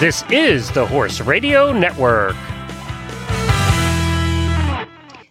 This 0.00 0.24
is 0.28 0.72
the 0.72 0.84
Horse 0.86 1.20
Radio 1.20 1.72
Network. 1.72 2.34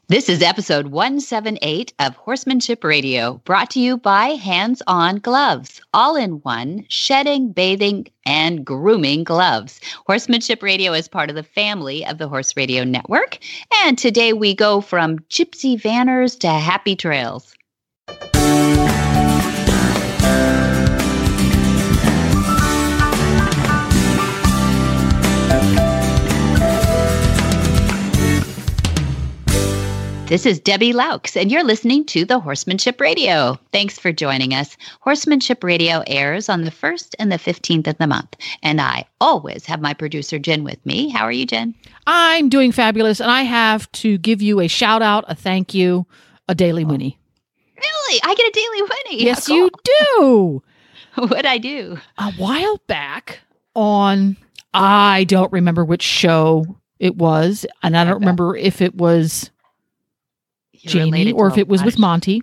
This 0.08 0.30
is 0.30 0.42
episode 0.42 0.88
178 0.88 1.94
of 2.00 2.16
Horsemanship 2.16 2.82
Radio, 2.86 3.42
brought 3.44 3.70
to 3.72 3.82
you 3.82 3.98
by 3.98 4.28
Hands 4.30 4.82
On 4.88 5.18
Gloves, 5.18 5.82
all 5.94 6.16
in 6.16 6.40
one 6.44 6.86
shedding, 6.88 7.52
bathing, 7.52 8.08
and 8.26 8.66
grooming 8.66 9.26
gloves. 9.26 9.82
Horsemanship 10.08 10.64
Radio 10.64 10.94
is 10.94 11.10
part 11.10 11.30
of 11.30 11.36
the 11.36 11.44
family 11.44 12.06
of 12.06 12.18
the 12.18 12.30
Horse 12.30 12.56
Radio 12.56 12.86
Network. 12.86 13.40
And 13.84 13.98
today 13.98 14.32
we 14.32 14.56
go 14.56 14.80
from 14.80 15.20
gypsy 15.30 15.80
vanners 15.80 16.40
to 16.40 16.48
happy 16.48 16.96
trails. 16.96 17.54
This 30.28 30.46
is 30.46 30.60
Debbie 30.60 30.94
Loucks, 30.94 31.40
and 31.40 31.52
you're 31.52 31.64
listening 31.66 32.06
to 32.06 32.26
the 32.26 32.40
Horsemanship 32.40 33.00
Radio. 33.00 33.60
Thanks 33.72 34.00
for 34.00 34.12
joining 34.12 34.54
us. 34.54 34.78
Horsemanship 35.02 35.64
Radio 35.64 36.02
airs 36.08 36.50
on 36.50 36.64
the 36.64 36.72
1st 36.72 37.14
and 37.20 37.32
the 37.32 37.38
15th 37.38 37.88
of 37.88 37.98
the 38.00 38.08
month. 38.08 38.36
And 38.64 38.82
I 38.82 39.06
always 39.22 39.66
have 39.66 39.82
my 39.82 39.94
producer, 39.94 40.40
Jen, 40.40 40.64
with 40.64 40.84
me. 40.86 41.10
How 41.10 41.26
are 41.26 41.32
you, 41.32 41.46
Jen? 41.46 41.76
I'm 42.08 42.50
doing 42.50 42.72
fabulous, 42.72 43.20
and 43.20 43.30
I 43.30 43.44
have 43.44 43.92
to 43.92 44.18
give 44.18 44.42
you 44.42 44.60
a 44.60 44.68
shout 44.68 45.02
out, 45.04 45.26
a 45.28 45.36
thank 45.36 45.74
you, 45.74 46.08
a 46.48 46.56
daily 46.56 46.86
Winnie. 46.86 47.20
Really? 47.78 48.22
I 48.24 48.34
get 48.34 48.48
a 48.48 48.52
daily 48.52 48.82
Winnie? 48.82 49.26
Yes, 49.26 49.48
cool. 49.48 49.58
you 49.58 49.70
do. 49.84 50.64
What'd 51.28 51.46
I 51.46 51.60
do? 51.60 52.00
A 52.18 52.32
while 52.34 52.82
back 52.88 53.42
on, 53.76 54.38
I 54.74 55.26
don't 55.26 55.52
remember 55.52 55.86
which 55.86 56.02
show 56.02 56.78
it 56.98 57.18
was, 57.18 57.66
and 57.84 57.96
I 57.96 58.04
don't 58.06 58.20
remember 58.20 58.56
if 58.56 58.82
it 58.82 58.96
was 58.96 59.52
Jamie 60.86 61.32
or 61.32 61.48
if 61.48 61.58
it 61.58 61.68
was 61.68 61.84
with 61.84 61.98
Monty. 61.98 62.42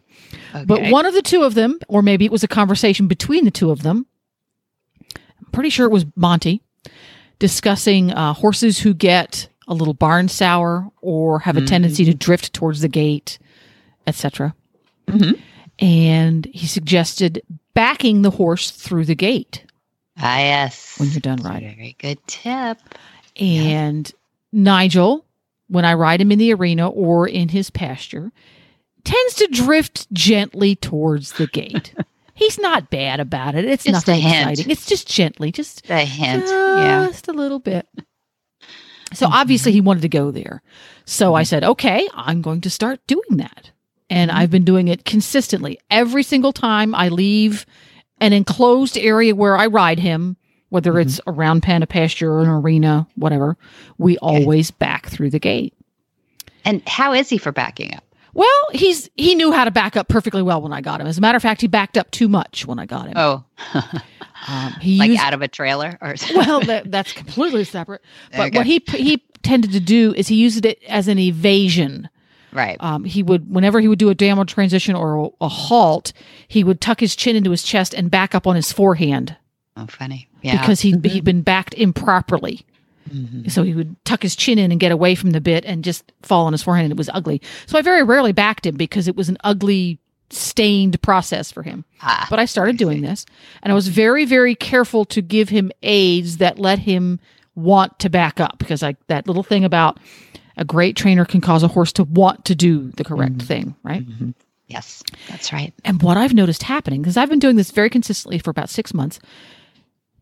Okay. 0.54 0.64
But 0.64 0.90
one 0.90 1.06
of 1.06 1.14
the 1.14 1.22
two 1.22 1.42
of 1.42 1.54
them, 1.54 1.78
or 1.88 2.02
maybe 2.02 2.24
it 2.24 2.32
was 2.32 2.42
a 2.42 2.48
conversation 2.48 3.06
between 3.06 3.44
the 3.44 3.50
two 3.50 3.70
of 3.70 3.82
them, 3.82 4.06
I'm 5.14 5.50
pretty 5.52 5.70
sure 5.70 5.86
it 5.86 5.92
was 5.92 6.06
Monty, 6.16 6.62
discussing 7.38 8.12
uh, 8.12 8.32
horses 8.32 8.78
who 8.78 8.94
get 8.94 9.48
a 9.68 9.74
little 9.74 9.94
barn 9.94 10.28
sour 10.28 10.90
or 11.00 11.40
have 11.40 11.56
a 11.56 11.60
mm-hmm. 11.60 11.66
tendency 11.66 12.04
to 12.04 12.14
drift 12.14 12.52
towards 12.52 12.80
the 12.80 12.88
gate, 12.88 13.38
etc. 14.06 14.54
Mm-hmm. 15.06 15.40
And 15.78 16.46
he 16.46 16.66
suggested 16.66 17.42
backing 17.74 18.22
the 18.22 18.30
horse 18.30 18.70
through 18.70 19.04
the 19.04 19.14
gate. 19.14 19.64
Ah, 20.18 20.38
yes. 20.38 20.98
When 20.98 21.10
you're 21.10 21.20
done 21.20 21.40
riding. 21.42 21.76
Very 21.76 21.96
good 21.98 22.18
tip. 22.26 22.78
And 23.36 24.08
yeah. 24.08 24.62
Nigel 24.62 25.24
when 25.70 25.84
I 25.84 25.94
ride 25.94 26.20
him 26.20 26.32
in 26.32 26.38
the 26.38 26.52
arena 26.52 26.88
or 26.88 27.26
in 27.26 27.48
his 27.48 27.70
pasture, 27.70 28.32
tends 29.04 29.34
to 29.34 29.46
drift 29.46 30.12
gently 30.12 30.76
towards 30.76 31.32
the 31.32 31.46
gate. 31.46 31.94
He's 32.34 32.58
not 32.58 32.90
bad 32.90 33.20
about 33.20 33.54
it. 33.54 33.64
It's 33.66 33.84
just 33.84 34.06
nothing 34.06 34.26
exciting. 34.26 34.70
It's 34.70 34.86
just 34.86 35.06
gently, 35.06 35.52
just 35.52 35.88
a 35.90 35.98
hint, 35.98 36.42
just 36.42 36.52
yeah, 36.54 37.06
just 37.06 37.28
a 37.28 37.32
little 37.32 37.58
bit. 37.58 37.86
So 39.12 39.26
mm-hmm. 39.26 39.34
obviously 39.34 39.72
he 39.72 39.80
wanted 39.80 40.02
to 40.02 40.08
go 40.08 40.30
there. 40.30 40.62
So 41.04 41.26
mm-hmm. 41.26 41.36
I 41.36 41.42
said, 41.42 41.64
"Okay, 41.64 42.08
I'm 42.14 42.40
going 42.40 42.62
to 42.62 42.70
start 42.70 43.06
doing 43.06 43.36
that." 43.36 43.70
And 44.08 44.30
mm-hmm. 44.30 44.40
I've 44.40 44.50
been 44.50 44.64
doing 44.64 44.88
it 44.88 45.04
consistently. 45.04 45.78
Every 45.90 46.22
single 46.22 46.52
time 46.52 46.94
I 46.94 47.08
leave 47.08 47.66
an 48.20 48.32
enclosed 48.32 48.96
area 48.96 49.34
where 49.34 49.56
I 49.56 49.66
ride 49.66 49.98
him, 49.98 50.36
whether 50.70 50.92
mm-hmm. 50.92 51.08
it's 51.08 51.20
around 51.26 51.62
pen, 51.62 51.82
a 51.82 51.86
pasture, 51.86 52.32
or 52.32 52.40
an 52.40 52.48
arena, 52.48 53.06
whatever, 53.16 53.56
we 53.98 54.16
always 54.18 54.70
back 54.70 55.06
through 55.06 55.30
the 55.30 55.38
gate. 55.38 55.74
And 56.64 56.86
how 56.88 57.12
is 57.12 57.28
he 57.28 57.38
for 57.38 57.52
backing 57.52 57.94
up? 57.94 58.04
Well, 58.32 58.48
he's 58.72 59.10
he 59.16 59.34
knew 59.34 59.52
how 59.52 59.64
to 59.64 59.70
back 59.70 59.96
up 59.96 60.08
perfectly 60.08 60.42
well 60.42 60.62
when 60.62 60.72
I 60.72 60.80
got 60.80 61.00
him. 61.00 61.06
As 61.06 61.18
a 61.18 61.20
matter 61.20 61.36
of 61.36 61.42
fact, 61.42 61.60
he 61.60 61.66
backed 61.66 61.98
up 61.98 62.10
too 62.10 62.28
much 62.28 62.64
when 62.64 62.78
I 62.78 62.86
got 62.86 63.08
him. 63.08 63.14
Oh, 63.16 63.44
um, 64.48 64.72
he 64.80 64.98
like 64.98 65.10
used, 65.10 65.20
out 65.20 65.34
of 65.34 65.42
a 65.42 65.48
trailer, 65.48 65.98
or 66.00 66.14
well, 66.34 66.60
that, 66.60 66.90
that's 66.90 67.12
completely 67.12 67.64
separate. 67.64 68.02
But 68.36 68.54
what 68.54 68.66
he 68.66 68.82
he 68.88 69.22
tended 69.42 69.72
to 69.72 69.80
do 69.80 70.14
is 70.14 70.28
he 70.28 70.36
used 70.36 70.64
it 70.64 70.82
as 70.88 71.08
an 71.08 71.18
evasion. 71.18 72.08
Right. 72.52 72.76
Um, 72.80 73.04
he 73.04 73.22
would, 73.22 73.52
whenever 73.52 73.78
he 73.78 73.86
would 73.86 74.00
do 74.00 74.10
a 74.10 74.14
downward 74.14 74.48
transition 74.48 74.96
or 74.96 75.26
a, 75.26 75.44
a, 75.44 75.48
halt, 75.48 76.12
he 76.48 76.64
would 76.64 76.80
tuck 76.80 76.98
his 76.98 77.14
chin 77.14 77.36
into 77.36 77.52
his 77.52 77.62
chest 77.62 77.94
and 77.94 78.10
back 78.10 78.34
up 78.34 78.44
on 78.44 78.56
his 78.56 78.72
forehand. 78.72 79.36
Oh, 79.76 79.86
funny. 79.86 80.28
Yeah. 80.42 80.60
Because 80.60 80.80
he 80.80 80.96
he'd 81.04 81.24
been 81.24 81.42
backed 81.42 81.74
improperly. 81.74 82.64
Mm-hmm. 83.08 83.48
So 83.48 83.62
he 83.62 83.74
would 83.74 83.96
tuck 84.04 84.22
his 84.22 84.36
chin 84.36 84.58
in 84.58 84.70
and 84.70 84.80
get 84.80 84.92
away 84.92 85.14
from 85.14 85.30
the 85.30 85.40
bit 85.40 85.64
and 85.64 85.82
just 85.82 86.12
fall 86.22 86.46
on 86.46 86.52
his 86.52 86.62
forehead, 86.62 86.84
and 86.84 86.92
it 86.92 86.98
was 86.98 87.10
ugly. 87.12 87.42
So 87.66 87.78
I 87.78 87.82
very 87.82 88.02
rarely 88.02 88.32
backed 88.32 88.66
him 88.66 88.76
because 88.76 89.08
it 89.08 89.16
was 89.16 89.28
an 89.28 89.36
ugly, 89.42 89.98
stained 90.30 91.00
process 91.02 91.50
for 91.50 91.62
him. 91.62 91.84
Ah, 92.02 92.26
but 92.30 92.38
I 92.38 92.44
started 92.44 92.76
I 92.76 92.78
doing 92.78 93.02
this, 93.02 93.26
and 93.62 93.72
I 93.72 93.74
was 93.74 93.88
very, 93.88 94.24
very 94.24 94.54
careful 94.54 95.04
to 95.06 95.20
give 95.20 95.48
him 95.48 95.72
aids 95.82 96.36
that 96.36 96.58
let 96.58 96.78
him 96.78 97.18
want 97.56 97.98
to 97.98 98.08
back 98.08 98.38
up 98.38 98.58
because 98.58 98.82
I 98.82 98.96
that 99.08 99.26
little 99.26 99.42
thing 99.42 99.64
about 99.64 99.98
a 100.56 100.64
great 100.64 100.96
trainer 100.96 101.24
can 101.24 101.40
cause 101.40 101.62
a 101.62 101.68
horse 101.68 101.92
to 101.94 102.04
want 102.04 102.44
to 102.44 102.54
do 102.54 102.90
the 102.92 103.04
correct 103.04 103.38
mm-hmm. 103.38 103.46
thing, 103.46 103.76
right? 103.82 104.06
Mm-hmm. 104.06 104.30
Yes, 104.66 105.02
that's 105.28 105.52
right. 105.52 105.74
And 105.84 106.00
what 106.00 106.16
I've 106.16 106.34
noticed 106.34 106.62
happening, 106.62 107.02
because 107.02 107.16
I've 107.16 107.28
been 107.28 107.40
doing 107.40 107.56
this 107.56 107.72
very 107.72 107.90
consistently 107.90 108.38
for 108.38 108.50
about 108.50 108.70
six 108.70 108.94
months, 108.94 109.18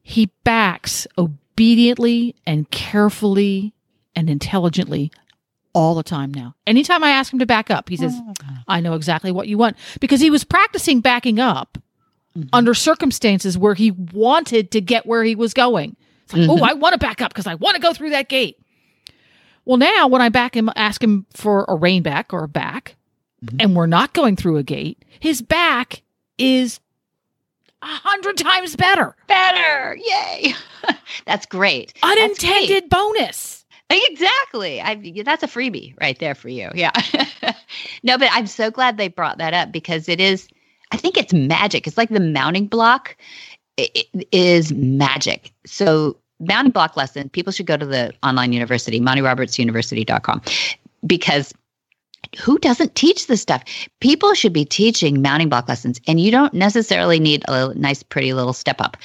he 0.09 0.31
backs 0.43 1.07
obediently 1.19 2.35
and 2.47 2.71
carefully 2.71 3.75
and 4.17 4.31
intelligently 4.31 5.13
all 5.75 5.95
the 5.95 6.03
time 6.03 6.33
now. 6.33 6.55
Anytime 6.67 7.05
I 7.05 7.11
ask 7.11 7.31
him 7.31 7.41
to 7.41 7.47
back 7.47 7.71
up, 7.71 7.91
he 7.91 7.99
says, 7.99 8.15
oh. 8.17 8.33
I 8.67 8.81
know 8.81 8.95
exactly 8.95 9.31
what 9.31 9.49
you 9.49 9.59
want. 9.59 9.77
Because 10.01 10.19
he 10.19 10.31
was 10.31 10.45
practicing 10.45 11.03
backing 11.03 11.39
up 11.39 11.77
mm-hmm. 12.35 12.49
under 12.55 12.73
circumstances 12.73 13.59
where 13.59 13.75
he 13.75 13.91
wanted 13.91 14.71
to 14.71 14.81
get 14.81 15.05
where 15.05 15.25
he 15.25 15.35
was 15.35 15.53
going. 15.53 15.95
It's 16.25 16.33
like, 16.33 16.43
mm-hmm. 16.45 16.63
oh, 16.63 16.65
I 16.65 16.73
want 16.73 16.95
to 16.95 16.99
back 16.99 17.21
up 17.21 17.31
because 17.31 17.47
I 17.47 17.57
want 17.57 17.77
to 17.77 17.83
go 17.83 17.93
through 17.93 18.11
that 18.11 18.31
gate. 18.31 18.59
Well, 19.67 19.77
now 19.77 20.09
when 20.09 20.23
I 20.23 20.31
back 20.31 20.57
him, 20.57 20.71
ask 20.75 21.05
him 21.05 21.27
for 21.35 21.67
a 21.69 21.75
rein 21.75 22.03
back 22.03 22.33
or 22.33 22.45
a 22.45 22.49
back, 22.49 22.97
mm-hmm. 23.45 23.59
and 23.61 23.77
we're 23.77 23.87
not 23.87 24.15
going 24.15 24.37
through 24.37 24.57
a 24.57 24.63
gate, 24.63 25.05
his 25.21 25.43
back 25.43 26.01
is 26.39 26.81
hundred 27.89 28.37
times 28.39 28.77
better. 28.77 29.17
Better. 29.27 29.97
Yay. 29.97 30.55
that's 31.27 31.47
great. 31.47 31.95
Unintended 32.03 32.69
that's 32.69 32.69
great. 32.69 32.91
bonus. 32.91 33.65
Exactly. 33.91 34.83
I, 34.83 35.23
that's 35.25 35.43
a 35.43 35.47
freebie 35.47 35.99
right 36.01 36.19
there 36.19 36.35
for 36.35 36.51
you. 36.51 36.71
Yeah. 36.75 36.93
no, 38.03 38.19
but 38.19 38.29
I'm 38.33 38.47
so 38.47 38.71
glad 38.71 38.99
they 38.99 39.09
brought 39.09 39.39
that 39.39 39.55
up 39.55 39.73
because 39.73 40.11
it 40.11 40.21
is, 40.21 40.47
I 40.93 40.99
think 40.99 41.17
it's 41.17 41.33
magic. 41.33 41.87
It's 41.87 41.97
like 41.97 42.11
the 42.11 42.21
mounting 42.21 42.67
block 42.67 43.17
it, 43.79 44.09
it 44.13 44.29
is 44.33 44.73
magic. 44.75 45.53
So, 45.65 46.17
mounting 46.41 46.73
block 46.73 46.97
lesson, 46.97 47.31
people 47.31 47.53
should 47.53 47.67
go 47.67 47.77
to 47.77 47.87
the 47.87 48.13
online 48.23 48.53
university, 48.53 49.01
montyrobertsuniversity.com, 49.01 50.43
because 51.07 51.55
who 52.41 52.59
doesn't 52.59 52.95
teach 52.95 53.27
this 53.27 53.43
stuff? 53.43 53.63
People 54.01 54.35
should 54.35 54.53
be 54.53 54.65
teaching 54.65 55.23
mounting 55.23 55.49
block 55.49 55.69
lessons, 55.69 56.01
and 56.07 56.21
you 56.21 56.31
don't 56.31 56.53
necessarily 56.55 57.19
need 57.19 57.45
a 57.49 57.73
nice, 57.75 58.03
pretty 58.03 58.33
little 58.33 58.53
step 58.53 58.81
up. 58.81 58.97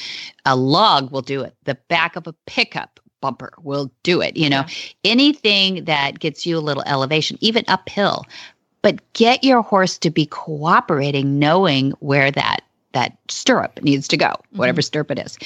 A 0.45 0.55
log 0.55 1.11
will 1.11 1.21
do 1.21 1.41
it. 1.41 1.55
The 1.63 1.75
back 1.87 2.15
of 2.15 2.27
a 2.27 2.33
pickup 2.45 2.99
bumper 3.21 3.53
will 3.61 3.91
do 4.03 4.21
it. 4.21 4.35
You 4.35 4.49
know, 4.49 4.65
yeah. 4.67 5.11
anything 5.11 5.85
that 5.85 6.19
gets 6.19 6.45
you 6.45 6.57
a 6.57 6.59
little 6.59 6.83
elevation, 6.85 7.37
even 7.41 7.63
uphill. 7.67 8.25
But 8.81 9.13
get 9.13 9.45
your 9.45 9.61
horse 9.61 9.97
to 9.99 10.09
be 10.09 10.25
cooperating, 10.25 11.39
knowing 11.39 11.91
where 11.99 12.31
that 12.31 12.59
that 12.91 13.17
stirrup 13.29 13.81
needs 13.81 14.07
to 14.09 14.17
go, 14.17 14.27
mm-hmm. 14.27 14.57
whatever 14.57 14.81
stirrup 14.81 15.09
it 15.09 15.19
is. 15.19 15.37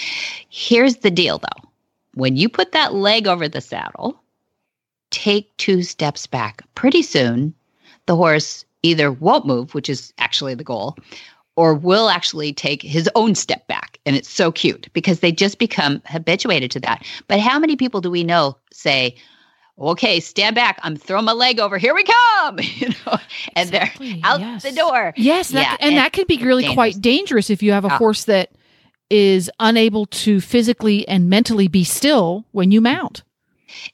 Here's 0.50 0.98
the 0.98 1.12
deal, 1.12 1.38
though: 1.38 1.70
when 2.16 2.36
you 2.36 2.50
put 2.50 2.72
that 2.72 2.96
leg 2.96 3.28
over 3.28 3.48
the 3.48 3.62
saddle, 3.62 4.20
take 5.18 5.58
two 5.58 5.82
steps 5.82 6.28
back. 6.28 6.62
Pretty 6.76 7.02
soon, 7.02 7.54
the 8.06 8.16
horse 8.16 8.64
either 8.84 9.12
won't 9.12 9.48
move, 9.48 9.74
which 9.74 9.90
is 9.90 10.14
actually 10.20 10.54
the 10.54 10.64
goal, 10.64 10.96
or 11.56 11.74
will 11.74 12.10
actually 12.10 12.54
take 12.54 12.84
his 12.84 13.10
own 13.16 13.34
step 13.34 13.66
back. 13.66 14.00
And 14.06 14.16
it's 14.16 14.30
so 14.30 14.52
cute 14.52 14.88
because 14.94 15.22
they 15.22 15.32
just 15.32 15.58
become 15.58 16.04
habituated 16.06 16.70
to 16.72 16.80
that. 16.82 17.04
But 17.28 17.40
how 17.40 17.58
many 17.58 17.76
people 17.76 18.00
do 18.00 18.12
we 18.12 18.24
know 18.24 18.58
say, 18.72 19.16
okay, 19.80 20.20
stand 20.20 20.56
back. 20.56 20.80
I'm 20.84 20.96
throwing 20.96 21.26
my 21.26 21.34
leg 21.34 21.60
over. 21.60 21.80
Here 21.80 21.96
we 21.96 22.04
come. 22.04 22.60
you 22.76 22.90
know, 22.90 23.18
and 23.56 23.70
exactly. 23.70 24.14
they're 24.14 24.22
out 24.24 24.40
yes. 24.40 24.64
the 24.64 24.72
door. 24.72 25.14
Yes, 25.18 25.50
that, 25.50 25.62
yeah, 25.62 25.78
and, 25.80 25.90
and, 25.90 25.98
that 25.98 26.14
can 26.14 26.26
be 26.28 26.38
really 26.38 26.64
dangerous. 26.64 26.76
quite 26.76 27.02
dangerous 27.02 27.50
if 27.50 27.64
you 27.64 27.72
have 27.72 27.86
a 27.86 27.94
oh. 27.94 27.98
horse 27.98 28.26
that 28.26 28.52
is 29.10 29.50
unable 29.60 30.06
to 30.06 30.42
physically 30.42 31.08
and 31.08 31.28
mentally 31.28 31.68
be 31.68 31.84
still 31.84 32.46
when 32.52 32.72
you 32.72 32.82
mount. 32.82 33.24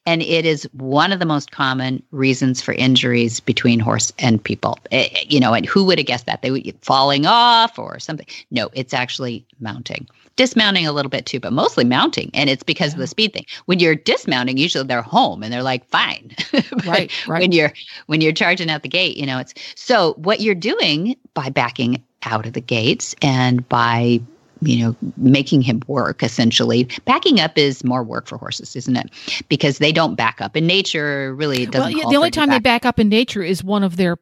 And 0.05 0.21
it 0.21 0.45
is 0.45 0.67
one 0.73 1.11
of 1.11 1.19
the 1.19 1.25
most 1.25 1.51
common 1.51 2.01
reasons 2.11 2.61
for 2.61 2.73
injuries 2.73 3.39
between 3.39 3.79
horse 3.79 4.11
and 4.19 4.43
people. 4.43 4.77
Eh, 4.91 5.09
eh, 5.11 5.23
you 5.27 5.39
know, 5.39 5.53
and 5.53 5.65
who 5.65 5.83
would 5.85 5.97
have 5.97 6.07
guessed 6.07 6.25
that? 6.25 6.41
They 6.41 6.51
would 6.51 6.73
falling 6.81 7.25
off 7.25 7.77
or 7.77 7.99
something. 7.99 8.25
No, 8.51 8.69
it's 8.73 8.93
actually 8.93 9.45
mounting. 9.59 10.07
Dismounting 10.35 10.87
a 10.87 10.91
little 10.91 11.09
bit 11.09 11.25
too, 11.25 11.39
but 11.39 11.53
mostly 11.53 11.85
mounting. 11.85 12.31
And 12.33 12.49
it's 12.49 12.63
because 12.63 12.91
yeah. 12.91 12.95
of 12.95 12.99
the 12.99 13.07
speed 13.07 13.33
thing. 13.33 13.45
When 13.65 13.79
you're 13.79 13.95
dismounting, 13.95 14.57
usually 14.57 14.85
they're 14.85 15.01
home 15.01 15.43
and 15.43 15.53
they're 15.53 15.63
like, 15.63 15.85
fine. 15.85 16.35
right, 16.85 17.11
right. 17.27 17.41
When 17.41 17.51
you're 17.51 17.71
when 18.07 18.21
you're 18.21 18.33
charging 18.33 18.69
out 18.69 18.81
the 18.81 18.89
gate, 18.89 19.17
you 19.17 19.25
know, 19.25 19.37
it's 19.37 19.53
so 19.75 20.13
what 20.13 20.39
you're 20.41 20.55
doing 20.55 21.15
by 21.33 21.49
backing 21.49 22.01
out 22.25 22.45
of 22.45 22.53
the 22.53 22.61
gates 22.61 23.15
and 23.21 23.67
by 23.69 24.21
you 24.67 24.85
know, 24.85 24.95
making 25.17 25.61
him 25.61 25.81
work 25.87 26.23
essentially. 26.23 26.87
Backing 27.05 27.39
up 27.39 27.57
is 27.57 27.83
more 27.83 28.03
work 28.03 28.27
for 28.27 28.37
horses, 28.37 28.75
isn't 28.75 28.95
it? 28.95 29.09
Because 29.49 29.77
they 29.77 29.91
don't 29.91 30.15
back 30.15 30.41
up 30.41 30.55
in 30.57 30.67
nature. 30.67 31.33
Really, 31.35 31.63
it 31.63 31.71
doesn't. 31.71 31.97
Well, 31.97 32.09
the 32.09 32.17
only 32.17 32.31
time 32.31 32.49
back. 32.49 32.55
they 32.55 32.61
back 32.63 32.85
up 32.85 32.99
in 32.99 33.09
nature 33.09 33.43
is 33.43 33.63
one 33.63 33.83
of 33.83 33.97
their 33.97 34.17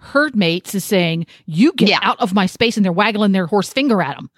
herd 0.00 0.36
mates 0.36 0.74
is 0.74 0.84
saying, 0.84 1.26
"You 1.46 1.72
get 1.74 1.88
yeah. 1.88 1.98
out 2.02 2.20
of 2.20 2.34
my 2.34 2.46
space," 2.46 2.76
and 2.76 2.84
they're 2.84 2.92
waggling 2.92 3.32
their 3.32 3.46
horse 3.46 3.72
finger 3.72 4.02
at 4.02 4.16
them. 4.16 4.30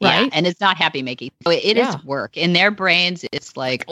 Right. 0.00 0.22
Yeah, 0.22 0.28
and 0.32 0.46
it's 0.46 0.60
not 0.60 0.76
happy 0.76 1.02
making. 1.02 1.32
So 1.42 1.50
it, 1.50 1.64
it 1.64 1.76
yeah. 1.76 1.88
is 1.88 2.04
work 2.04 2.36
in 2.36 2.52
their 2.52 2.70
brains. 2.70 3.24
It's 3.32 3.56
like, 3.56 3.84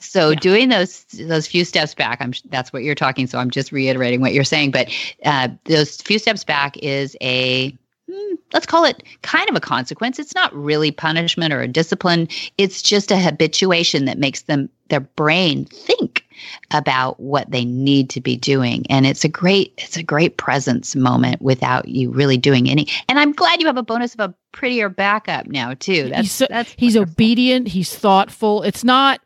so 0.00 0.30
yeah. 0.30 0.38
doing 0.38 0.68
those 0.68 1.04
those 1.04 1.46
few 1.46 1.64
steps 1.64 1.94
back. 1.94 2.20
I'm 2.20 2.34
that's 2.50 2.74
what 2.74 2.82
you're 2.82 2.94
talking. 2.94 3.26
So 3.26 3.38
I'm 3.38 3.50
just 3.50 3.72
reiterating 3.72 4.20
what 4.20 4.34
you're 4.34 4.44
saying. 4.44 4.70
But 4.72 4.94
uh, 5.24 5.48
those 5.64 5.96
few 5.96 6.18
steps 6.18 6.44
back 6.44 6.76
is 6.78 7.16
a 7.22 7.74
Hmm, 8.10 8.34
let's 8.54 8.64
call 8.64 8.84
it 8.84 9.02
kind 9.22 9.48
of 9.50 9.56
a 9.56 9.60
consequence. 9.60 10.18
It's 10.18 10.34
not 10.34 10.54
really 10.54 10.90
punishment 10.90 11.52
or 11.52 11.60
a 11.60 11.68
discipline. 11.68 12.28
It's 12.56 12.80
just 12.80 13.10
a 13.10 13.18
habituation 13.18 14.06
that 14.06 14.18
makes 14.18 14.42
them 14.42 14.70
their 14.88 15.00
brain 15.00 15.66
think 15.66 16.24
about 16.70 17.20
what 17.20 17.50
they 17.50 17.66
need 17.66 18.08
to 18.10 18.20
be 18.22 18.34
doing. 18.34 18.86
And 18.88 19.06
it's 19.06 19.24
a 19.24 19.28
great 19.28 19.74
it's 19.76 19.98
a 19.98 20.02
great 20.02 20.38
presence 20.38 20.96
moment 20.96 21.42
without 21.42 21.88
you 21.88 22.10
really 22.10 22.38
doing 22.38 22.70
any 22.70 22.88
and 23.08 23.18
i'm 23.18 23.32
glad 23.32 23.60
you 23.60 23.66
have 23.66 23.76
a 23.76 23.82
bonus 23.82 24.14
of 24.14 24.20
a 24.20 24.34
prettier 24.52 24.88
backup 24.88 25.46
now 25.46 25.74
too. 25.74 26.08
That's 26.08 26.20
he's, 26.20 26.32
so, 26.32 26.46
that's 26.48 26.74
he's 26.78 26.96
obedient. 26.96 27.68
He's 27.68 27.94
thoughtful. 27.94 28.62
It's 28.62 28.84
not 28.84 29.20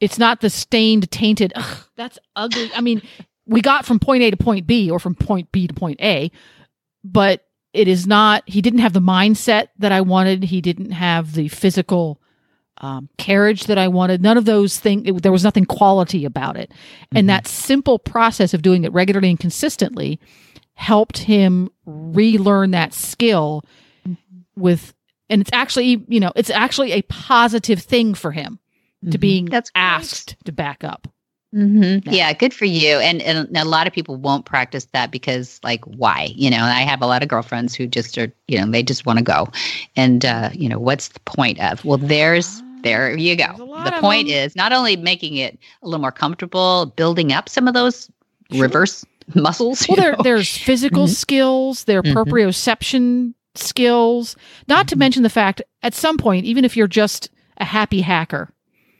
it's 0.00 0.18
not 0.18 0.40
the 0.40 0.48
stained 0.48 1.10
tainted 1.10 1.52
that's 1.96 2.18
ugly. 2.36 2.70
I 2.74 2.80
mean 2.80 3.02
we 3.46 3.60
got 3.60 3.84
from 3.84 3.98
point 3.98 4.22
a 4.22 4.30
to 4.30 4.36
point 4.36 4.66
b 4.66 4.90
or 4.90 4.98
from 4.98 5.14
point 5.14 5.52
b 5.52 5.66
to 5.66 5.74
point 5.74 6.00
a 6.00 6.30
but 7.04 7.45
it 7.76 7.88
is 7.88 8.06
not 8.06 8.42
he 8.46 8.62
didn't 8.62 8.80
have 8.80 8.92
the 8.92 9.00
mindset 9.00 9.68
that 9.78 9.92
i 9.92 10.00
wanted. 10.00 10.44
He 10.44 10.60
didn't 10.60 10.92
have 10.92 11.34
the 11.34 11.48
physical 11.48 12.20
um, 12.78 13.08
carriage 13.18 13.64
that 13.64 13.78
i 13.78 13.88
wanted. 13.88 14.22
None 14.22 14.38
of 14.38 14.44
those 14.44 14.78
things 14.78 15.20
there 15.22 15.32
was 15.32 15.44
nothing 15.44 15.64
quality 15.64 16.24
about 16.24 16.56
it. 16.56 16.70
Mm-hmm. 16.70 17.16
and 17.18 17.28
that 17.28 17.46
simple 17.46 17.98
process 17.98 18.54
of 18.54 18.62
doing 18.62 18.84
it 18.84 18.92
regularly 18.92 19.30
and 19.30 19.40
consistently 19.40 20.20
helped 20.74 21.18
him 21.18 21.70
relearn 21.86 22.72
that 22.72 22.92
skill 22.92 23.64
with 24.56 24.94
and 25.28 25.40
it's 25.40 25.50
actually 25.52 26.04
you 26.08 26.20
know 26.20 26.32
it's 26.36 26.50
actually 26.50 26.92
a 26.92 27.02
positive 27.02 27.80
thing 27.80 28.14
for 28.14 28.32
him 28.32 28.58
mm-hmm. 29.02 29.10
to 29.10 29.18
being 29.18 29.44
That's 29.46 29.70
asked 29.74 30.36
to 30.44 30.52
back 30.52 30.84
up 30.84 31.08
Mm-hmm. 31.56 32.08
Yeah. 32.10 32.28
yeah. 32.28 32.32
good 32.34 32.52
for 32.52 32.66
you. 32.66 32.98
And, 32.98 33.22
and 33.22 33.56
a 33.56 33.64
lot 33.64 33.86
of 33.86 33.92
people 33.92 34.16
won't 34.16 34.44
practice 34.44 34.84
that 34.92 35.10
because, 35.10 35.58
like, 35.64 35.84
why? 35.84 36.28
You 36.34 36.50
know, 36.50 36.62
I 36.62 36.82
have 36.82 37.00
a 37.00 37.06
lot 37.06 37.22
of 37.22 37.28
girlfriends 37.28 37.74
who 37.74 37.86
just 37.86 38.18
are, 38.18 38.30
you 38.46 38.60
know, 38.60 38.70
they 38.70 38.82
just 38.82 39.06
want 39.06 39.18
to 39.18 39.24
go. 39.24 39.48
And, 39.96 40.24
uh, 40.24 40.50
you 40.52 40.68
know, 40.68 40.78
what's 40.78 41.08
the 41.08 41.20
point 41.20 41.58
of? 41.60 41.84
Well, 41.84 41.98
there's, 41.98 42.62
there 42.82 43.16
you 43.16 43.36
go. 43.36 43.56
The 43.84 43.96
point 44.00 44.28
is 44.28 44.54
not 44.54 44.72
only 44.72 44.96
making 44.96 45.36
it 45.36 45.58
a 45.82 45.86
little 45.86 46.00
more 46.00 46.12
comfortable, 46.12 46.92
building 46.96 47.32
up 47.32 47.48
some 47.48 47.66
of 47.66 47.74
those 47.74 48.10
sure. 48.52 48.62
reverse 48.62 49.04
muscles. 49.34 49.86
Well, 49.88 49.96
there, 49.96 50.16
there's 50.22 50.56
physical 50.56 51.04
mm-hmm. 51.04 51.12
skills, 51.12 51.84
there 51.84 52.00
are 52.00 52.02
mm-hmm. 52.02 52.18
proprioception 52.18 53.34
skills, 53.54 54.36
not 54.68 54.88
to 54.88 54.94
mm-hmm. 54.94 55.00
mention 55.00 55.22
the 55.22 55.30
fact 55.30 55.62
at 55.82 55.94
some 55.94 56.18
point, 56.18 56.44
even 56.44 56.64
if 56.64 56.76
you're 56.76 56.86
just 56.86 57.30
a 57.58 57.64
happy 57.64 58.02
hacker, 58.02 58.50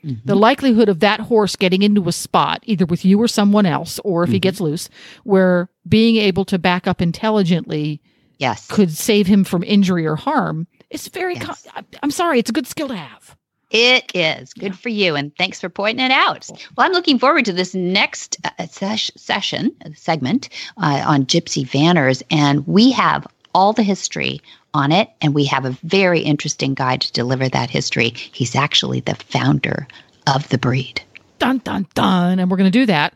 Mm-hmm. 0.07 0.27
The 0.27 0.37
likelihood 0.37 0.89
of 0.89 1.01
that 1.01 1.21
horse 1.21 1.57
getting 1.57 1.83
into 1.83 2.09
a 2.09 2.13
spot, 2.13 2.63
either 2.65 2.87
with 2.87 3.05
you 3.05 3.21
or 3.21 3.29
someone 3.29 3.67
else, 3.67 3.99
or 4.05 4.23
if 4.23 4.29
mm-hmm. 4.29 4.35
he 4.35 4.41
gets 4.41 4.61
loose, 4.61 4.89
where 5.25 5.69
being 5.89 6.17
able 6.17 6.45
to 6.47 6.59
back 6.59 6.87
up 6.87 7.03
intelligently 7.03 8.01
yes. 8.39 8.69
could 8.69 8.93
save 8.93 9.27
him 9.27 9.43
from 9.43 9.65
injury 9.65 10.07
or 10.07 10.17
harm, 10.17 10.67
is 10.91 11.09
very, 11.09 11.35
yes. 11.35 11.67
com- 11.67 11.85
I'm 12.03 12.13
sorry, 12.13 12.39
it's 12.39 12.51
a 12.51 12.53
good 12.53 12.67
skill 12.67 12.89
to 12.89 12.97
have. 12.97 13.37
It 13.71 14.13
is 14.15 14.55
good 14.55 14.73
yeah. 14.73 14.77
for 14.77 14.89
you, 14.91 15.17
and 15.17 15.35
thanks 15.37 15.61
for 15.61 15.69
pointing 15.69 16.05
it 16.05 16.13
out. 16.13 16.49
Well, 16.77 16.87
I'm 16.87 16.93
looking 16.93 17.19
forward 17.19 17.45
to 17.47 17.53
this 17.53 17.75
next 17.75 18.37
uh, 18.45 18.67
ses- 18.69 19.11
session 19.17 19.75
uh, 19.85 19.91
segment 19.97 20.49
uh, 20.77 21.03
on 21.05 21.27
Gypsy 21.27 21.69
Vanners, 21.69 22.23
and 22.31 22.65
we 22.69 22.93
have 22.93 23.27
all 23.55 23.73
the 23.73 23.83
history 23.83 24.41
on 24.77 24.93
it, 24.93 25.09
and 25.21 25.35
we 25.35 25.47
have 25.47 25.65
a 25.65 25.77
very 25.83 26.21
interesting 26.21 26.75
guide 26.75 27.01
to 27.01 27.13
deliver 27.13 27.49
that 27.49 27.71
history. 27.71 28.11
He's 28.11 28.55
actually 28.55 29.01
the 29.01 29.15
founder 29.15 29.89
of 30.27 30.49
the 30.51 30.59
breed. 30.59 31.03
Dun, 31.39 31.59
dun, 31.59 31.87
dun. 31.95 32.39
And 32.39 32.51
we're 32.51 32.59
going 32.59 32.71
to 32.71 32.79
do 32.79 32.87
that 32.87 33.15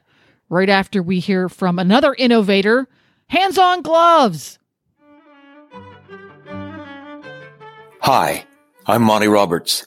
right 0.48 0.68
after 0.68 1.02
we 1.02 1.20
hear 1.20 1.48
from 1.48 1.78
another 1.78 2.14
innovator 2.14 2.88
hands 3.28 3.58
on 3.58 3.82
gloves. 3.82 4.58
Hi, 8.00 8.44
I'm 8.86 9.02
Monty 9.02 9.28
Roberts. 9.28 9.86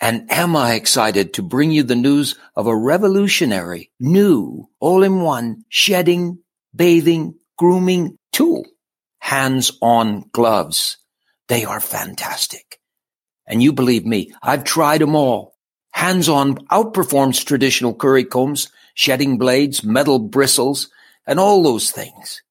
And 0.00 0.30
am 0.30 0.56
I 0.56 0.74
excited 0.74 1.34
to 1.34 1.42
bring 1.42 1.72
you 1.72 1.82
the 1.82 1.96
news 1.96 2.36
of 2.56 2.66
a 2.66 2.76
revolutionary, 2.76 3.90
new, 4.00 4.68
all 4.78 5.02
in 5.02 5.20
one 5.20 5.64
shedding, 5.68 6.38
bathing, 6.74 7.34
grooming 7.58 8.16
tool? 8.32 8.64
Hands 9.18 9.70
on 9.82 10.24
gloves. 10.32 10.96
They 11.50 11.64
are 11.64 11.80
fantastic. 11.80 12.80
And 13.44 13.60
you 13.60 13.72
believe 13.72 14.06
me, 14.06 14.32
I've 14.40 14.62
tried 14.62 15.00
them 15.00 15.16
all. 15.16 15.56
Hands-on 15.90 16.58
outperforms 16.68 17.44
traditional 17.44 17.92
curry 17.92 18.22
combs, 18.22 18.70
shedding 18.94 19.36
blades, 19.36 19.82
metal 19.82 20.20
bristles, 20.20 20.90
and 21.26 21.40
all 21.40 21.64
those 21.64 21.90
things. 21.90 22.42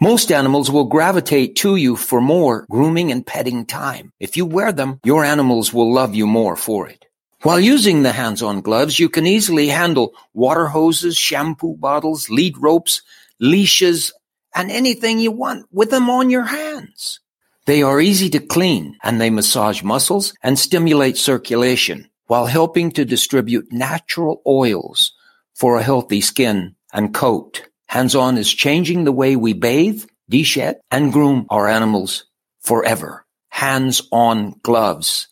Most 0.00 0.30
animals 0.30 0.70
will 0.70 0.84
gravitate 0.84 1.56
to 1.56 1.74
you 1.74 1.96
for 1.96 2.20
more 2.20 2.64
grooming 2.70 3.10
and 3.10 3.26
petting 3.26 3.66
time. 3.66 4.12
If 4.20 4.36
you 4.36 4.46
wear 4.46 4.70
them, 4.70 5.00
your 5.02 5.24
animals 5.24 5.74
will 5.74 5.92
love 5.92 6.14
you 6.14 6.28
more 6.28 6.54
for 6.54 6.88
it. 6.88 7.06
While 7.42 7.58
using 7.58 8.04
the 8.04 8.12
hands-on 8.12 8.60
gloves, 8.60 9.00
you 9.00 9.08
can 9.08 9.26
easily 9.26 9.66
handle 9.66 10.14
water 10.32 10.68
hoses, 10.68 11.16
shampoo 11.16 11.74
bottles, 11.76 12.30
lead 12.30 12.56
ropes, 12.58 13.02
leashes, 13.40 14.12
and 14.54 14.70
anything 14.70 15.18
you 15.18 15.32
want 15.32 15.66
with 15.72 15.90
them 15.90 16.08
on 16.08 16.30
your 16.30 16.44
hands. 16.44 17.18
They 17.66 17.82
are 17.82 18.00
easy 18.00 18.28
to 18.30 18.40
clean 18.40 18.98
and 19.02 19.20
they 19.20 19.30
massage 19.30 19.82
muscles 19.82 20.34
and 20.42 20.58
stimulate 20.58 21.16
circulation 21.16 22.10
while 22.26 22.46
helping 22.46 22.90
to 22.92 23.04
distribute 23.04 23.72
natural 23.72 24.42
oils 24.46 25.12
for 25.54 25.76
a 25.76 25.82
healthy 25.82 26.20
skin 26.20 26.76
and 26.92 27.14
coat. 27.14 27.62
Hands-on 27.86 28.36
is 28.36 28.52
changing 28.52 29.04
the 29.04 29.12
way 29.12 29.36
we 29.36 29.52
bathe, 29.52 30.04
deshed, 30.30 30.74
and 30.90 31.12
groom 31.12 31.46
our 31.48 31.68
animals 31.68 32.24
forever. 32.60 33.24
Hands-on 33.48 34.56
gloves. 34.62 35.28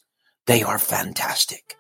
They 0.47 0.63
are 0.63 0.79
fantastic. 0.79 1.77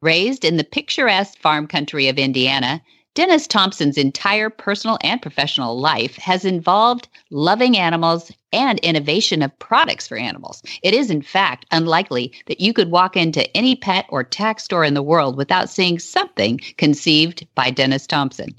Raised 0.00 0.44
in 0.44 0.56
the 0.56 0.64
picturesque 0.64 1.38
farm 1.38 1.66
country 1.66 2.08
of 2.08 2.18
Indiana, 2.18 2.82
Dennis 3.14 3.46
Thompson's 3.46 3.96
entire 3.96 4.50
personal 4.50 4.98
and 5.02 5.22
professional 5.22 5.78
life 5.78 6.16
has 6.16 6.44
involved 6.44 7.08
loving 7.30 7.78
animals 7.78 8.32
and 8.52 8.80
innovation 8.80 9.40
of 9.40 9.56
products 9.60 10.08
for 10.08 10.16
animals. 10.16 10.64
It 10.82 10.94
is, 10.94 11.10
in 11.10 11.22
fact, 11.22 11.64
unlikely 11.70 12.32
that 12.46 12.60
you 12.60 12.72
could 12.72 12.90
walk 12.90 13.16
into 13.16 13.56
any 13.56 13.76
pet 13.76 14.06
or 14.08 14.24
tax 14.24 14.64
store 14.64 14.84
in 14.84 14.94
the 14.94 15.02
world 15.02 15.36
without 15.36 15.70
seeing 15.70 16.00
something 16.00 16.58
conceived 16.76 17.46
by 17.54 17.70
Dennis 17.70 18.04
Thompson. 18.06 18.52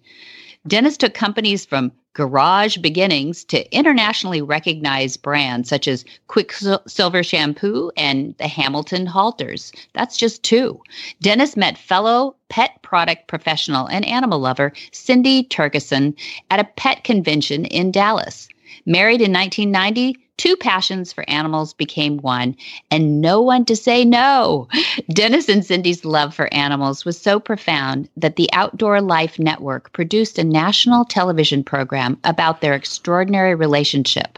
Dennis 0.68 0.98
took 0.98 1.14
companies 1.14 1.66
from 1.66 1.92
garage 2.14 2.78
beginnings 2.78 3.44
to 3.44 3.76
internationally 3.76 4.42
recognized 4.42 5.22
brands 5.22 5.70
such 5.70 5.88
as 5.88 6.06
Quicksilver 6.28 7.24
Shampoo 7.24 7.92
and 7.98 8.34
the 8.38 8.48
Hamilton 8.48 9.06
Halters. 9.06 9.72
That's 9.94 10.18
just 10.18 10.42
two. 10.42 10.82
Dennis 11.22 11.56
met 11.58 11.78
fellow 11.78 12.36
pet 12.50 12.82
product 12.82 13.28
professional 13.28 13.88
and 13.88 14.06
animal 14.06 14.40
lover 14.40 14.72
Cindy 14.92 15.44
Turkison 15.44 16.16
at 16.50 16.60
a 16.60 16.70
pet 16.78 17.04
convention 17.04 17.66
in 17.66 17.92
Dallas. 17.92 18.48
Married 18.86 19.22
in 19.22 19.34
1990, 19.34 20.16
two 20.38 20.56
passions 20.56 21.14
for 21.14 21.30
animals 21.30 21.74
became 21.74 22.18
one, 22.18 22.56
and 22.92 23.22
no 23.22 23.42
one 23.42 23.66
to 23.66 23.76
say 23.76 24.04
no. 24.04 24.68
Dennis 25.10 25.50
and 25.50 25.66
Cindy's 25.66 26.06
love 26.06 26.34
for 26.34 26.54
animals 26.54 27.06
was 27.06 27.20
so 27.20 27.40
profound 27.40 28.10
that 28.18 28.36
the 28.36 28.50
Outdoor 28.54 29.02
Life 29.02 29.40
Network 29.40 29.94
produced 29.94 30.38
a 30.38 30.44
national 30.44 31.06
television 31.06 31.64
program 31.64 32.20
about 32.24 32.62
their 32.62 32.74
extraordinary 32.74 33.56
relationship. 33.56 34.38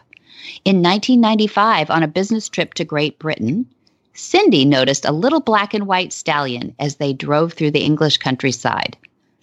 In 0.64 0.82
1995, 0.82 1.90
on 1.90 2.04
a 2.04 2.08
business 2.08 2.48
trip 2.50 2.74
to 2.76 2.86
Great 2.86 3.20
Britain, 3.20 3.66
Cindy 4.14 4.66
noticed 4.66 5.06
a 5.06 5.12
little 5.12 5.40
black 5.40 5.74
and 5.74 5.86
white 5.86 6.12
stallion 6.12 6.74
as 6.80 6.96
they 6.96 7.14
drove 7.14 7.54
through 7.54 7.72
the 7.72 7.84
English 7.84 8.18
countryside. 8.18 8.98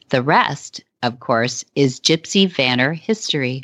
The 0.09 0.23
rest, 0.23 0.83
of 1.03 1.21
course, 1.21 1.65
is 1.75 2.01
Gypsy 2.01 2.49
Vanner 2.49 2.95
history. 2.95 3.63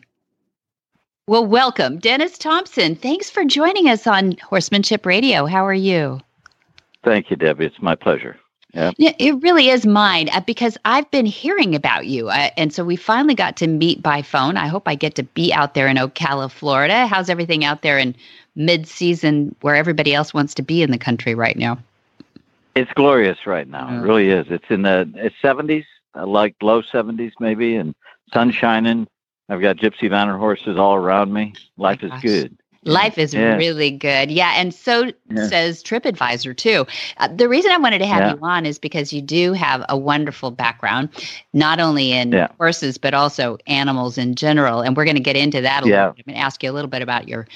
Well, 1.31 1.47
welcome, 1.47 1.99
Dennis 1.99 2.37
Thompson. 2.39 2.97
Thanks 2.97 3.31
for 3.31 3.45
joining 3.45 3.89
us 3.89 4.09
on 4.09 4.37
Horsemanship 4.39 5.07
Radio. 5.07 5.47
How 5.47 5.65
are 5.65 5.73
you? 5.73 6.21
Thank 7.05 7.31
you, 7.31 7.37
Debbie. 7.37 7.67
It's 7.67 7.81
my 7.81 7.95
pleasure. 7.95 8.37
Yeah. 8.75 8.91
yeah, 8.99 9.13
it 9.17 9.41
really 9.41 9.69
is 9.69 9.87
mine 9.87 10.29
uh, 10.33 10.41
because 10.41 10.77
I've 10.85 11.09
been 11.13 11.27
hearing 11.27 11.77
about 11.77 12.07
you. 12.07 12.31
Uh, 12.31 12.51
and 12.57 12.75
so 12.75 12.83
we 12.83 12.97
finally 12.97 13.37
got 13.37 13.57
to 13.59 13.69
meet 13.69 14.03
by 14.03 14.23
phone. 14.23 14.57
I 14.57 14.67
hope 14.67 14.89
I 14.89 14.97
get 14.97 15.15
to 15.15 15.23
be 15.23 15.53
out 15.53 15.75
there 15.75 15.87
in 15.87 15.99
Ocala, 15.99 16.51
Florida. 16.51 17.07
How's 17.07 17.31
everything 17.31 17.65
out 17.65 17.83
there 17.83 17.97
in 17.97 18.17
mid 18.57 18.89
season 18.89 19.55
where 19.61 19.77
everybody 19.77 20.13
else 20.13 20.35
wants 20.35 20.55
to 20.55 20.63
be 20.63 20.83
in 20.83 20.91
the 20.91 20.99
country 20.99 21.37
right 21.37 21.57
now? 21.57 21.79
It's 22.75 22.93
glorious 22.95 23.47
right 23.47 23.69
now. 23.69 23.89
It 23.89 24.01
really 24.01 24.31
is. 24.31 24.47
It's 24.51 24.69
in 24.69 24.83
the 24.83 25.09
it's 25.15 25.37
70s, 25.45 25.85
uh, 26.17 26.27
like 26.27 26.57
low 26.61 26.83
70s 26.83 27.35
maybe, 27.39 27.77
and 27.77 27.95
sun 28.33 28.51
shining. 28.51 29.07
I've 29.51 29.61
got 29.61 29.77
gypsy 29.77 30.09
vanner 30.09 30.39
horses 30.39 30.79
all 30.79 30.95
around 30.95 31.33
me. 31.33 31.55
Life 31.77 32.03
is 32.03 32.13
good. 32.23 32.57
Life 32.85 33.19
is 33.19 33.35
yeah. 33.35 33.57
really 33.57 33.91
good. 33.91 34.31
Yeah. 34.31 34.55
And 34.57 34.73
so 34.73 35.13
yeah. 35.29 35.49
says 35.49 35.83
TripAdvisor, 35.83 36.57
too. 36.57 36.87
Uh, 37.19 37.29
the 37.29 37.47
reason 37.47 37.71
I 37.73 37.77
wanted 37.77 37.99
to 37.99 38.07
have 38.07 38.21
yeah. 38.21 38.35
you 38.35 38.39
on 38.41 38.65
is 38.65 38.79
because 38.79 39.13
you 39.13 39.21
do 39.21 39.53
have 39.53 39.85
a 39.91 39.99
wonderful 39.99 40.51
background, 40.51 41.11
not 41.53 41.79
only 41.79 42.13
in 42.13 42.49
horses, 42.57 42.97
but 42.97 43.13
also 43.13 43.59
animals 43.67 44.17
in 44.17 44.35
general. 44.35 44.81
And 44.81 44.97
we're 44.97 45.05
going 45.05 45.17
to 45.17 45.23
get 45.23 45.37
into 45.37 45.61
that 45.61 45.83
a 45.83 45.87
little 45.87 46.13
bit. 46.13 46.25
I'm 46.27 46.33
going 46.33 46.41
to 46.41 46.43
ask 46.43 46.63
you 46.63 46.71
a 46.71 46.73
little 46.73 46.89
bit 46.89 47.03
about 47.03 47.29
your 47.29 47.47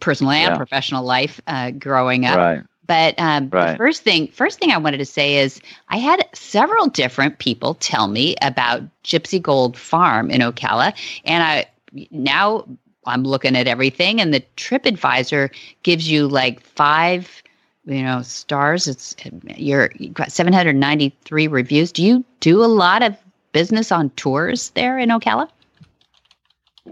personal 0.00 0.32
and 0.32 0.56
professional 0.56 1.04
life 1.04 1.40
uh, 1.46 1.70
growing 1.70 2.26
up. 2.26 2.36
Right. 2.36 2.62
But 2.90 3.14
um, 3.20 3.50
right. 3.50 3.76
first 3.76 4.02
thing, 4.02 4.26
first 4.26 4.58
thing 4.58 4.72
I 4.72 4.76
wanted 4.76 4.98
to 4.98 5.04
say 5.04 5.36
is 5.36 5.60
I 5.90 5.96
had 5.96 6.28
several 6.32 6.88
different 6.88 7.38
people 7.38 7.74
tell 7.74 8.08
me 8.08 8.34
about 8.42 8.82
Gypsy 9.04 9.40
Gold 9.40 9.78
Farm 9.78 10.28
in 10.28 10.40
Ocala, 10.40 10.92
and 11.24 11.44
I 11.44 11.66
now 12.10 12.66
I'm 13.06 13.22
looking 13.22 13.54
at 13.54 13.68
everything, 13.68 14.20
and 14.20 14.34
the 14.34 14.42
TripAdvisor 14.56 15.54
gives 15.84 16.10
you 16.10 16.26
like 16.26 16.60
five, 16.62 17.44
you 17.84 18.02
know, 18.02 18.22
stars. 18.22 18.88
It's 18.88 19.14
you're 19.56 19.92
you've 19.94 20.14
got 20.14 20.32
793 20.32 21.46
reviews. 21.46 21.92
Do 21.92 22.04
you 22.04 22.24
do 22.40 22.64
a 22.64 22.66
lot 22.66 23.04
of 23.04 23.16
business 23.52 23.92
on 23.92 24.10
tours 24.16 24.70
there 24.70 24.98
in 24.98 25.10
Ocala? 25.10 25.48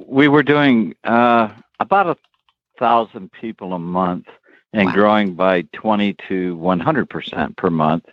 We 0.07 0.28
were 0.28 0.45
doing 0.45 0.95
uh, 1.02 1.49
about 1.81 2.07
a 2.07 2.17
thousand 2.78 3.33
people 3.33 3.73
a 3.73 3.81
month, 3.81 4.28
and 4.72 4.87
wow. 4.87 4.94
growing 4.94 5.34
by 5.34 5.62
20 5.72 6.14
to 6.28 6.56
100 6.56 7.10
percent 7.10 7.56
per 7.56 7.70
month. 7.70 8.06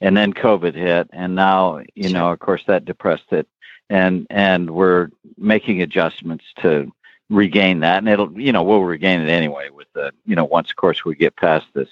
And 0.00 0.16
then 0.16 0.34
COVID 0.34 0.74
hit, 0.74 1.08
and 1.12 1.34
now 1.34 1.80
you 1.94 2.08
sure. 2.08 2.12
know, 2.12 2.32
of 2.32 2.38
course, 2.38 2.62
that 2.66 2.84
depressed 2.84 3.32
it 3.32 3.48
and 3.90 4.26
and 4.30 4.70
we're 4.70 5.08
making 5.36 5.82
adjustments 5.82 6.44
to 6.60 6.92
regain 7.30 7.80
that, 7.80 7.98
and 7.98 8.08
it'll 8.08 8.32
you 8.40 8.52
know 8.52 8.62
we'll 8.62 8.82
regain 8.82 9.20
it 9.20 9.28
anyway 9.28 9.70
with 9.70 9.88
the 9.94 10.12
you 10.24 10.36
know 10.36 10.44
once 10.44 10.70
of 10.70 10.76
course 10.76 11.04
we 11.04 11.14
get 11.14 11.36
past 11.36 11.66
this 11.74 11.88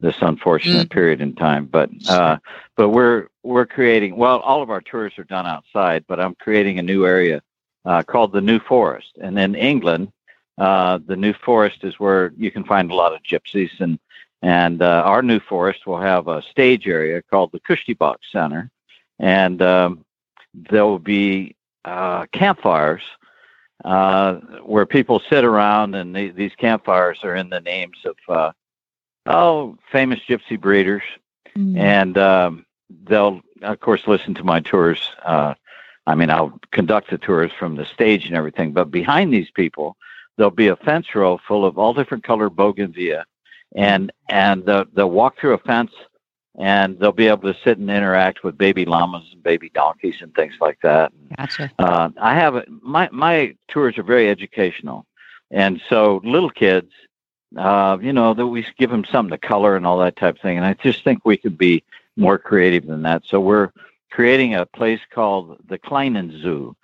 this 0.00 0.16
unfortunate 0.20 0.88
mm. 0.88 0.92
period 0.92 1.20
in 1.20 1.34
time. 1.34 1.66
But 1.66 1.90
uh, 2.08 2.38
but 2.76 2.90
we're 2.90 3.28
we're 3.42 3.66
creating 3.66 4.16
well 4.16 4.40
all 4.40 4.62
of 4.62 4.70
our 4.70 4.80
tours 4.80 5.18
are 5.18 5.24
done 5.24 5.46
outside, 5.46 6.04
but 6.06 6.20
I'm 6.20 6.34
creating 6.34 6.78
a 6.78 6.82
new 6.82 7.06
area 7.06 7.42
uh, 7.84 8.02
called 8.02 8.32
the 8.32 8.40
New 8.40 8.58
Forest, 8.60 9.18
and 9.20 9.38
in 9.38 9.54
England. 9.54 10.12
Uh, 10.58 10.98
the 11.06 11.16
New 11.16 11.34
Forest 11.34 11.84
is 11.84 11.98
where 12.00 12.32
you 12.36 12.50
can 12.50 12.64
find 12.64 12.90
a 12.90 12.94
lot 12.94 13.14
of 13.14 13.22
gypsies, 13.22 13.70
and 13.80 13.98
and 14.42 14.82
uh, 14.82 15.02
our 15.04 15.22
New 15.22 15.40
Forest 15.40 15.86
will 15.86 16.00
have 16.00 16.28
a 16.28 16.42
stage 16.42 16.86
area 16.86 17.22
called 17.22 17.52
the 17.52 17.60
Cushti 17.60 17.96
Bok 17.96 18.20
Center, 18.32 18.70
and 19.18 19.60
um, 19.60 20.04
there 20.54 20.84
will 20.84 20.98
be 20.98 21.56
uh, 21.84 22.26
campfires 22.32 23.02
uh, 23.84 24.34
where 24.64 24.86
people 24.86 25.20
sit 25.28 25.44
around, 25.44 25.94
and 25.94 26.14
the, 26.14 26.30
these 26.30 26.54
campfires 26.56 27.18
are 27.22 27.36
in 27.36 27.50
the 27.50 27.60
names 27.60 27.98
of 28.04 28.16
uh, 28.28 28.52
oh 29.26 29.76
famous 29.92 30.20
gypsy 30.28 30.58
breeders, 30.58 31.02
mm-hmm. 31.56 31.76
and 31.76 32.16
um, 32.16 32.66
they'll 33.04 33.40
of 33.62 33.80
course 33.80 34.06
listen 34.06 34.34
to 34.34 34.44
my 34.44 34.60
tours. 34.60 35.10
Uh, 35.24 35.54
I 36.06 36.14
mean, 36.14 36.30
I'll 36.30 36.58
conduct 36.70 37.10
the 37.10 37.18
tours 37.18 37.50
from 37.58 37.74
the 37.74 37.84
stage 37.84 38.26
and 38.26 38.36
everything, 38.36 38.72
but 38.72 38.90
behind 38.90 39.32
these 39.32 39.50
people, 39.50 39.96
there'll 40.36 40.50
be 40.50 40.68
a 40.68 40.76
fence 40.76 41.06
row 41.14 41.38
full 41.46 41.64
of 41.64 41.78
all 41.78 41.94
different 41.94 42.24
color 42.24 42.50
bougainvillea, 42.50 43.24
and 43.74 44.12
and 44.28 44.64
they'll, 44.64 44.84
they'll 44.94 45.10
walk 45.10 45.38
through 45.38 45.54
a 45.54 45.58
fence 45.58 45.92
and 46.58 46.98
they'll 46.98 47.12
be 47.12 47.26
able 47.26 47.52
to 47.52 47.58
sit 47.62 47.78
and 47.78 47.90
interact 47.90 48.42
with 48.42 48.56
baby 48.56 48.84
llamas 48.86 49.28
and 49.32 49.42
baby 49.42 49.70
donkeys 49.74 50.16
and 50.20 50.34
things 50.34 50.54
like 50.60 50.78
that. 50.82 51.12
Gotcha. 51.36 51.70
Uh, 51.78 52.10
I 52.20 52.34
have 52.34 52.64
my 52.68 53.08
my 53.12 53.54
tours 53.68 53.98
are 53.98 54.02
very 54.02 54.28
educational, 54.28 55.06
and 55.50 55.80
so 55.88 56.20
little 56.24 56.50
kids, 56.50 56.90
uh, 57.56 57.98
you 58.00 58.12
know, 58.12 58.34
that 58.34 58.46
we 58.46 58.66
give 58.78 58.90
them 58.90 59.04
something 59.04 59.38
to 59.38 59.46
color 59.46 59.76
and 59.76 59.86
all 59.86 59.98
that 59.98 60.16
type 60.16 60.36
of 60.36 60.40
thing. 60.40 60.56
And 60.56 60.66
I 60.66 60.74
just 60.74 61.04
think 61.04 61.24
we 61.24 61.36
could 61.36 61.58
be 61.58 61.82
more 62.16 62.38
creative 62.38 62.86
than 62.86 63.02
that. 63.02 63.22
So 63.26 63.40
we're 63.40 63.70
creating 64.16 64.54
a 64.54 64.64
place 64.64 65.00
called 65.10 65.58
the 65.68 65.76
Kleinen 65.76 66.40
Zoo. 66.40 66.74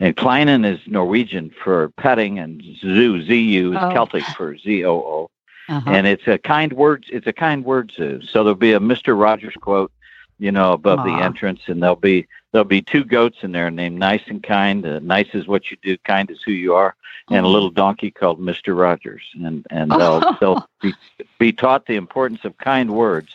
And 0.00 0.16
Kleinen 0.16 0.64
is 0.64 0.80
Norwegian 0.86 1.50
for 1.62 1.90
petting, 1.98 2.38
and 2.38 2.62
zoo, 2.80 3.22
Z-U, 3.22 3.72
is 3.72 3.78
oh. 3.78 3.92
Celtic 3.92 4.24
for 4.24 4.56
Z-O-O. 4.56 5.30
Uh-huh. 5.68 5.90
And 5.90 6.06
it's 6.06 6.26
a 6.26 6.38
kind 6.38 6.72
word. 6.72 7.04
It's 7.10 7.26
a 7.26 7.32
kind 7.34 7.62
word 7.62 7.92
zoo. 7.94 8.22
So 8.22 8.42
there'll 8.42 8.54
be 8.54 8.72
a 8.72 8.80
Mister 8.80 9.14
Rogers 9.14 9.52
quote, 9.60 9.92
you 10.38 10.50
know, 10.50 10.72
above 10.72 11.04
the 11.04 11.12
entrance, 11.12 11.60
and 11.66 11.82
there'll 11.82 11.94
be 11.94 12.26
there'll 12.52 12.64
be 12.64 12.80
two 12.80 13.04
goats 13.04 13.36
in 13.42 13.52
there 13.52 13.70
named 13.70 13.98
Nice 13.98 14.22
and 14.28 14.42
Kind. 14.42 14.86
Uh, 14.86 14.98
nice 15.00 15.28
is 15.34 15.46
what 15.46 15.70
you 15.70 15.76
do, 15.82 15.98
kind 15.98 16.30
is 16.30 16.40
who 16.42 16.52
you 16.52 16.74
are, 16.74 16.96
and 17.28 17.44
a 17.44 17.50
little 17.50 17.68
donkey 17.68 18.10
called 18.10 18.40
Mister 18.40 18.74
Rogers. 18.74 19.24
And 19.34 19.66
and 19.68 19.90
they'll 19.90 20.22
they'll 20.40 20.66
be, 20.80 20.94
be 21.38 21.52
taught 21.52 21.84
the 21.84 21.96
importance 21.96 22.46
of 22.46 22.56
kind 22.56 22.90
words 22.90 23.34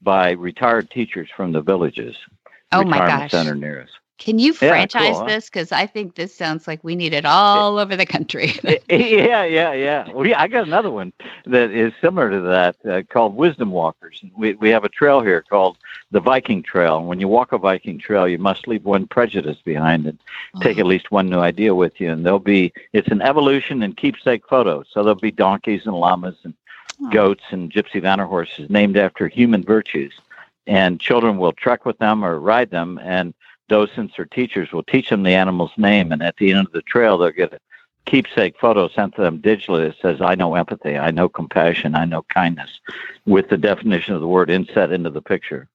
by 0.00 0.30
retired 0.30 0.88
teachers 0.90 1.28
from 1.36 1.52
the 1.52 1.60
villages. 1.60 2.16
Oh 2.74 2.84
my 2.84 2.98
gosh! 2.98 3.30
Center 3.30 3.54
near 3.54 3.82
us. 3.82 3.90
Can 4.18 4.38
you 4.38 4.52
franchise 4.52 5.02
yeah, 5.02 5.12
cool, 5.12 5.26
this? 5.26 5.50
Because 5.50 5.72
I 5.72 5.86
think 5.86 6.14
this 6.14 6.32
sounds 6.32 6.68
like 6.68 6.84
we 6.84 6.94
need 6.94 7.12
it 7.12 7.24
all 7.24 7.78
over 7.78 7.96
the 7.96 8.06
country. 8.06 8.52
yeah, 8.88 9.44
yeah, 9.44 9.72
yeah. 9.72 10.10
Well, 10.12 10.24
yeah, 10.24 10.40
I 10.40 10.46
got 10.46 10.66
another 10.66 10.90
one 10.90 11.12
that 11.46 11.72
is 11.72 11.92
similar 12.00 12.30
to 12.30 12.40
that 12.42 12.76
uh, 12.86 13.02
called 13.02 13.34
Wisdom 13.34 13.72
Walkers. 13.72 14.24
We 14.36 14.54
we 14.54 14.68
have 14.70 14.84
a 14.84 14.88
trail 14.88 15.20
here 15.20 15.42
called 15.42 15.78
the 16.12 16.20
Viking 16.20 16.62
Trail. 16.62 16.98
And 16.98 17.08
when 17.08 17.18
you 17.18 17.26
walk 17.26 17.50
a 17.50 17.58
Viking 17.58 17.98
trail, 17.98 18.28
you 18.28 18.38
must 18.38 18.68
leave 18.68 18.84
one 18.84 19.08
prejudice 19.08 19.58
behind 19.64 20.06
and 20.06 20.18
oh. 20.54 20.60
take 20.60 20.78
at 20.78 20.86
least 20.86 21.10
one 21.10 21.28
new 21.28 21.40
idea 21.40 21.74
with 21.74 22.00
you. 22.00 22.12
And 22.12 22.24
there'll 22.24 22.38
be 22.38 22.72
it's 22.92 23.08
an 23.08 23.20
evolution 23.20 23.82
and 23.82 23.96
keepsake 23.96 24.46
photos. 24.46 24.86
So 24.92 25.02
there'll 25.02 25.16
be 25.16 25.32
donkeys 25.32 25.86
and 25.86 25.96
llamas 25.96 26.36
and 26.44 26.54
oh. 27.02 27.10
goats 27.10 27.44
and 27.50 27.70
gypsy 27.70 28.00
vanner 28.00 28.28
horses 28.28 28.70
named 28.70 28.96
after 28.96 29.26
human 29.26 29.64
virtues. 29.64 30.14
And 30.66 31.00
children 31.00 31.38
will 31.38 31.52
trek 31.52 31.84
with 31.84 31.98
them 31.98 32.24
or 32.24 32.40
ride 32.40 32.70
them 32.70 32.98
and 33.02 33.34
docents 33.68 34.18
or 34.18 34.26
teachers 34.26 34.72
will 34.72 34.82
teach 34.82 35.08
them 35.10 35.22
the 35.22 35.34
animal's 35.34 35.72
name, 35.76 36.12
and 36.12 36.22
at 36.22 36.36
the 36.36 36.52
end 36.52 36.66
of 36.66 36.72
the 36.72 36.82
trail, 36.82 37.18
they'll 37.18 37.30
get 37.30 37.52
a 37.52 37.60
keepsake 38.06 38.58
photo 38.58 38.88
sent 38.88 39.14
to 39.14 39.22
them 39.22 39.40
digitally 39.40 39.88
that 39.88 39.96
says, 40.00 40.20
I 40.20 40.34
know 40.34 40.54
empathy, 40.54 40.98
I 40.98 41.10
know 41.10 41.28
compassion, 41.28 41.94
I 41.94 42.04
know 42.04 42.22
kindness, 42.22 42.80
with 43.26 43.48
the 43.48 43.56
definition 43.56 44.14
of 44.14 44.20
the 44.20 44.28
word 44.28 44.50
inset 44.50 44.92
into 44.92 45.10
the 45.10 45.22
picture. 45.22 45.68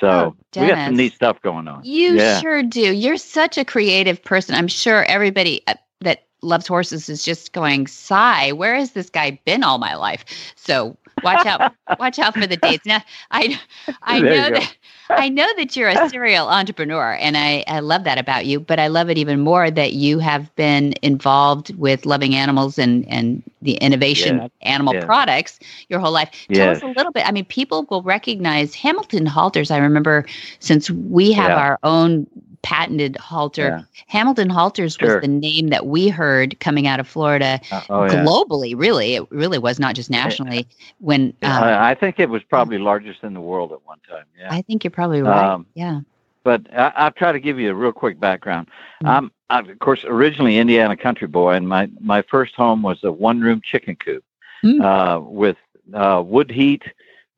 So 0.00 0.08
oh, 0.08 0.60
we 0.60 0.68
got 0.68 0.86
some 0.86 0.96
neat 0.96 1.14
stuff 1.14 1.40
going 1.42 1.68
on. 1.68 1.84
You 1.84 2.14
yeah. 2.14 2.40
sure 2.40 2.62
do. 2.62 2.92
You're 2.92 3.16
such 3.16 3.56
a 3.56 3.64
creative 3.64 4.22
person. 4.22 4.54
I'm 4.54 4.68
sure 4.68 5.04
everybody 5.04 5.62
uh, 5.68 5.74
that 6.00 6.24
loves 6.42 6.66
horses 6.66 7.08
is 7.08 7.24
just 7.24 7.52
going, 7.52 7.86
sigh, 7.86 8.52
where 8.52 8.74
has 8.74 8.92
this 8.92 9.10
guy 9.10 9.40
been 9.44 9.62
all 9.62 9.78
my 9.78 9.94
life? 9.94 10.24
So 10.56 10.96
watch 11.22 11.46
out 11.46 11.72
watch 11.98 12.18
out 12.18 12.34
for 12.34 12.46
the 12.46 12.56
dates 12.56 12.84
now 12.84 13.00
i 13.30 13.58
i 14.02 14.20
there 14.20 14.50
know 14.50 14.58
that 14.58 14.76
i 15.10 15.28
know 15.28 15.46
that 15.56 15.76
you're 15.76 15.88
a 15.88 16.08
serial 16.08 16.48
entrepreneur 16.48 17.14
and 17.14 17.36
i 17.36 17.64
i 17.68 17.80
love 17.80 18.04
that 18.04 18.18
about 18.18 18.44
you 18.46 18.60
but 18.60 18.78
i 18.78 18.86
love 18.86 19.08
it 19.08 19.16
even 19.16 19.40
more 19.40 19.70
that 19.70 19.94
you 19.94 20.18
have 20.18 20.54
been 20.56 20.92
involved 21.02 21.74
with 21.76 22.04
loving 22.04 22.34
animals 22.34 22.78
and 22.78 23.06
and 23.08 23.42
the 23.62 23.74
innovation 23.74 24.36
yeah. 24.36 24.48
animal 24.62 24.94
yeah. 24.94 25.04
products 25.04 25.58
your 25.88 26.00
whole 26.00 26.12
life 26.12 26.30
tell 26.52 26.66
yes. 26.66 26.78
us 26.78 26.82
a 26.82 26.86
little 26.86 27.12
bit 27.12 27.26
i 27.26 27.32
mean 27.32 27.44
people 27.44 27.86
will 27.88 28.02
recognize 28.02 28.74
hamilton 28.74 29.26
halters 29.26 29.70
i 29.70 29.78
remember 29.78 30.24
since 30.58 30.90
we 30.90 31.32
have 31.32 31.50
yeah. 31.50 31.56
our 31.56 31.78
own 31.82 32.26
patented 32.62 33.16
halter. 33.16 33.68
Yeah. 33.68 34.02
Hamilton 34.06 34.50
halters 34.50 34.96
sure. 34.98 35.14
was 35.14 35.22
the 35.22 35.28
name 35.28 35.68
that 35.68 35.86
we 35.86 36.08
heard 36.08 36.58
coming 36.60 36.86
out 36.86 37.00
of 37.00 37.08
Florida 37.08 37.60
uh, 37.70 37.82
oh, 37.90 38.06
globally. 38.06 38.70
Yeah. 38.70 38.76
Really, 38.78 39.14
it 39.16 39.30
really 39.30 39.58
was 39.58 39.78
not 39.78 39.94
just 39.94 40.10
nationally. 40.10 40.66
When 40.98 41.34
um, 41.42 41.62
I 41.62 41.94
think 41.94 42.20
it 42.20 42.28
was 42.28 42.42
probably 42.42 42.78
largest 42.78 43.22
in 43.22 43.34
the 43.34 43.40
world 43.40 43.72
at 43.72 43.84
one 43.84 43.98
time. 44.08 44.24
Yeah, 44.38 44.48
I 44.50 44.62
think 44.62 44.84
you're 44.84 44.90
probably 44.90 45.22
right. 45.22 45.52
Um, 45.52 45.66
yeah. 45.74 46.00
But 46.44 46.72
I, 46.72 47.04
will 47.04 47.10
try 47.12 47.32
to 47.32 47.40
give 47.40 47.58
you 47.58 47.70
a 47.70 47.74
real 47.74 47.92
quick 47.92 48.20
background. 48.20 48.68
Mm-hmm. 49.02 49.08
I'm, 49.08 49.32
I'm, 49.50 49.68
of 49.68 49.78
course, 49.80 50.04
originally 50.04 50.58
Indiana 50.58 50.96
country 50.96 51.26
boy, 51.28 51.54
and 51.54 51.68
my 51.68 51.90
my 52.00 52.22
first 52.22 52.54
home 52.54 52.82
was 52.82 53.02
a 53.02 53.10
one 53.10 53.40
room 53.40 53.60
chicken 53.64 53.96
coop 53.96 54.24
mm-hmm. 54.64 54.80
uh, 54.80 55.18
with 55.20 55.56
uh, 55.94 56.22
wood 56.24 56.50
heat 56.50 56.82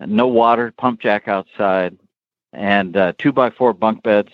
no 0.06 0.26
water, 0.28 0.72
pump 0.76 1.00
jack 1.00 1.28
outside, 1.28 1.96
and 2.52 2.96
uh, 2.96 3.12
two 3.18 3.32
by 3.32 3.50
four 3.50 3.72
bunk 3.72 4.02
beds, 4.02 4.30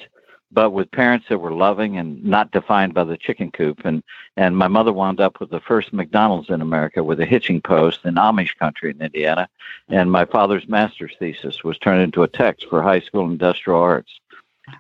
but 0.55 0.71
with 0.71 0.91
parents 0.93 1.27
that 1.29 1.39
were 1.39 1.53
loving 1.53 1.99
and 1.99 2.25
not 2.25 2.53
defined 2.53 2.95
by 2.95 3.05
the 3.05 3.17
chicken 3.17 3.51
coop. 3.51 3.83
And 3.85 4.03
and 4.37 4.57
my 4.57 4.69
mother 4.69 4.93
wound 4.93 5.21
up 5.21 5.41
with 5.41 5.51
the 5.51 5.61
first 5.61 5.93
McDonald's 5.93 6.51
in 6.51 6.63
America 6.63 7.03
with 7.03 7.21
a 7.21 7.27
hitching 7.27 7.61
post 7.61 8.05
in 8.05 8.15
Amish 8.15 8.57
country 8.57 8.91
in 8.91 9.03
Indiana. 9.03 9.49
And 9.89 10.11
my 10.11 10.25
father's 10.25 10.69
master's 10.69 11.15
thesis 11.19 11.65
was 11.65 11.79
turned 11.79 12.03
into 12.03 12.23
a 12.23 12.29
text 12.29 12.69
for 12.69 12.83
high 12.83 13.01
school 13.01 13.29
industrial 13.29 13.81
arts. 13.81 14.21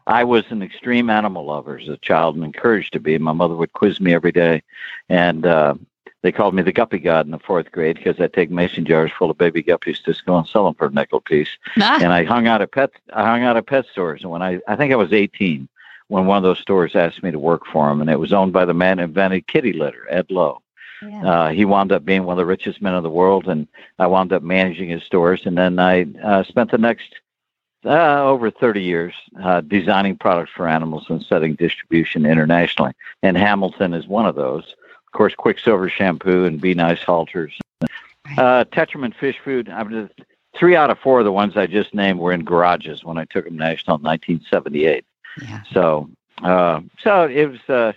I 0.06 0.24
was 0.24 0.44
an 0.48 0.62
extreme 0.62 1.10
animal 1.10 1.44
lover 1.44 1.78
as 1.78 1.88
a 1.88 1.98
child 1.98 2.36
and 2.36 2.44
encouraged 2.44 2.94
to 2.94 3.00
be. 3.00 3.18
My 3.18 3.32
mother 3.32 3.54
would 3.54 3.74
quiz 3.74 4.00
me 4.00 4.14
every 4.14 4.32
day, 4.32 4.62
and 5.10 5.44
uh, 5.44 5.74
they 6.24 6.32
called 6.32 6.54
me 6.54 6.62
the 6.62 6.72
guppy 6.72 6.98
god 6.98 7.26
in 7.26 7.32
the 7.32 7.38
fourth 7.38 7.70
grade 7.70 7.96
because 7.96 8.18
I'd 8.18 8.32
take 8.32 8.50
mason 8.50 8.86
jars 8.86 9.12
full 9.16 9.30
of 9.30 9.36
baby 9.36 9.62
guppies 9.62 10.02
to 10.04 10.14
school 10.14 10.38
and 10.38 10.48
sell 10.48 10.64
them 10.64 10.74
for 10.74 10.86
a 10.86 10.90
nickel 10.90 11.20
piece. 11.20 11.50
Ah, 11.78 11.98
And 12.02 12.14
I 12.14 12.24
hung 12.24 12.46
out 12.46 12.62
at 12.62 12.72
pet 12.72 12.90
I 13.12 13.24
hung 13.26 13.42
out 13.42 13.58
at 13.58 13.66
pet 13.66 13.84
stores. 13.92 14.22
And 14.22 14.30
when 14.30 14.42
I 14.42 14.58
I 14.66 14.74
think 14.74 14.90
I 14.90 14.96
was 14.96 15.12
18 15.12 15.68
when 16.08 16.26
one 16.26 16.38
of 16.38 16.42
those 16.42 16.58
stores 16.58 16.96
asked 16.96 17.22
me 17.22 17.30
to 17.30 17.38
work 17.38 17.66
for 17.66 17.90
him, 17.90 18.00
and 18.00 18.08
it 18.10 18.18
was 18.18 18.32
owned 18.32 18.52
by 18.52 18.64
the 18.64 18.74
man 18.74 18.98
who 18.98 19.04
invented 19.04 19.46
kitty 19.46 19.72
litter, 19.72 20.06
Ed 20.08 20.26
Lowe. 20.30 20.60
yeah. 21.02 21.24
Uh, 21.30 21.48
he 21.50 21.64
wound 21.64 21.92
up 21.92 22.04
being 22.04 22.24
one 22.24 22.34
of 22.34 22.38
the 22.38 22.46
richest 22.46 22.80
men 22.80 22.94
of 22.94 23.02
the 23.02 23.10
world, 23.10 23.48
and 23.48 23.68
I 23.98 24.06
wound 24.06 24.32
up 24.32 24.42
managing 24.42 24.88
his 24.88 25.02
stores. 25.02 25.42
And 25.44 25.56
then 25.56 25.78
I 25.78 26.06
uh, 26.22 26.42
spent 26.44 26.70
the 26.70 26.78
next 26.78 27.14
uh, 27.84 28.24
over 28.24 28.50
30 28.50 28.82
years 28.82 29.14
uh, 29.42 29.60
designing 29.60 30.16
products 30.16 30.52
for 30.54 30.66
animals 30.68 31.04
and 31.08 31.22
setting 31.22 31.54
distribution 31.54 32.24
internationally. 32.24 32.92
And 33.22 33.36
Hamilton 33.36 33.92
is 33.92 34.06
one 34.06 34.26
of 34.26 34.36
those. 34.36 34.74
Of 35.14 35.18
course, 35.18 35.34
Quicksilver 35.36 35.88
shampoo 35.88 36.44
and 36.44 36.60
Be 36.60 36.74
Nice 36.74 37.00
halters. 37.00 37.56
Uh, 38.36 38.64
TetraMin 38.64 39.14
fish 39.14 39.36
food. 39.44 39.68
I 39.68 39.84
mean, 39.84 40.10
three 40.56 40.74
out 40.74 40.90
of 40.90 40.98
four 40.98 41.20
of 41.20 41.24
the 41.24 41.30
ones 41.30 41.56
I 41.56 41.68
just 41.68 41.94
named 41.94 42.18
were 42.18 42.32
in 42.32 42.42
garages 42.42 43.04
when 43.04 43.16
I 43.16 43.24
took 43.26 43.44
them 43.44 43.56
national 43.56 43.98
in 43.98 44.02
1978. 44.02 45.04
yeah. 45.40 45.62
So, 45.72 46.10
uh, 46.42 46.80
so 47.00 47.28
it 47.28 47.46
was, 47.48 47.60
uh, 47.68 47.92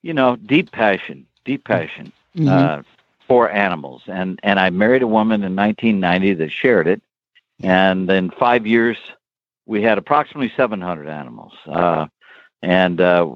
you 0.00 0.14
know, 0.14 0.36
deep 0.36 0.72
passion, 0.72 1.26
deep 1.44 1.64
passion 1.64 2.10
Mhm. 2.34 2.48
uh, 2.48 2.82
for 3.28 3.50
animals. 3.50 4.00
And 4.06 4.40
and 4.42 4.58
I 4.58 4.70
married 4.70 5.02
a 5.02 5.06
woman 5.06 5.42
in 5.44 5.54
1990 5.54 6.32
that 6.32 6.50
shared 6.50 6.86
it. 6.88 7.02
And 7.62 8.10
in 8.10 8.30
five 8.30 8.66
years, 8.66 8.96
we 9.66 9.82
had 9.82 9.98
approximately 9.98 10.50
700 10.56 11.08
animals. 11.08 11.52
Uh, 11.66 12.06
and 12.62 13.02
uh, 13.02 13.28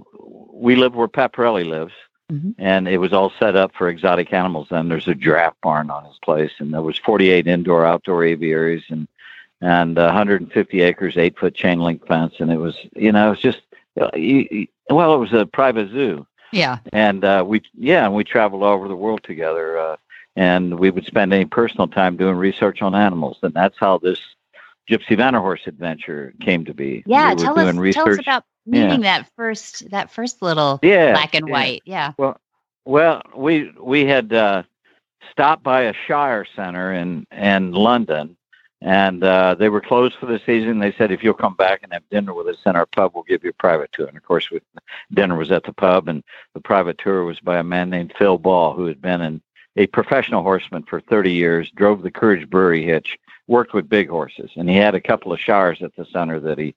we 0.50 0.76
live 0.76 0.94
where 0.94 1.08
Pat 1.08 1.34
Parelli 1.34 1.66
lives. 1.66 1.92
Mhm. 2.30 2.54
And 2.58 2.88
it 2.88 2.98
was 2.98 3.12
all 3.12 3.32
set 3.38 3.56
up 3.56 3.72
for 3.74 3.88
exotic 3.88 4.32
animals. 4.32 4.68
And 4.70 4.90
there's 4.90 5.08
a 5.08 5.14
giraffe 5.14 5.54
barn 5.62 5.90
on 5.90 6.04
his 6.04 6.18
place, 6.22 6.52
and 6.58 6.72
there 6.74 6.82
was 6.82 6.98
48 6.98 7.46
indoor, 7.46 7.86
outdoor 7.86 8.24
aviaries, 8.24 8.84
and 8.88 9.08
and 9.60 9.96
150 9.96 10.80
acres, 10.82 11.16
eight 11.16 11.36
foot 11.36 11.54
chain 11.54 11.80
link 11.80 12.06
fence. 12.06 12.34
And 12.38 12.52
it 12.52 12.58
was, 12.58 12.76
you 12.94 13.10
know, 13.10 13.26
it 13.26 13.30
was 13.30 13.40
just, 13.40 13.60
well, 13.96 15.14
it 15.14 15.18
was 15.18 15.32
a 15.32 15.46
private 15.46 15.90
zoo 15.90 16.26
yeah. 16.52 16.78
and 16.92 17.24
uh, 17.24 17.44
we 17.46 17.62
yeah, 17.74 18.04
and 18.04 18.14
we 18.14 18.24
traveled 18.24 18.62
all 18.62 18.72
over 18.72 18.88
the 18.88 18.96
world 18.96 19.22
together, 19.22 19.78
uh, 19.78 19.96
and 20.36 20.78
we 20.78 20.90
would 20.90 21.04
spend 21.04 21.32
any 21.32 21.44
personal 21.44 21.88
time 21.88 22.16
doing 22.16 22.36
research 22.36 22.82
on 22.82 22.94
animals, 22.94 23.38
and 23.42 23.54
that's 23.54 23.78
how 23.78 23.98
this 23.98 24.20
Gypsy 24.88 25.16
Vanner 25.16 25.40
Horse 25.40 25.66
adventure 25.66 26.32
came 26.40 26.64
to 26.64 26.74
be. 26.74 27.02
Yeah. 27.06 27.34
we 27.34 27.42
Tell 27.42 27.54
doing 27.54 27.68
us, 27.68 27.76
research. 27.76 28.04
tell 28.04 28.12
us 28.12 28.18
about 28.20 28.44
meeting 28.68 29.00
that 29.00 29.28
first 29.36 29.90
that 29.90 30.10
first 30.10 30.42
little 30.42 30.78
yeah, 30.82 31.12
black 31.12 31.34
and 31.34 31.48
yeah. 31.48 31.52
white. 31.52 31.82
Yeah. 31.84 32.12
Well, 32.84 33.22
we 33.36 33.72
we 33.80 34.06
had 34.06 34.32
uh, 34.32 34.62
stopped 35.30 35.62
by 35.62 35.82
a 35.82 35.94
Shire 36.06 36.46
Center 36.56 36.92
in 36.92 37.26
in 37.32 37.72
London, 37.72 38.36
and 38.80 39.22
uh, 39.24 39.54
they 39.54 39.68
were 39.68 39.80
closed 39.80 40.16
for 40.18 40.26
the 40.26 40.40
season. 40.46 40.78
They 40.78 40.92
said 40.92 41.10
if 41.10 41.22
you'll 41.22 41.34
come 41.34 41.54
back 41.54 41.80
and 41.82 41.92
have 41.92 42.08
dinner 42.10 42.32
with 42.32 42.46
us 42.48 42.62
in 42.64 42.76
our 42.76 42.86
pub, 42.86 43.12
we'll 43.14 43.24
give 43.24 43.44
you 43.44 43.50
a 43.50 43.54
private 43.54 43.90
tour. 43.92 44.06
And 44.06 44.16
of 44.16 44.22
course, 44.22 44.50
we, 44.50 44.60
dinner 45.12 45.36
was 45.36 45.50
at 45.50 45.64
the 45.64 45.72
pub, 45.72 46.08
and 46.08 46.22
the 46.54 46.60
private 46.60 46.98
tour 46.98 47.24
was 47.24 47.40
by 47.40 47.58
a 47.58 47.64
man 47.64 47.90
named 47.90 48.14
Phil 48.18 48.38
Ball, 48.38 48.74
who 48.74 48.86
had 48.86 49.02
been 49.02 49.20
in 49.20 49.42
a 49.76 49.86
professional 49.88 50.42
horseman 50.42 50.82
for 50.82 51.00
30 51.00 51.32
years, 51.32 51.70
drove 51.70 52.02
the 52.02 52.10
Courage 52.10 52.48
Brewery 52.50 52.84
hitch, 52.84 53.18
worked 53.46 53.74
with 53.74 53.88
big 53.88 54.08
horses, 54.08 54.50
and 54.56 54.68
he 54.68 54.76
had 54.76 54.94
a 54.94 55.00
couple 55.00 55.32
of 55.32 55.40
Shires 55.40 55.82
at 55.82 55.94
the 55.96 56.04
center 56.06 56.40
that 56.40 56.58
he 56.58 56.74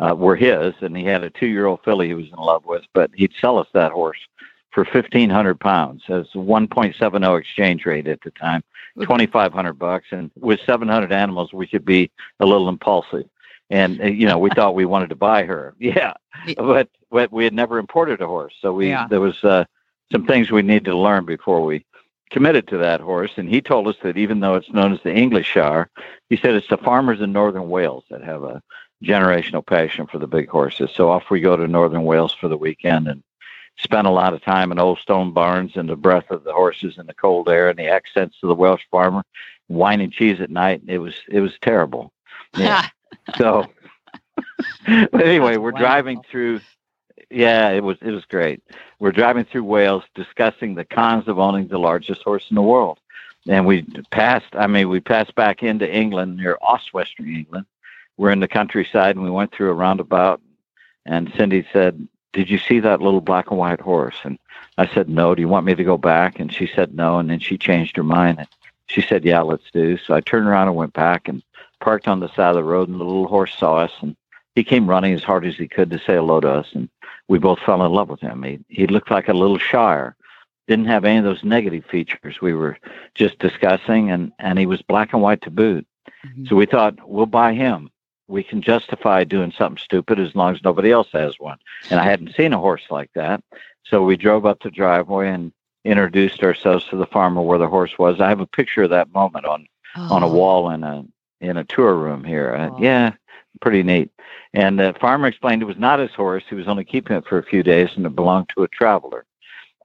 uh, 0.00 0.14
were 0.14 0.36
his, 0.36 0.74
and 0.80 0.96
he 0.96 1.04
had 1.04 1.22
a 1.22 1.30
two-year-old 1.30 1.80
filly 1.84 2.08
he 2.08 2.14
was 2.14 2.26
in 2.26 2.38
love 2.38 2.64
with. 2.64 2.82
But 2.94 3.10
he'd 3.14 3.32
sell 3.40 3.58
us 3.58 3.68
that 3.74 3.92
horse 3.92 4.18
for 4.72 4.84
1,500 4.84 5.58
pounds 5.60 6.02
as 6.08 6.26
1.70 6.34 7.38
exchange 7.40 7.84
rate 7.86 8.06
at 8.08 8.20
the 8.22 8.30
time, 8.32 8.62
2,500 9.00 9.72
bucks, 9.74 10.06
and 10.12 10.30
with 10.38 10.60
700 10.64 11.12
animals, 11.12 11.52
we 11.52 11.66
could 11.66 11.84
be 11.84 12.10
a 12.40 12.46
little 12.46 12.68
impulsive. 12.68 13.28
And 13.70 14.00
uh, 14.00 14.06
you 14.06 14.26
know, 14.26 14.38
we 14.38 14.50
thought 14.50 14.74
we 14.74 14.84
wanted 14.84 15.10
to 15.10 15.16
buy 15.16 15.44
her, 15.44 15.74
yeah, 15.78 16.14
Yeah. 16.46 16.54
but 16.56 16.88
but 17.10 17.32
we 17.32 17.44
had 17.44 17.52
never 17.52 17.78
imported 17.78 18.20
a 18.20 18.26
horse, 18.26 18.54
so 18.60 18.72
we 18.72 18.88
Yeah. 18.88 19.06
there 19.08 19.20
was 19.20 19.42
uh, 19.44 19.64
some 20.12 20.24
things 20.26 20.50
we 20.50 20.62
needed 20.62 20.86
to 20.86 20.96
learn 20.96 21.24
before 21.24 21.62
we 21.64 21.84
committed 22.30 22.66
to 22.68 22.78
that 22.78 23.00
horse. 23.00 23.32
And 23.36 23.48
he 23.48 23.60
told 23.60 23.88
us 23.88 23.96
that 24.02 24.16
even 24.16 24.38
though 24.40 24.54
it's 24.54 24.70
known 24.72 24.92
as 24.92 25.00
the 25.02 25.12
English 25.14 25.46
Shire, 25.48 25.90
he 26.28 26.36
said 26.36 26.54
it's 26.54 26.68
the 26.68 26.76
farmers 26.78 27.20
in 27.20 27.32
northern 27.32 27.68
Wales 27.68 28.04
that 28.10 28.22
have 28.22 28.44
a 28.44 28.62
generational 29.02 29.64
passion 29.64 30.06
for 30.06 30.18
the 30.18 30.26
big 30.26 30.48
horses. 30.48 30.90
So 30.94 31.10
off 31.10 31.30
we 31.30 31.40
go 31.40 31.56
to 31.56 31.66
northern 31.66 32.04
Wales 32.04 32.34
for 32.34 32.48
the 32.48 32.56
weekend 32.56 33.08
and 33.08 33.22
spent 33.78 34.06
a 34.06 34.10
lot 34.10 34.34
of 34.34 34.42
time 34.42 34.72
in 34.72 34.78
old 34.78 34.98
stone 34.98 35.32
barns 35.32 35.72
and 35.76 35.88
the 35.88 35.96
breath 35.96 36.30
of 36.30 36.44
the 36.44 36.52
horses 36.52 36.98
and 36.98 37.08
the 37.08 37.14
cold 37.14 37.48
air 37.48 37.70
and 37.70 37.78
the 37.78 37.88
accents 37.88 38.36
of 38.42 38.48
the 38.48 38.54
Welsh 38.54 38.82
farmer, 38.90 39.22
wine 39.68 40.00
and 40.00 40.12
cheese 40.12 40.40
at 40.40 40.50
night. 40.50 40.82
It 40.86 40.98
was 40.98 41.14
it 41.28 41.40
was 41.40 41.52
terrible. 41.62 42.12
Yeah. 42.56 42.86
so 43.36 43.66
but 44.86 45.22
anyway, 45.22 45.56
we're 45.56 45.72
driving 45.72 46.22
through 46.30 46.60
yeah, 47.30 47.70
it 47.70 47.82
was 47.82 47.96
it 48.02 48.10
was 48.10 48.24
great. 48.26 48.62
We're 48.98 49.12
driving 49.12 49.44
through 49.44 49.64
Wales 49.64 50.04
discussing 50.14 50.74
the 50.74 50.84
cons 50.84 51.28
of 51.28 51.38
owning 51.38 51.68
the 51.68 51.78
largest 51.78 52.22
horse 52.22 52.46
in 52.50 52.56
the 52.56 52.62
world. 52.62 52.98
And 53.48 53.66
we 53.66 53.82
passed 54.10 54.54
I 54.54 54.66
mean 54.66 54.88
we 54.88 55.00
passed 55.00 55.34
back 55.34 55.62
into 55.62 55.90
England 55.90 56.36
near 56.36 56.58
Oswestry, 56.60 57.34
England. 57.34 57.66
We're 58.20 58.32
in 58.32 58.40
the 58.40 58.48
countryside 58.48 59.16
and 59.16 59.24
we 59.24 59.30
went 59.30 59.50
through 59.50 59.70
a 59.70 59.74
roundabout 59.74 60.42
and 61.06 61.32
Cindy 61.38 61.66
said, 61.72 62.06
Did 62.34 62.50
you 62.50 62.58
see 62.58 62.78
that 62.80 63.00
little 63.00 63.22
black 63.22 63.50
and 63.50 63.58
white 63.58 63.80
horse? 63.80 64.16
And 64.24 64.38
I 64.76 64.86
said, 64.88 65.08
No, 65.08 65.34
do 65.34 65.40
you 65.40 65.48
want 65.48 65.64
me 65.64 65.74
to 65.74 65.82
go 65.84 65.96
back? 65.96 66.38
And 66.38 66.52
she 66.52 66.66
said 66.66 66.94
no 66.94 67.18
and 67.18 67.30
then 67.30 67.38
she 67.38 67.56
changed 67.56 67.96
her 67.96 68.02
mind 68.02 68.40
and 68.40 68.48
she 68.88 69.00
said, 69.00 69.24
Yeah, 69.24 69.40
let's 69.40 69.70
do. 69.72 69.96
So 69.96 70.12
I 70.12 70.20
turned 70.20 70.46
around 70.46 70.68
and 70.68 70.76
went 70.76 70.92
back 70.92 71.28
and 71.28 71.42
parked 71.80 72.08
on 72.08 72.20
the 72.20 72.28
side 72.34 72.50
of 72.50 72.56
the 72.56 72.62
road 72.62 72.90
and 72.90 73.00
the 73.00 73.04
little 73.04 73.26
horse 73.26 73.54
saw 73.56 73.76
us 73.76 73.92
and 74.02 74.14
he 74.54 74.64
came 74.64 74.86
running 74.86 75.14
as 75.14 75.24
hard 75.24 75.46
as 75.46 75.56
he 75.56 75.66
could 75.66 75.88
to 75.88 75.98
say 75.98 76.16
hello 76.16 76.40
to 76.40 76.50
us 76.50 76.66
and 76.74 76.90
we 77.28 77.38
both 77.38 77.60
fell 77.60 77.82
in 77.86 77.90
love 77.90 78.10
with 78.10 78.20
him. 78.20 78.42
He 78.42 78.58
he 78.68 78.86
looked 78.86 79.10
like 79.10 79.28
a 79.28 79.32
little 79.32 79.58
Shire. 79.58 80.14
Didn't 80.68 80.88
have 80.88 81.06
any 81.06 81.16
of 81.16 81.24
those 81.24 81.42
negative 81.42 81.86
features 81.86 82.42
we 82.42 82.52
were 82.52 82.76
just 83.14 83.38
discussing 83.38 84.10
and, 84.10 84.30
and 84.38 84.58
he 84.58 84.66
was 84.66 84.82
black 84.82 85.14
and 85.14 85.22
white 85.22 85.40
to 85.40 85.50
boot. 85.50 85.86
Mhm. 86.26 86.46
So 86.50 86.54
we 86.54 86.66
thought 86.66 86.98
we'll 87.08 87.24
buy 87.24 87.54
him. 87.54 87.88
We 88.30 88.42
can 88.44 88.62
justify 88.62 89.24
doing 89.24 89.52
something 89.52 89.82
stupid 89.82 90.20
as 90.20 90.34
long 90.34 90.54
as 90.54 90.62
nobody 90.62 90.92
else 90.92 91.08
has 91.12 91.34
one. 91.38 91.58
And 91.90 91.98
I 91.98 92.04
hadn't 92.04 92.34
seen 92.36 92.52
a 92.52 92.58
horse 92.58 92.84
like 92.90 93.10
that. 93.14 93.42
So 93.84 94.02
we 94.02 94.16
drove 94.16 94.46
up 94.46 94.62
the 94.62 94.70
driveway 94.70 95.30
and 95.30 95.52
introduced 95.84 96.42
ourselves 96.42 96.84
to 96.86 96.96
the 96.96 97.06
farmer 97.06 97.42
where 97.42 97.58
the 97.58 97.66
horse 97.66 97.98
was. 97.98 98.20
I 98.20 98.28
have 98.28 98.40
a 98.40 98.46
picture 98.46 98.84
of 98.84 98.90
that 98.90 99.12
moment 99.12 99.46
on 99.46 99.66
on 99.96 100.22
a 100.22 100.28
Oh, 100.28 100.32
wall 100.32 100.70
in 100.70 100.84
a 100.84 101.04
in 101.40 101.56
a 101.56 101.64
tour 101.64 101.96
room 101.96 102.22
here. 102.22 102.54
Uh, 102.54 102.70
yeah, 102.78 103.14
pretty 103.60 103.82
neat. 103.82 104.10
And 104.54 104.78
the 104.78 104.94
farmer 105.00 105.26
explained 105.26 105.62
it 105.62 105.66
was 105.66 105.78
not 105.78 105.98
his 105.98 106.14
horse. 106.14 106.44
He 106.48 106.54
was 106.54 106.68
only 106.68 106.84
keeping 106.84 107.16
it 107.16 107.26
for 107.26 107.38
a 107.38 107.42
few 107.42 107.62
days, 107.62 107.90
and 107.96 108.06
it 108.06 108.14
belonged 108.14 108.50
to 108.50 108.62
a 108.62 108.68
traveler. 108.68 109.24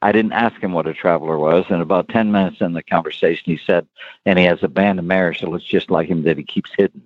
I 0.04 0.12
didn't 0.12 0.34
ask 0.34 0.62
him 0.62 0.74
what 0.74 0.86
a 0.88 0.94
traveler 0.94 1.40
was, 1.40 1.66
and 1.70 1.82
about 1.82 2.10
ten 2.10 2.32
minutes 2.32 2.62
in 2.62 2.74
the 2.74 2.84
conversation, 2.84 3.44
he 3.46 3.58
said, 3.58 3.88
"And 4.26 4.38
he 4.38 4.46
has 4.46 4.62
a 4.62 4.68
band 4.68 5.00
of 5.00 5.06
mares 5.06 5.40
that 5.40 5.50
looks 5.50 5.66
just 5.66 5.90
like 5.90 6.08
him 6.08 6.24
that 6.24 6.38
he 6.38 6.44
keeps 6.44 6.72
hidden." 6.78 7.02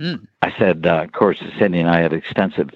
Hmm. 0.00 0.16
I 0.42 0.52
said, 0.58 0.86
uh, 0.86 1.04
"Of 1.04 1.12
course, 1.12 1.42
Cindy 1.58 1.80
and 1.80 1.88
I 1.88 2.00
had 2.00 2.12
extensive 2.12 2.70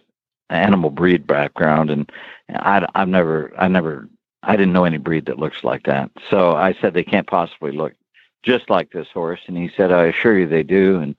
animal 0.48 0.90
breed 0.90 1.26
background, 1.26 1.90
and 1.90 2.10
I, 2.48 2.86
I've 2.94 3.08
never, 3.08 3.52
I 3.58 3.68
never, 3.68 4.08
I 4.42 4.56
didn't 4.56 4.72
know 4.72 4.84
any 4.84 4.98
breed 4.98 5.26
that 5.26 5.38
looks 5.38 5.62
like 5.62 5.84
that. 5.84 6.10
So 6.30 6.54
I 6.54 6.72
said 6.74 6.94
they 6.94 7.04
can't 7.04 7.26
possibly 7.26 7.72
look 7.72 7.94
just 8.42 8.70
like 8.70 8.90
this 8.90 9.08
horse, 9.12 9.40
and 9.46 9.56
he 9.56 9.70
said, 9.76 9.92
"I 9.92 10.06
assure 10.06 10.38
you 10.38 10.46
they 10.46 10.62
do." 10.62 11.00
And 11.00 11.14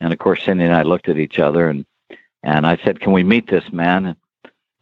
and 0.00 0.12
of 0.12 0.18
course, 0.18 0.44
Cindy 0.44 0.64
and 0.64 0.74
I 0.74 0.82
looked 0.82 1.08
at 1.08 1.18
each 1.18 1.38
other, 1.38 1.68
and 1.68 1.84
and 2.42 2.66
I 2.66 2.76
said, 2.84 3.00
"Can 3.00 3.12
we 3.12 3.24
meet 3.24 3.48
this 3.48 3.72
man?" 3.72 4.06
And, 4.06 4.16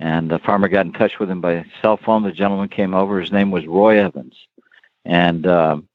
and 0.00 0.30
the 0.30 0.38
farmer 0.38 0.68
got 0.68 0.86
in 0.86 0.92
touch 0.92 1.18
with 1.18 1.30
him 1.30 1.40
by 1.40 1.64
cell 1.82 1.96
phone. 1.96 2.22
The 2.22 2.32
gentleman 2.32 2.68
came 2.68 2.94
over. 2.94 3.20
His 3.20 3.32
name 3.32 3.50
was 3.50 3.66
Roy 3.66 3.98
Evans, 3.98 4.36
and 5.04 5.46
um, 5.46 5.88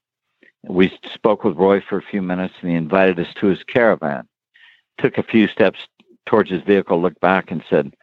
we 0.64 0.92
spoke 1.14 1.44
with 1.44 1.56
Roy 1.56 1.80
for 1.80 1.98
a 1.98 2.02
few 2.02 2.22
minutes, 2.22 2.54
and 2.60 2.70
he 2.70 2.76
invited 2.76 3.18
us 3.20 3.32
to 3.36 3.46
his 3.46 3.62
caravan. 3.62 4.26
Took 4.98 5.18
a 5.18 5.22
few 5.22 5.48
steps 5.48 5.80
towards 6.26 6.50
his 6.50 6.62
vehicle, 6.62 7.00
looked 7.00 7.20
back, 7.20 7.50
and 7.50 7.62
said, 7.68 7.94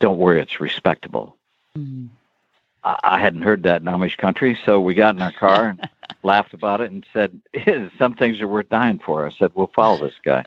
"Don't 0.00 0.18
worry, 0.18 0.40
it's 0.40 0.60
respectable." 0.60 1.36
Mhm. 1.76 2.08
I 2.84 2.98
I 3.02 3.18
hadn't 3.18 3.42
heard 3.42 3.62
that 3.64 3.82
in 3.82 3.86
Amish 3.86 4.16
country, 4.16 4.58
so 4.64 4.80
we 4.80 4.94
got 4.94 5.14
in 5.14 5.22
our 5.22 5.32
car 5.32 5.70
and 5.70 5.88
laughed 6.22 6.54
about 6.54 6.80
it 6.80 6.90
and 6.90 7.06
said, 7.12 7.40
"Some 7.98 8.14
things 8.14 8.40
are 8.40 8.48
worth 8.48 8.68
dying 8.68 8.98
for." 8.98 9.26
I 9.26 9.30
said, 9.30 9.52
"We'll 9.54 9.70
follow 9.74 9.98
this 9.98 10.18
guy." 10.24 10.44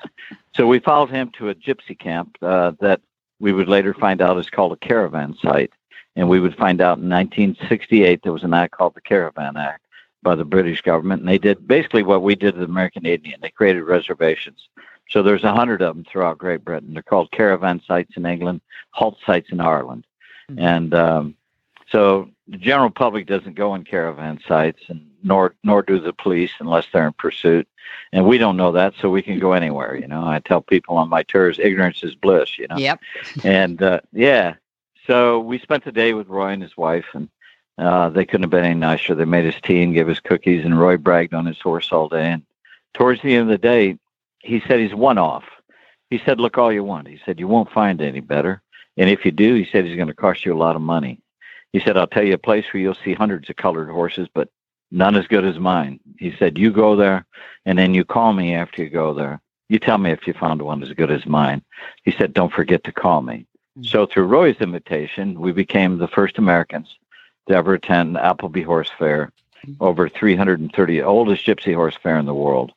so 0.55 0.67
we 0.67 0.79
followed 0.79 1.09
him 1.09 1.31
to 1.37 1.49
a 1.49 1.55
gypsy 1.55 1.97
camp 1.97 2.37
uh, 2.41 2.71
that 2.79 3.01
we 3.39 3.51
would 3.51 3.67
later 3.67 3.93
find 3.93 4.21
out 4.21 4.37
is 4.37 4.49
called 4.49 4.71
a 4.71 4.87
caravan 4.87 5.35
site, 5.41 5.71
and 6.15 6.29
we 6.29 6.39
would 6.39 6.55
find 6.55 6.81
out 6.81 6.99
in 6.99 7.09
1968 7.09 8.21
there 8.23 8.33
was 8.33 8.43
an 8.43 8.53
act 8.53 8.73
called 8.73 8.93
the 8.93 9.01
Caravan 9.01 9.57
Act 9.57 9.83
by 10.23 10.35
the 10.35 10.45
British 10.45 10.81
government, 10.81 11.21
and 11.21 11.29
they 11.29 11.39
did 11.39 11.67
basically 11.67 12.03
what 12.03 12.21
we 12.21 12.35
did 12.35 12.53
to 12.53 12.59
the 12.59 12.65
American 12.65 13.05
Indian. 13.05 13.39
They 13.41 13.49
created 13.49 13.83
reservations. 13.83 14.67
So 15.11 15.21
there's 15.21 15.43
a 15.43 15.53
hundred 15.53 15.81
of 15.81 15.95
them 15.95 16.05
throughout 16.05 16.37
Great 16.37 16.63
Britain. 16.63 16.93
They're 16.93 17.03
called 17.03 17.31
caravan 17.31 17.81
sites 17.85 18.15
in 18.15 18.25
England, 18.25 18.61
halt 18.91 19.17
sites 19.25 19.51
in 19.51 19.59
Ireland, 19.59 20.07
mm-hmm. 20.49 20.59
and 20.59 20.93
um, 20.93 21.35
so 21.89 22.29
the 22.47 22.57
general 22.57 22.89
public 22.89 23.27
doesn't 23.27 23.55
go 23.55 23.75
in 23.75 23.83
caravan 23.83 24.39
sites, 24.47 24.81
and 24.87 25.05
nor 25.21 25.53
nor 25.63 25.81
do 25.81 25.99
the 25.99 26.13
police 26.13 26.51
unless 26.59 26.87
they're 26.91 27.07
in 27.07 27.13
pursuit. 27.13 27.67
And 28.13 28.25
we 28.25 28.37
don't 28.37 28.55
know 28.55 28.71
that, 28.71 28.93
so 28.99 29.09
we 29.09 29.21
can 29.21 29.39
go 29.39 29.51
anywhere. 29.51 29.95
You 29.95 30.07
know, 30.07 30.25
I 30.25 30.39
tell 30.39 30.61
people 30.61 30.97
on 30.97 31.09
my 31.09 31.23
tours, 31.23 31.59
ignorance 31.59 32.03
is 32.03 32.15
bliss. 32.15 32.57
You 32.57 32.67
know. 32.69 32.77
Yep. 32.77 32.99
and 33.43 33.81
uh, 33.83 33.99
yeah, 34.13 34.55
so 35.07 35.39
we 35.39 35.59
spent 35.59 35.83
the 35.83 35.91
day 35.91 36.13
with 36.13 36.27
Roy 36.27 36.51
and 36.51 36.61
his 36.61 36.77
wife, 36.77 37.07
and 37.13 37.27
uh, 37.77 38.09
they 38.09 38.23
couldn't 38.23 38.43
have 38.43 38.49
been 38.49 38.65
any 38.65 38.75
nicer. 38.75 39.13
They 39.13 39.25
made 39.25 39.53
us 39.53 39.59
tea 39.61 39.83
and 39.83 39.93
gave 39.93 40.07
us 40.07 40.19
cookies, 40.19 40.63
and 40.63 40.79
Roy 40.79 40.95
bragged 40.95 41.33
on 41.33 41.45
his 41.45 41.59
horse 41.59 41.91
all 41.91 42.07
day. 42.07 42.31
And 42.31 42.43
towards 42.93 43.21
the 43.21 43.33
end 43.35 43.43
of 43.43 43.47
the 43.49 43.57
day, 43.57 43.97
he 44.43 44.61
said 44.67 44.79
he's 44.79 44.95
one 44.95 45.17
off. 45.17 45.43
He 46.09 46.19
said, 46.25 46.39
"Look 46.39 46.57
all 46.57 46.71
you 46.71 46.83
want." 46.83 47.07
He 47.07 47.19
said, 47.25 47.39
"You 47.39 47.47
won't 47.47 47.71
find 47.71 48.01
any 48.01 48.19
better." 48.19 48.61
And 48.97 49.09
if 49.09 49.25
you 49.25 49.31
do, 49.31 49.55
he 49.55 49.65
said 49.65 49.85
he's 49.85 49.95
going 49.95 50.07
to 50.09 50.13
cost 50.13 50.45
you 50.45 50.53
a 50.53 50.57
lot 50.57 50.75
of 50.75 50.81
money. 50.81 51.19
He 51.73 51.79
said, 51.79 51.97
I'll 51.97 52.07
tell 52.07 52.23
you 52.23 52.33
a 52.33 52.37
place 52.37 52.65
where 52.71 52.81
you'll 52.81 52.95
see 52.95 53.13
hundreds 53.13 53.49
of 53.49 53.55
colored 53.55 53.89
horses, 53.89 54.27
but 54.33 54.49
none 54.91 55.15
as 55.15 55.27
good 55.27 55.45
as 55.45 55.57
mine. 55.57 55.99
He 56.19 56.35
said, 56.37 56.57
You 56.57 56.71
go 56.71 56.95
there, 56.95 57.25
and 57.65 57.79
then 57.79 57.93
you 57.93 58.03
call 58.03 58.33
me 58.33 58.53
after 58.53 58.83
you 58.83 58.89
go 58.89 59.13
there. 59.13 59.41
You 59.69 59.79
tell 59.79 59.97
me 59.97 60.11
if 60.11 60.27
you 60.27 60.33
found 60.33 60.61
one 60.61 60.83
as 60.83 60.91
good 60.91 61.11
as 61.11 61.25
mine. 61.25 61.63
He 62.03 62.11
said, 62.11 62.33
Don't 62.33 62.51
forget 62.51 62.83
to 62.83 62.91
call 62.91 63.21
me. 63.21 63.45
Mm-hmm. 63.77 63.83
So, 63.83 64.05
through 64.05 64.25
Roy's 64.25 64.59
invitation, 64.59 65.39
we 65.39 65.53
became 65.53 65.97
the 65.97 66.09
first 66.09 66.37
Americans 66.37 66.97
to 67.47 67.55
ever 67.55 67.75
attend 67.75 68.17
Appleby 68.17 68.63
Horse 68.63 68.91
Fair, 68.99 69.31
mm-hmm. 69.65 69.81
over 69.81 70.09
330, 70.09 71.01
oldest 71.01 71.45
gypsy 71.45 71.73
horse 71.73 71.95
fair 71.95 72.17
in 72.17 72.25
the 72.25 72.33
world. 72.33 72.73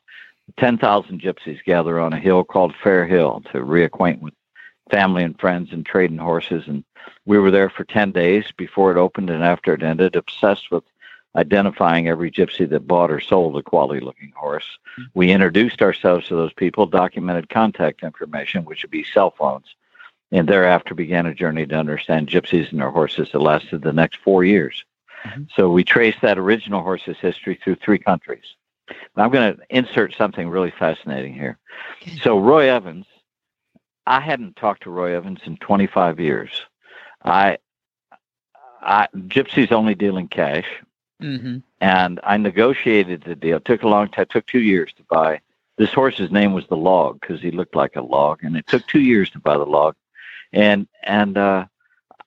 10,000 0.58 1.20
gypsies 1.20 1.64
gather 1.64 1.98
on 1.98 2.12
a 2.12 2.20
hill 2.20 2.44
called 2.44 2.74
Fair 2.82 3.06
Hill 3.06 3.42
to 3.52 3.58
reacquaint 3.58 4.20
with 4.20 4.34
family 4.90 5.22
and 5.22 5.38
friends 5.38 5.72
and 5.72 5.84
trading 5.84 6.18
horses. 6.18 6.64
And 6.66 6.84
we 7.24 7.38
were 7.38 7.50
there 7.50 7.70
for 7.70 7.84
10 7.84 8.12
days 8.12 8.52
before 8.56 8.90
it 8.90 8.98
opened 8.98 9.30
and 9.30 9.42
after 9.42 9.74
it 9.74 9.82
ended, 9.82 10.16
obsessed 10.16 10.70
with 10.70 10.84
identifying 11.36 12.08
every 12.08 12.30
gypsy 12.30 12.68
that 12.68 12.86
bought 12.86 13.10
or 13.10 13.20
sold 13.20 13.56
a 13.56 13.62
quality 13.62 14.00
looking 14.00 14.32
horse. 14.36 14.78
We 15.14 15.32
introduced 15.32 15.82
ourselves 15.82 16.28
to 16.28 16.36
those 16.36 16.52
people, 16.52 16.86
documented 16.86 17.48
contact 17.48 18.02
information, 18.02 18.64
which 18.64 18.82
would 18.82 18.90
be 18.90 19.04
cell 19.04 19.32
phones, 19.36 19.74
and 20.30 20.48
thereafter 20.48 20.94
began 20.94 21.26
a 21.26 21.34
journey 21.34 21.66
to 21.66 21.74
understand 21.74 22.28
gypsies 22.28 22.70
and 22.70 22.80
their 22.80 22.90
horses 22.90 23.32
that 23.32 23.40
lasted 23.40 23.82
the 23.82 23.92
next 23.92 24.18
four 24.18 24.44
years. 24.44 24.84
Mm-hmm. 25.24 25.44
So 25.56 25.70
we 25.70 25.82
traced 25.84 26.20
that 26.22 26.38
original 26.38 26.82
horse's 26.82 27.18
history 27.18 27.58
through 27.62 27.76
three 27.76 27.98
countries. 27.98 28.44
I'm 29.16 29.30
going 29.30 29.56
to 29.56 29.62
insert 29.70 30.14
something 30.14 30.48
really 30.48 30.72
fascinating 30.78 31.34
here. 31.34 31.58
Okay. 32.02 32.18
So 32.18 32.38
Roy 32.38 32.70
Evans 32.70 33.06
I 34.06 34.20
hadn't 34.20 34.56
talked 34.56 34.82
to 34.82 34.90
Roy 34.90 35.16
Evans 35.16 35.40
in 35.44 35.56
25 35.58 36.20
years. 36.20 36.50
I, 37.24 37.58
I 38.82 39.08
Gypsy's 39.16 39.72
only 39.72 39.94
dealing 39.94 40.28
cash, 40.28 40.66
mm-hmm. 41.22 41.58
and 41.80 42.20
I 42.22 42.36
negotiated 42.36 43.22
the 43.24 43.34
deal. 43.34 43.56
It 43.56 43.64
took 43.64 43.82
a 43.82 43.88
long 43.88 44.08
time. 44.08 44.26
Took 44.28 44.46
two 44.46 44.60
years 44.60 44.92
to 44.96 45.02
buy. 45.08 45.40
This 45.76 45.92
horse's 45.92 46.30
name 46.30 46.52
was 46.52 46.66
the 46.68 46.76
Log 46.76 47.20
because 47.20 47.40
he 47.40 47.50
looked 47.50 47.74
like 47.74 47.96
a 47.96 48.02
log, 48.02 48.44
and 48.44 48.56
it 48.56 48.66
took 48.66 48.86
two 48.86 49.00
years 49.00 49.30
to 49.30 49.40
buy 49.40 49.56
the 49.56 49.64
Log. 49.64 49.96
And 50.52 50.86
and 51.02 51.38
uh, 51.38 51.64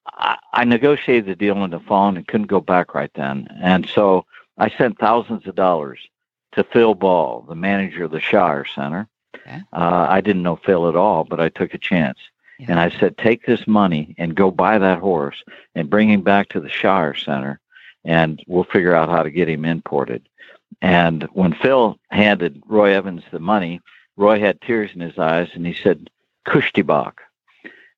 I, 0.08 0.38
I 0.52 0.63
negotiated 0.65 1.28
the 1.28 1.36
deal 1.36 1.58
on 1.58 1.70
the 1.70 1.80
phone 1.80 2.17
and 2.17 2.28
couldn't 2.28 2.48
go 2.48 2.60
back 2.60 2.96
right 2.96 3.12
then. 3.13 3.48
And 3.62 3.88
so 3.93 4.26
I 4.58 4.70
sent 4.72 4.98
thousands 4.98 5.46
of 5.46 5.54
dollars 5.54 6.00
to 6.58 6.63
Phil 6.65 6.93
Ball, 6.93 7.46
the 7.48 7.56
manager 7.56 8.04
of 8.04 8.12
the 8.12 8.20
Shire 8.20 8.65
Center, 8.65 9.08
Okay. 9.48 9.62
Uh, 9.74 10.08
I 10.10 10.22
didn't 10.22 10.43
know 10.43 10.58
Phil 10.58 10.89
at 10.89 10.96
all, 10.96 11.24
but 11.24 11.39
I 11.39 11.50
took 11.50 11.74
a 11.74 11.80
chance. 11.80 12.20
Yeah. 12.60 12.67
And 12.70 12.80
I 12.80 12.89
said, 12.89 13.17
take 13.17 13.46
this 13.46 13.67
money 13.67 14.15
and 14.17 14.36
go 14.36 14.52
buy 14.52 14.78
that 14.78 15.00
horse 15.00 15.43
and 15.76 15.89
bring 15.89 16.10
him 16.10 16.22
back 16.22 16.50
to 16.50 16.60
the 16.60 16.70
Shire 16.70 17.13
Center, 17.13 17.60
and 18.04 18.43
we'll 18.48 18.63
figure 18.63 18.96
out 18.96 19.10
how 19.10 19.24
to 19.24 19.30
get 19.30 19.50
him 19.50 19.63
imported. 19.63 20.28
And 20.82 21.24
when 21.34 21.54
Phil 21.54 22.00
handed 22.10 22.63
Roy 22.67 22.93
Evans 22.93 23.24
the 23.32 23.39
money, 23.39 23.80
Roy 24.15 24.39
had 24.39 24.60
tears 24.62 24.91
in 24.93 25.02
his 25.02 25.17
eyes, 25.17 25.50
and 25.54 25.65
he 25.65 25.74
said, 25.74 26.10
Cushti 26.48 26.86
Bok. 26.86 27.22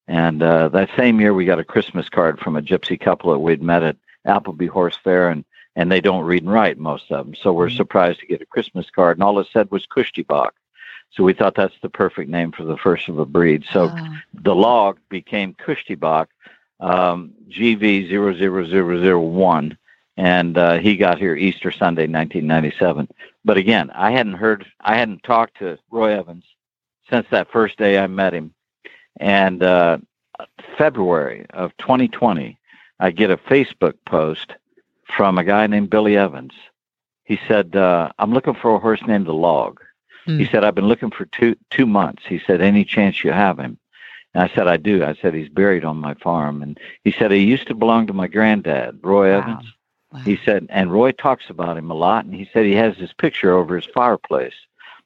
And 0.08 0.44
uh, 0.44 0.70
that 0.70 0.90
same 0.98 1.22
year, 1.22 1.34
we 1.34 1.46
got 1.46 1.60
a 1.60 1.64
Christmas 1.64 2.10
card 2.10 2.40
from 2.40 2.56
a 2.56 2.62
gypsy 2.62 3.00
couple 3.00 3.32
that 3.32 3.40
we'd 3.40 3.62
met 3.62 3.84
at 3.84 3.96
Appleby 4.26 4.68
Horse 4.68 4.98
Fair, 5.02 5.30
and 5.30 5.46
and 5.80 5.90
they 5.90 6.02
don't 6.02 6.26
read 6.26 6.44
and 6.44 6.52
write 6.52 6.78
most 6.78 7.10
of 7.10 7.26
them. 7.26 7.34
So 7.34 7.54
we're 7.54 7.68
mm-hmm. 7.68 7.78
surprised 7.78 8.20
to 8.20 8.26
get 8.26 8.42
a 8.42 8.46
Christmas 8.46 8.90
card, 8.90 9.16
and 9.16 9.24
all 9.24 9.40
it 9.40 9.48
said 9.54 9.72
was 9.72 9.88
Cushti 9.88 10.28
Bok. 10.28 10.54
So 11.12 11.24
we 11.24 11.32
thought 11.32 11.56
that's 11.56 11.80
the 11.82 11.90
perfect 11.90 12.30
name 12.30 12.52
for 12.52 12.66
the 12.66 12.76
first 12.76 13.08
of 13.08 13.18
a 13.18 13.26
breed. 13.26 13.64
So 13.72 13.90
the 14.34 14.54
log 14.54 15.00
became 15.08 15.54
Cushti 15.54 15.98
Bok 15.98 16.28
um, 16.82 17.32
GV00001, 17.50 19.78
and 20.18 20.58
uh, 20.58 20.80
he 20.80 20.98
got 20.98 21.18
here 21.18 21.38
Easter 21.38 21.72
Sunday, 21.72 22.08
1997. 22.08 23.08
But 23.46 23.56
again, 23.56 23.90
I 23.92 24.12
hadn't 24.12 24.34
heard, 24.34 24.66
I 24.82 24.98
hadn't 24.98 25.24
talked 25.24 25.60
to 25.60 25.80
Roy 25.90 26.12
Evans 26.12 26.44
since 27.10 27.26
that 27.32 27.50
first 27.52 27.78
day 27.78 27.98
I 27.98 28.08
met 28.08 28.34
him. 28.34 28.54
And 29.18 29.64
uh, 29.64 30.00
February 30.78 31.46
of 31.52 31.72
2020, 31.78 32.60
I 33.00 33.12
get 33.12 33.32
a 33.32 33.38
Facebook 33.38 33.94
post 34.06 34.56
from 35.16 35.38
a 35.38 35.44
guy 35.44 35.68
named 35.68 35.90
Billy 35.90 36.18
Evans. 36.18 36.54
He 37.24 37.40
said, 37.48 37.76
uh, 37.76 38.12
I'm 38.18 38.34
looking 38.34 38.56
for 38.56 38.76
a 38.76 38.80
horse 38.80 39.02
named 39.08 39.28
the 39.28 39.34
Log. 39.34 39.82
Mm. 40.28 40.40
He 40.40 40.46
said, 40.46 40.64
I've 40.64 40.76
been 40.76 40.88
looking 40.88 41.12
for 41.12 41.26
two 41.26 41.56
two 41.70 41.86
months. 41.86 42.24
He 42.28 42.40
said, 42.46 42.62
Any 42.62 42.84
chance 42.84 43.24
you 43.24 43.32
have 43.32 43.60
him? 43.60 43.78
And 44.34 44.44
I 44.44 44.54
said, 44.56 44.68
I 44.68 44.78
do. 44.78 45.04
I 45.04 45.16
said, 45.22 45.34
He's 45.34 45.50
buried 45.50 45.86
on 45.86 45.98
my 45.98 46.16
farm. 46.16 46.62
And 46.62 46.80
he 47.04 47.12
said, 47.12 47.32
He 47.32 47.40
used 47.40 47.68
to 47.68 47.76
belong 47.76 48.08
to 48.08 48.14
my 48.14 48.28
granddad, 48.28 49.00
Roy 49.02 49.32
wow. 49.32 49.40
Evans. 49.40 49.74
Wow. 50.12 50.20
He 50.22 50.40
said, 50.44 50.66
and 50.70 50.92
Roy 50.92 51.12
talks 51.12 51.50
about 51.50 51.78
him 51.78 51.92
a 51.92 51.96
lot. 51.96 52.26
And 52.26 52.34
he 52.34 52.50
said 52.52 52.66
he 52.66 52.76
has 52.76 52.96
his 52.98 53.14
picture 53.14 53.54
over 53.54 53.76
his 53.76 53.86
fireplace. 53.86 54.56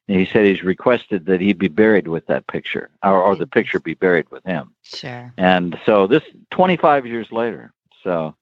And 0.08 0.20
he 0.20 0.26
said 0.26 0.46
he's 0.46 0.64
requested 0.64 1.26
that 1.26 1.40
he 1.40 1.54
be 1.54 1.70
buried 1.70 2.08
with 2.08 2.26
that 2.28 2.48
picture, 2.48 2.90
or, 3.04 3.22
or 3.22 3.36
the 3.36 3.48
picture 3.48 3.80
be 3.80 3.94
buried 3.94 4.30
with 4.32 4.44
him. 4.44 4.74
Sure. 4.82 5.34
And 5.38 5.78
so 5.86 6.08
this 6.08 6.24
25 6.52 7.06
years 7.06 7.32
later. 7.32 7.74
So 8.04 8.36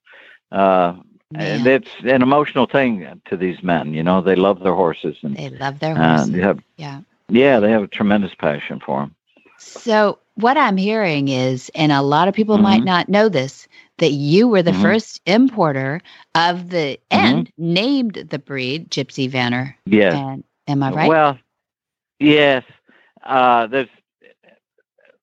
uh, 0.50 0.94
and 1.36 1.66
it's 1.66 1.90
an 2.04 2.22
emotional 2.22 2.66
thing 2.66 3.20
to 3.26 3.36
these 3.36 3.62
men. 3.62 3.94
You 3.94 4.02
know, 4.02 4.20
they 4.20 4.36
love 4.36 4.60
their 4.60 4.74
horses 4.74 5.16
and 5.22 5.36
they 5.36 5.50
love 5.50 5.78
their 5.78 5.94
horses. 5.94 6.30
they 6.30 6.40
have, 6.40 6.60
yeah, 6.76 7.00
yeah, 7.28 7.60
they 7.60 7.70
have 7.70 7.82
a 7.82 7.88
tremendous 7.88 8.34
passion 8.34 8.80
for 8.84 9.00
them. 9.00 9.14
So 9.58 10.18
what 10.34 10.56
I'm 10.56 10.76
hearing 10.76 11.28
is, 11.28 11.70
and 11.74 11.92
a 11.92 12.02
lot 12.02 12.28
of 12.28 12.34
people 12.34 12.56
mm-hmm. 12.56 12.64
might 12.64 12.84
not 12.84 13.08
know 13.08 13.28
this, 13.28 13.68
that 13.98 14.12
you 14.12 14.48
were 14.48 14.62
the 14.62 14.72
mm-hmm. 14.72 14.82
first 14.82 15.20
importer 15.26 16.00
of 16.34 16.70
the 16.70 16.98
mm-hmm. 17.10 17.26
and 17.26 17.52
named 17.56 18.14
the 18.14 18.38
breed 18.38 18.90
Gypsy 18.90 19.30
Vanner. 19.30 19.74
Yeah. 19.86 20.36
am 20.66 20.82
I 20.82 20.90
right? 20.90 21.08
Well, 21.08 21.38
yes. 22.18 22.64
Uh, 23.22 23.66
there's 23.68 23.88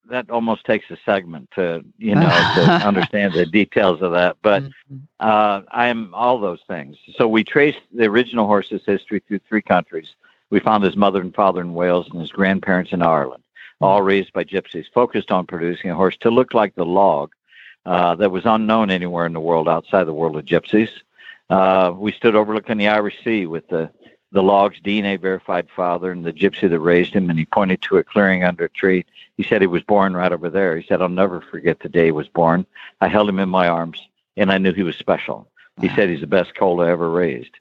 that 0.10 0.30
almost 0.30 0.66
takes 0.66 0.90
a 0.92 0.98
segment 1.06 1.50
to 1.56 1.84
you 1.98 2.16
know 2.16 2.30
to 2.56 2.62
understand 2.88 3.34
the 3.34 3.46
details 3.46 4.02
of 4.02 4.12
that. 4.12 4.38
But 4.42 4.64
mm-hmm. 4.64 4.98
uh, 5.20 5.62
I'm 5.72 6.14
all 6.14 6.40
those 6.40 6.62
things. 6.68 6.98
So 7.16 7.28
we 7.28 7.44
traced 7.44 7.80
the 7.94 8.06
original 8.06 8.46
horse's 8.46 8.82
history 8.86 9.22
through 9.28 9.40
three 9.48 9.62
countries. 9.62 10.16
We 10.50 10.60
found 10.60 10.84
his 10.84 10.96
mother 10.96 11.22
and 11.22 11.34
father 11.34 11.62
in 11.62 11.74
Wales 11.74 12.08
and 12.12 12.20
his 12.20 12.32
grandparents 12.32 12.92
in 12.92 13.02
Ireland, 13.02 13.44
all 13.82 14.02
raised 14.02 14.34
by 14.34 14.44
gypsies, 14.44 14.86
focused 14.94 15.32
on 15.32 15.46
producing 15.46 15.92
a 15.92 15.96
horse 15.96 16.18
to 16.22 16.32
look 16.32 16.54
like 16.54 16.76
the 16.76 16.86
log 16.86 17.32
uh, 17.86 18.16
that 18.16 18.32
was 18.32 18.46
unknown 18.46 18.90
anywhere 18.90 19.26
in 19.26 19.34
the 19.34 19.40
world 19.40 19.70
outside 19.70 20.06
the 20.06 20.14
world 20.14 20.38
of 20.38 20.46
gypsies. 20.46 20.90
Uh, 21.50 21.92
we 21.96 22.12
stood 22.12 22.36
overlooking 22.36 22.78
the 22.78 22.88
Irish 22.88 23.24
Sea 23.24 23.48
with 23.48 23.68
the 23.70 23.90
the 24.32 24.44
log's 24.44 24.80
DNA 24.82 25.20
verified 25.20 25.68
father 25.76 26.12
and 26.12 26.26
the 26.26 26.34
gypsy 26.34 26.70
that 26.70 26.80
raised 26.80 27.14
him, 27.14 27.30
and 27.30 27.40
he 27.40 27.46
pointed 27.46 27.82
to 27.82 27.98
a 27.98 28.04
clearing 28.04 28.44
under 28.44 28.66
a 28.66 28.70
tree. 28.70 29.06
He 29.38 29.44
said 29.44 29.62
he 29.62 29.68
was 29.68 29.84
born 29.84 30.16
right 30.16 30.32
over 30.32 30.50
there. 30.50 30.78
He 30.78 30.86
said, 30.88 31.02
I'll 31.02 31.10
never 31.10 31.42
forget 31.42 31.80
the 31.80 31.90
day 31.90 32.06
he 32.06 32.12
was 32.12 32.28
born. 32.28 32.66
I 33.02 33.08
held 33.08 33.28
him 33.30 33.40
in 33.40 33.50
my 33.50 33.68
arms, 33.68 34.08
and 34.38 34.52
I 34.52 34.60
knew 34.60 34.74
he 34.74 34.84
was 34.84 34.98
special. 34.98 35.48
Wow. 35.78 35.82
He 35.82 35.96
said 35.96 36.10
he's 36.10 36.22
the 36.22 36.28
best 36.28 36.56
colt 36.56 36.82
I 36.82 36.92
ever 36.92 37.10
raised. 37.10 37.58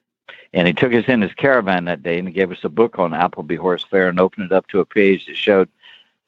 And 0.52 0.66
he 0.66 0.74
took 0.74 0.92
us 0.92 1.04
in 1.08 1.22
his 1.22 1.34
caravan 1.34 1.84
that 1.86 2.02
day, 2.02 2.18
and 2.18 2.28
he 2.28 2.34
gave 2.34 2.52
us 2.52 2.64
a 2.64 2.68
book 2.68 2.98
on 2.98 3.14
Appleby 3.14 3.56
Horse 3.56 3.84
Fair 3.84 4.08
and 4.08 4.20
opened 4.20 4.46
it 4.46 4.52
up 4.52 4.66
to 4.68 4.80
a 4.80 4.84
page 4.84 5.26
that 5.26 5.36
showed 5.36 5.68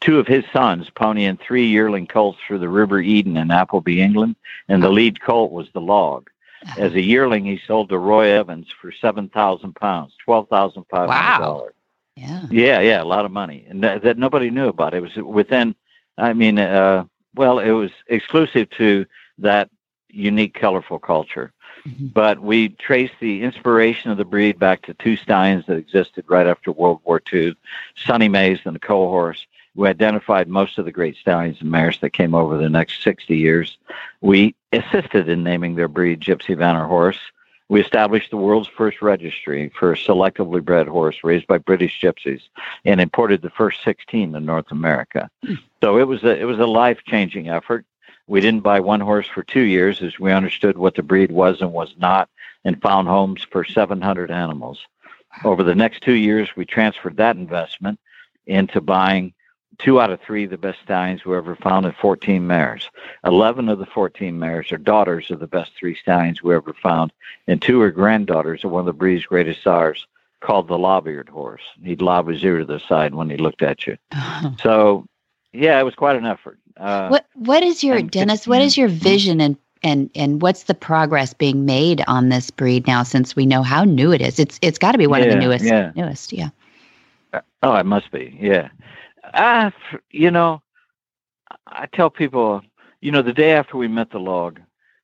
two 0.00 0.18
of 0.18 0.26
his 0.26 0.44
sons 0.52 0.88
ponying 0.90 1.38
three 1.38 1.66
yearling 1.66 2.06
colts 2.06 2.38
through 2.46 2.58
the 2.58 2.68
River 2.68 3.00
Eden 3.00 3.36
in 3.36 3.50
Appleby, 3.50 4.00
England, 4.00 4.36
and 4.68 4.82
the 4.82 4.88
lead 4.88 5.20
colt 5.20 5.52
was 5.52 5.68
the 5.72 5.80
log. 5.80 6.30
As 6.76 6.92
a 6.92 7.00
yearling, 7.00 7.44
he 7.44 7.60
sold 7.66 7.88
to 7.88 7.98
Roy 7.98 8.28
Evans 8.28 8.68
for 8.80 8.92
seven 8.92 9.28
thousand 9.28 9.74
pounds, 9.76 10.14
twelve 10.22 10.48
thousand 10.48 10.84
five 10.90 11.08
hundred 11.08 11.44
dollars. 11.44 11.62
Wow. 11.62 11.70
Yeah. 12.16 12.46
Yeah, 12.50 12.80
yeah, 12.80 13.02
a 13.02 13.04
lot 13.04 13.24
of 13.24 13.30
money, 13.30 13.64
and 13.68 13.82
that, 13.82 14.02
that 14.02 14.18
nobody 14.18 14.50
knew 14.50 14.68
about. 14.68 14.94
It 14.94 15.00
was 15.00 15.16
within. 15.16 15.74
I 16.18 16.34
mean, 16.34 16.58
uh, 16.58 17.04
well, 17.34 17.60
it 17.60 17.70
was 17.70 17.90
exclusive 18.08 18.68
to 18.70 19.06
that 19.38 19.70
unique, 20.10 20.54
colorful 20.54 20.98
culture. 20.98 21.52
Mhm. 21.86 22.12
But 22.12 22.40
we 22.40 22.70
trace 22.70 23.10
the 23.20 23.42
inspiration 23.42 24.10
of 24.10 24.18
the 24.18 24.24
breed 24.26 24.58
back 24.58 24.82
to 24.82 24.94
two 24.94 25.16
stallions 25.16 25.64
that 25.66 25.78
existed 25.78 26.24
right 26.28 26.46
after 26.46 26.72
World 26.72 27.00
War 27.04 27.22
II, 27.32 27.56
Sonny 27.94 28.28
Mays 28.28 28.58
and 28.66 28.74
the 28.74 28.80
Coal 28.80 29.08
Horse. 29.08 29.46
We 29.74 29.88
identified 29.88 30.48
most 30.48 30.78
of 30.78 30.84
the 30.84 30.92
great 30.92 31.16
stallions 31.16 31.58
and 31.60 31.70
mares 31.70 31.98
that 32.00 32.12
came 32.12 32.34
over 32.34 32.58
the 32.58 32.68
next 32.68 33.02
60 33.02 33.36
years. 33.36 33.78
We 34.20 34.54
assisted 34.72 35.28
in 35.28 35.44
naming 35.44 35.74
their 35.74 35.88
breed 35.88 36.20
Gypsy 36.20 36.56
Vanner 36.56 36.88
Horse. 36.88 37.18
We 37.68 37.80
established 37.80 38.30
the 38.30 38.36
world's 38.36 38.68
first 38.68 39.00
registry 39.00 39.70
for 39.78 39.92
a 39.92 39.96
selectively 39.96 40.64
bred 40.64 40.88
horse 40.88 41.18
raised 41.22 41.46
by 41.46 41.58
British 41.58 42.00
gypsies 42.00 42.42
and 42.84 43.00
imported 43.00 43.42
the 43.42 43.50
first 43.50 43.84
16 43.84 44.32
to 44.32 44.40
North 44.40 44.72
America. 44.72 45.30
Hmm. 45.44 45.54
So 45.80 45.98
it 45.98 46.08
was 46.08 46.24
a, 46.24 46.36
it 46.36 46.44
was 46.44 46.58
a 46.58 46.66
life 46.66 46.98
changing 47.06 47.48
effort. 47.48 47.86
We 48.26 48.40
didn't 48.40 48.62
buy 48.62 48.80
one 48.80 49.00
horse 49.00 49.28
for 49.28 49.44
two 49.44 49.62
years 49.62 50.02
as 50.02 50.18
we 50.18 50.32
understood 50.32 50.78
what 50.78 50.96
the 50.96 51.02
breed 51.02 51.30
was 51.30 51.60
and 51.60 51.72
was 51.72 51.94
not 51.96 52.28
and 52.64 52.82
found 52.82 53.06
homes 53.06 53.46
for 53.50 53.64
700 53.64 54.30
animals. 54.32 54.80
Over 55.44 55.62
the 55.62 55.74
next 55.74 56.02
two 56.02 56.14
years, 56.14 56.48
we 56.56 56.64
transferred 56.64 57.16
that 57.18 57.36
investment 57.36 58.00
into 58.46 58.80
buying 58.80 59.32
two 59.82 60.00
out 60.00 60.10
of 60.10 60.20
three 60.20 60.44
of 60.44 60.50
the 60.50 60.58
best 60.58 60.78
stallions 60.82 61.24
we 61.24 61.36
ever 61.36 61.56
found 61.56 61.86
and 61.86 61.94
14 61.96 62.46
mares. 62.46 62.90
11 63.24 63.68
of 63.68 63.78
the 63.78 63.86
14 63.86 64.38
mares 64.38 64.70
are 64.72 64.78
daughters 64.78 65.30
of 65.30 65.40
the 65.40 65.46
best 65.46 65.72
three 65.78 65.94
stallions 65.94 66.42
we 66.42 66.54
ever 66.54 66.72
found, 66.74 67.12
and 67.46 67.60
two 67.60 67.80
are 67.82 67.90
granddaughters 67.90 68.64
of 68.64 68.70
one 68.70 68.80
of 68.80 68.86
the 68.86 68.92
breed's 68.92 69.26
greatest 69.26 69.60
stars 69.60 70.06
called 70.40 70.68
the 70.68 70.78
lob-eared 70.78 71.28
horse. 71.28 71.62
He'd 71.82 72.00
lob 72.00 72.28
his 72.28 72.42
ear 72.42 72.58
to 72.60 72.64
the 72.64 72.80
side 72.80 73.14
when 73.14 73.28
he 73.30 73.36
looked 73.36 73.62
at 73.62 73.86
you. 73.86 73.96
So, 74.62 75.06
yeah, 75.52 75.78
it 75.78 75.82
was 75.84 75.94
quite 75.94 76.16
an 76.16 76.24
effort. 76.26 76.58
Uh, 76.76 77.08
what 77.08 77.26
What 77.34 77.62
is 77.62 77.82
your 77.84 77.96
and- 77.96 78.10
Dennis? 78.10 78.46
What 78.48 78.62
is 78.62 78.76
your 78.76 78.88
vision 78.88 79.40
and 79.40 79.56
and 79.82 80.10
and 80.14 80.40
what's 80.40 80.64
the 80.64 80.74
progress 80.74 81.34
being 81.34 81.64
made 81.66 82.02
on 82.06 82.28
this 82.30 82.50
breed 82.50 82.86
now? 82.86 83.02
Since 83.02 83.34
we 83.36 83.44
know 83.46 83.62
how 83.62 83.84
new 83.84 84.12
it 84.12 84.20
is, 84.22 84.38
it's 84.38 84.58
it's 84.62 84.78
got 84.78 84.92
to 84.92 84.98
be 84.98 85.06
one 85.06 85.22
of 85.22 85.28
the 85.30 85.36
newest. 85.36 85.64
yeah. 85.64 85.92
Newest, 85.94 86.32
yeah. 86.32 86.50
Oh, 87.62 87.74
it 87.76 87.84
must 87.86 88.10
be. 88.10 88.36
Yeah. 88.40 88.68
F- 89.24 90.00
you 90.10 90.30
know, 90.30 90.62
I 91.66 91.86
tell 91.86 92.10
people, 92.10 92.62
you 93.00 93.10
know, 93.12 93.22
the 93.22 93.32
day 93.32 93.52
after 93.52 93.76
we 93.76 93.88
met 93.88 94.10
the 94.10 94.20
log, 94.20 94.60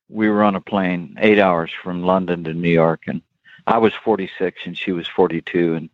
we 0.09 0.29
were 0.29 0.43
on 0.43 0.55
a 0.55 0.61
plane 0.61 1.15
eight 1.19 1.39
hours 1.39 1.71
from 1.83 2.03
London 2.03 2.43
to 2.45 2.53
New 2.53 2.69
York, 2.69 3.03
and 3.07 3.21
I 3.67 3.77
was 3.77 3.93
46 3.93 4.61
and 4.65 4.77
she 4.77 4.91
was 4.91 5.07
42, 5.07 5.75
and 5.75 5.89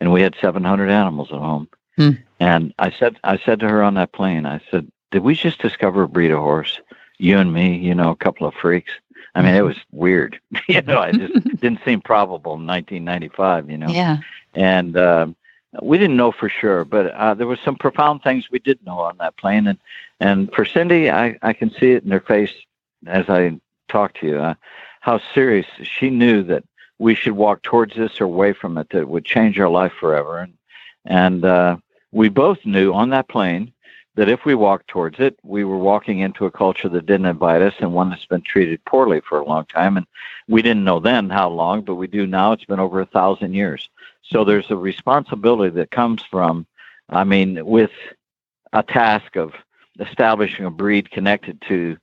and 0.00 0.12
we 0.12 0.22
had 0.22 0.36
700 0.40 0.88
animals 0.90 1.32
at 1.32 1.38
home. 1.38 1.68
Hmm. 1.96 2.10
And 2.38 2.72
I 2.78 2.90
said, 2.92 3.18
I 3.24 3.36
said 3.38 3.58
to 3.60 3.68
her 3.68 3.82
on 3.82 3.94
that 3.94 4.12
plane, 4.12 4.46
I 4.46 4.60
said, 4.70 4.90
did 5.10 5.22
we 5.24 5.34
just 5.34 5.60
discover 5.60 6.02
a 6.04 6.08
breed 6.08 6.30
of 6.30 6.38
horse? 6.38 6.80
You 7.18 7.38
and 7.38 7.52
me, 7.52 7.76
you 7.76 7.96
know, 7.96 8.10
a 8.10 8.16
couple 8.16 8.46
of 8.46 8.54
freaks. 8.54 8.92
I 9.34 9.42
mean, 9.42 9.56
it 9.56 9.62
was 9.64 9.76
weird. 9.90 10.38
you 10.68 10.82
know, 10.82 11.00
I 11.00 11.10
just 11.10 11.32
didn't 11.60 11.80
seem 11.84 12.00
probable 12.00 12.54
in 12.54 12.64
1995. 12.66 13.68
You 13.68 13.78
know 13.78 13.88
Yeah. 13.88 14.18
and 14.54 14.96
um, 14.96 15.34
we 15.82 15.98
didn't 15.98 16.16
know 16.16 16.32
for 16.32 16.48
sure, 16.48 16.84
but 16.84 17.12
uh, 17.12 17.34
there 17.34 17.46
was 17.46 17.60
some 17.60 17.76
profound 17.76 18.22
things 18.22 18.50
we 18.50 18.58
did 18.58 18.84
know 18.84 18.98
on 18.98 19.16
that 19.18 19.36
plane. 19.36 19.66
And 19.66 19.78
and 20.20 20.52
for 20.52 20.64
Cindy, 20.64 21.10
I 21.10 21.38
I 21.42 21.52
can 21.52 21.70
see 21.70 21.92
it 21.92 22.04
in 22.04 22.10
her 22.10 22.20
face 22.20 22.52
as 23.06 23.28
I 23.28 23.58
talk 23.88 24.14
to 24.14 24.26
you, 24.26 24.38
uh, 24.38 24.54
how 25.00 25.20
serious 25.34 25.66
she 25.82 26.10
knew 26.10 26.42
that 26.44 26.64
we 26.98 27.14
should 27.14 27.32
walk 27.32 27.62
towards 27.62 27.94
this 27.94 28.20
or 28.20 28.24
away 28.24 28.52
from 28.52 28.76
it 28.78 28.90
that 28.90 29.08
would 29.08 29.24
change 29.24 29.58
our 29.58 29.68
life 29.68 29.92
forever. 29.98 30.38
And 30.38 30.54
and 31.04 31.44
uh, 31.44 31.76
we 32.12 32.28
both 32.28 32.64
knew 32.64 32.92
on 32.92 33.10
that 33.10 33.28
plane 33.28 33.72
that 34.18 34.28
if 34.28 34.44
we 34.44 34.56
walked 34.56 34.88
towards 34.88 35.20
it, 35.20 35.38
we 35.44 35.62
were 35.62 35.78
walking 35.78 36.18
into 36.18 36.44
a 36.44 36.50
culture 36.50 36.88
that 36.88 37.06
didn't 37.06 37.26
invite 37.26 37.62
us 37.62 37.74
and 37.78 37.92
one 37.92 38.10
that's 38.10 38.24
been 38.24 38.42
treated 38.42 38.84
poorly 38.84 39.20
for 39.20 39.38
a 39.38 39.44
long 39.44 39.64
time. 39.66 39.96
And 39.96 40.08
we 40.48 40.60
didn't 40.60 40.82
know 40.82 40.98
then 40.98 41.30
how 41.30 41.48
long, 41.50 41.82
but 41.82 41.94
we 41.94 42.08
do 42.08 42.26
now. 42.26 42.50
It's 42.50 42.64
been 42.64 42.80
over 42.80 43.00
a 43.00 43.06
thousand 43.06 43.54
years. 43.54 43.88
So 44.24 44.42
there's 44.42 44.72
a 44.72 44.76
responsibility 44.76 45.72
that 45.76 45.92
comes 45.92 46.20
from, 46.24 46.66
I 47.08 47.22
mean, 47.22 47.64
with 47.64 47.92
a 48.72 48.82
task 48.82 49.36
of 49.36 49.54
establishing 50.00 50.64
a 50.64 50.70
breed 50.70 51.12
connected 51.12 51.62
to 51.68 51.96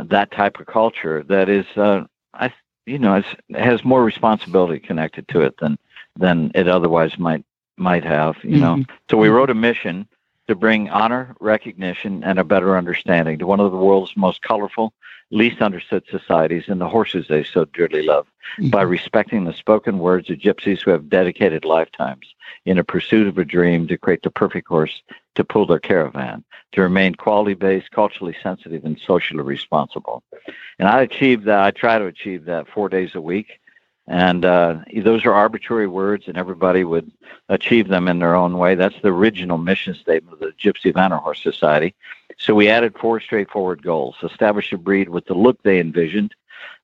that 0.00 0.30
type 0.30 0.58
of 0.60 0.64
culture 0.64 1.22
that 1.24 1.50
is, 1.50 1.66
uh, 1.76 2.04
I, 2.32 2.50
you 2.86 2.98
know, 2.98 3.16
it's, 3.16 3.28
has 3.54 3.84
more 3.84 4.02
responsibility 4.02 4.78
connected 4.78 5.28
to 5.28 5.42
it 5.42 5.58
than 5.58 5.78
than 6.16 6.50
it 6.54 6.66
otherwise 6.66 7.18
might 7.18 7.44
might 7.76 8.04
have. 8.04 8.36
You 8.42 8.56
know, 8.56 8.84
so 9.10 9.18
we 9.18 9.28
wrote 9.28 9.50
a 9.50 9.54
mission 9.54 10.08
to 10.48 10.54
bring 10.54 10.88
honor, 10.88 11.36
recognition, 11.40 12.24
and 12.24 12.38
a 12.38 12.44
better 12.44 12.76
understanding 12.76 13.38
to 13.38 13.46
one 13.46 13.60
of 13.60 13.70
the 13.70 13.78
world's 13.78 14.16
most 14.16 14.42
colorful, 14.42 14.92
least 15.30 15.60
understood 15.60 16.02
societies 16.10 16.64
and 16.68 16.80
the 16.80 16.88
horses 16.88 17.26
they 17.28 17.44
so 17.44 17.66
dearly 17.66 18.02
love 18.02 18.26
mm-hmm. 18.58 18.70
by 18.70 18.80
respecting 18.80 19.44
the 19.44 19.52
spoken 19.52 19.98
words 19.98 20.30
of 20.30 20.38
gypsies 20.38 20.80
who 20.80 20.90
have 20.90 21.10
dedicated 21.10 21.66
lifetimes 21.66 22.34
in 22.64 22.78
a 22.78 22.84
pursuit 22.84 23.26
of 23.26 23.36
a 23.36 23.44
dream 23.44 23.86
to 23.86 23.98
create 23.98 24.22
the 24.22 24.30
perfect 24.30 24.68
horse 24.68 25.02
to 25.34 25.44
pull 25.44 25.66
their 25.66 25.78
caravan, 25.78 26.42
to 26.72 26.80
remain 26.80 27.14
quality 27.14 27.54
based, 27.54 27.90
culturally 27.90 28.34
sensitive, 28.42 28.84
and 28.84 28.98
socially 29.06 29.42
responsible. 29.42 30.22
And 30.78 30.88
I 30.88 31.02
achieved 31.02 31.44
that. 31.44 31.60
I 31.60 31.70
try 31.72 31.98
to 31.98 32.06
achieve 32.06 32.46
that 32.46 32.68
four 32.68 32.88
days 32.88 33.14
a 33.14 33.20
week. 33.20 33.60
And 34.08 34.46
uh, 34.46 34.78
those 35.04 35.26
are 35.26 35.34
arbitrary 35.34 35.86
words, 35.86 36.28
and 36.28 36.38
everybody 36.38 36.82
would 36.82 37.12
achieve 37.50 37.88
them 37.88 38.08
in 38.08 38.18
their 38.18 38.34
own 38.34 38.56
way. 38.56 38.74
That's 38.74 38.98
the 39.02 39.12
original 39.12 39.58
mission 39.58 39.94
statement 39.94 40.32
of 40.32 40.40
the 40.40 40.52
Gypsy 40.52 40.94
Vanner 40.94 41.22
Horse 41.22 41.42
Society. 41.42 41.94
So 42.38 42.54
we 42.54 42.70
added 42.70 42.96
four 42.98 43.20
straightforward 43.20 43.82
goals 43.82 44.16
establish 44.22 44.72
a 44.72 44.78
breed 44.78 45.10
with 45.10 45.26
the 45.26 45.34
look 45.34 45.62
they 45.62 45.78
envisioned, 45.78 46.34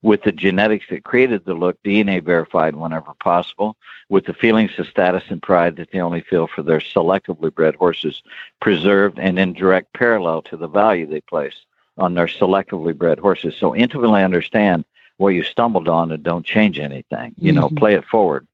with 0.02 0.22
the 0.22 0.32
genetics 0.32 0.84
that 0.90 1.04
created 1.04 1.46
the 1.46 1.54
look, 1.54 1.82
DNA 1.82 2.22
verified 2.22 2.76
whenever 2.76 3.14
possible, 3.20 3.76
with 4.10 4.26
the 4.26 4.34
feelings 4.34 4.72
of 4.78 4.86
status 4.86 5.24
and 5.28 5.42
pride 5.42 5.76
that 5.76 5.90
they 5.92 6.00
only 6.00 6.20
feel 6.20 6.46
for 6.46 6.62
their 6.62 6.80
selectively 6.80 7.52
bred 7.54 7.74
horses, 7.74 8.22
preserved 8.60 9.18
and 9.18 9.38
in 9.38 9.54
direct 9.54 9.94
parallel 9.94 10.42
to 10.42 10.58
the 10.58 10.68
value 10.68 11.06
they 11.06 11.22
place 11.22 11.64
on 11.96 12.12
their 12.12 12.26
selectively 12.26 12.94
bred 12.94 13.18
horses. 13.18 13.54
So 13.56 13.74
intimately 13.74 14.22
understand 14.22 14.84
what 15.18 15.28
you 15.28 15.42
stumbled 15.42 15.88
on 15.88 16.12
and 16.12 16.22
don't 16.22 16.44
change 16.44 16.78
anything. 16.78 17.34
You 17.38 17.52
know, 17.52 17.68
Mhm. 17.68 17.76
play 17.76 17.94
it 17.94 18.04
forward 18.04 18.46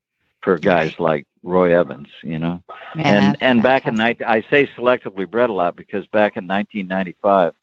for 0.42 0.58
guys 0.58 0.98
like 0.98 1.26
Roy 1.42 1.78
Evans, 1.78 2.08
you 2.22 2.38
know 2.38 2.62
Yeah, 2.96 3.02
and 3.28 3.36
and 3.40 3.62
back 3.62 3.86
in 3.86 3.94
night, 3.94 4.20
I 4.26 4.42
say 4.42 4.66
selectively 4.66 5.28
bred 5.30 5.48
a 5.50 5.52
lot 5.52 5.76
because 5.76 6.06
back 6.06 6.36
in 6.36 6.46
1995, 6.46 7.54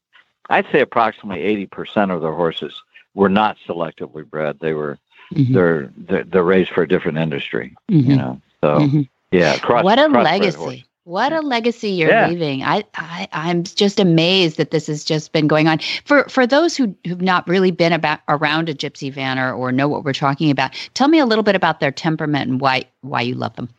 I'd 0.49 0.65
say 0.71 0.79
approximately 0.81 1.43
80 1.43 1.65
percent 1.67 2.11
of 2.11 2.21
their 2.21 2.33
horses 2.33 2.81
were 3.13 3.29
not 3.29 3.57
selectively 3.67 4.27
bred. 4.27 4.59
They 4.59 4.73
were 4.73 4.97
Mhm. 5.33 5.53
they're, 5.53 5.93
they're 5.97 6.23
they're 6.23 6.43
raised 6.43 6.71
for 6.71 6.83
a 6.83 6.87
different 6.87 7.17
industry, 7.17 7.75
you 7.89 8.15
Mhm. 8.15 8.17
know. 8.17 8.41
So 8.61 8.79
Mhm. 8.79 9.09
yeah, 9.31 9.57
cross, 9.59 9.83
what 9.83 9.99
a 9.99 10.07
legacy. 10.07 10.85
What 11.07 11.31
a 11.31 11.39
legacy 11.39 11.89
you're 11.91 12.09
Yeah. 12.09 12.27
leaving 12.27 12.63
I, 12.63 12.83
I 12.95 13.27
i'm 13.31 13.63
just 13.63 13.99
amazed 13.99 14.57
that 14.57 14.71
this 14.71 14.87
has 14.87 15.05
just 15.05 15.31
been 15.31 15.47
going 15.47 15.67
on 15.67 15.79
for 16.03 16.27
for 16.27 16.45
those 16.45 16.75
who 16.75 16.93
who've 17.07 17.21
not 17.21 17.47
really 17.47 17.71
been 17.71 17.93
about 17.93 18.19
around 18.27 18.67
a 18.69 18.73
gypsy 18.73 19.13
vanner 19.13 19.57
or 19.57 19.71
know 19.71 19.87
what 19.87 20.03
we're 20.03 20.13
talking 20.13 20.51
about 20.51 20.73
tell 20.95 21.07
me 21.07 21.19
a 21.19 21.25
little 21.25 21.43
bit 21.43 21.55
about 21.55 21.79
their 21.79 21.91
temperament 21.91 22.49
and 22.49 22.59
why 22.59 22.83
why 23.01 23.21
you 23.21 23.35
love 23.35 23.55
them 23.55 23.69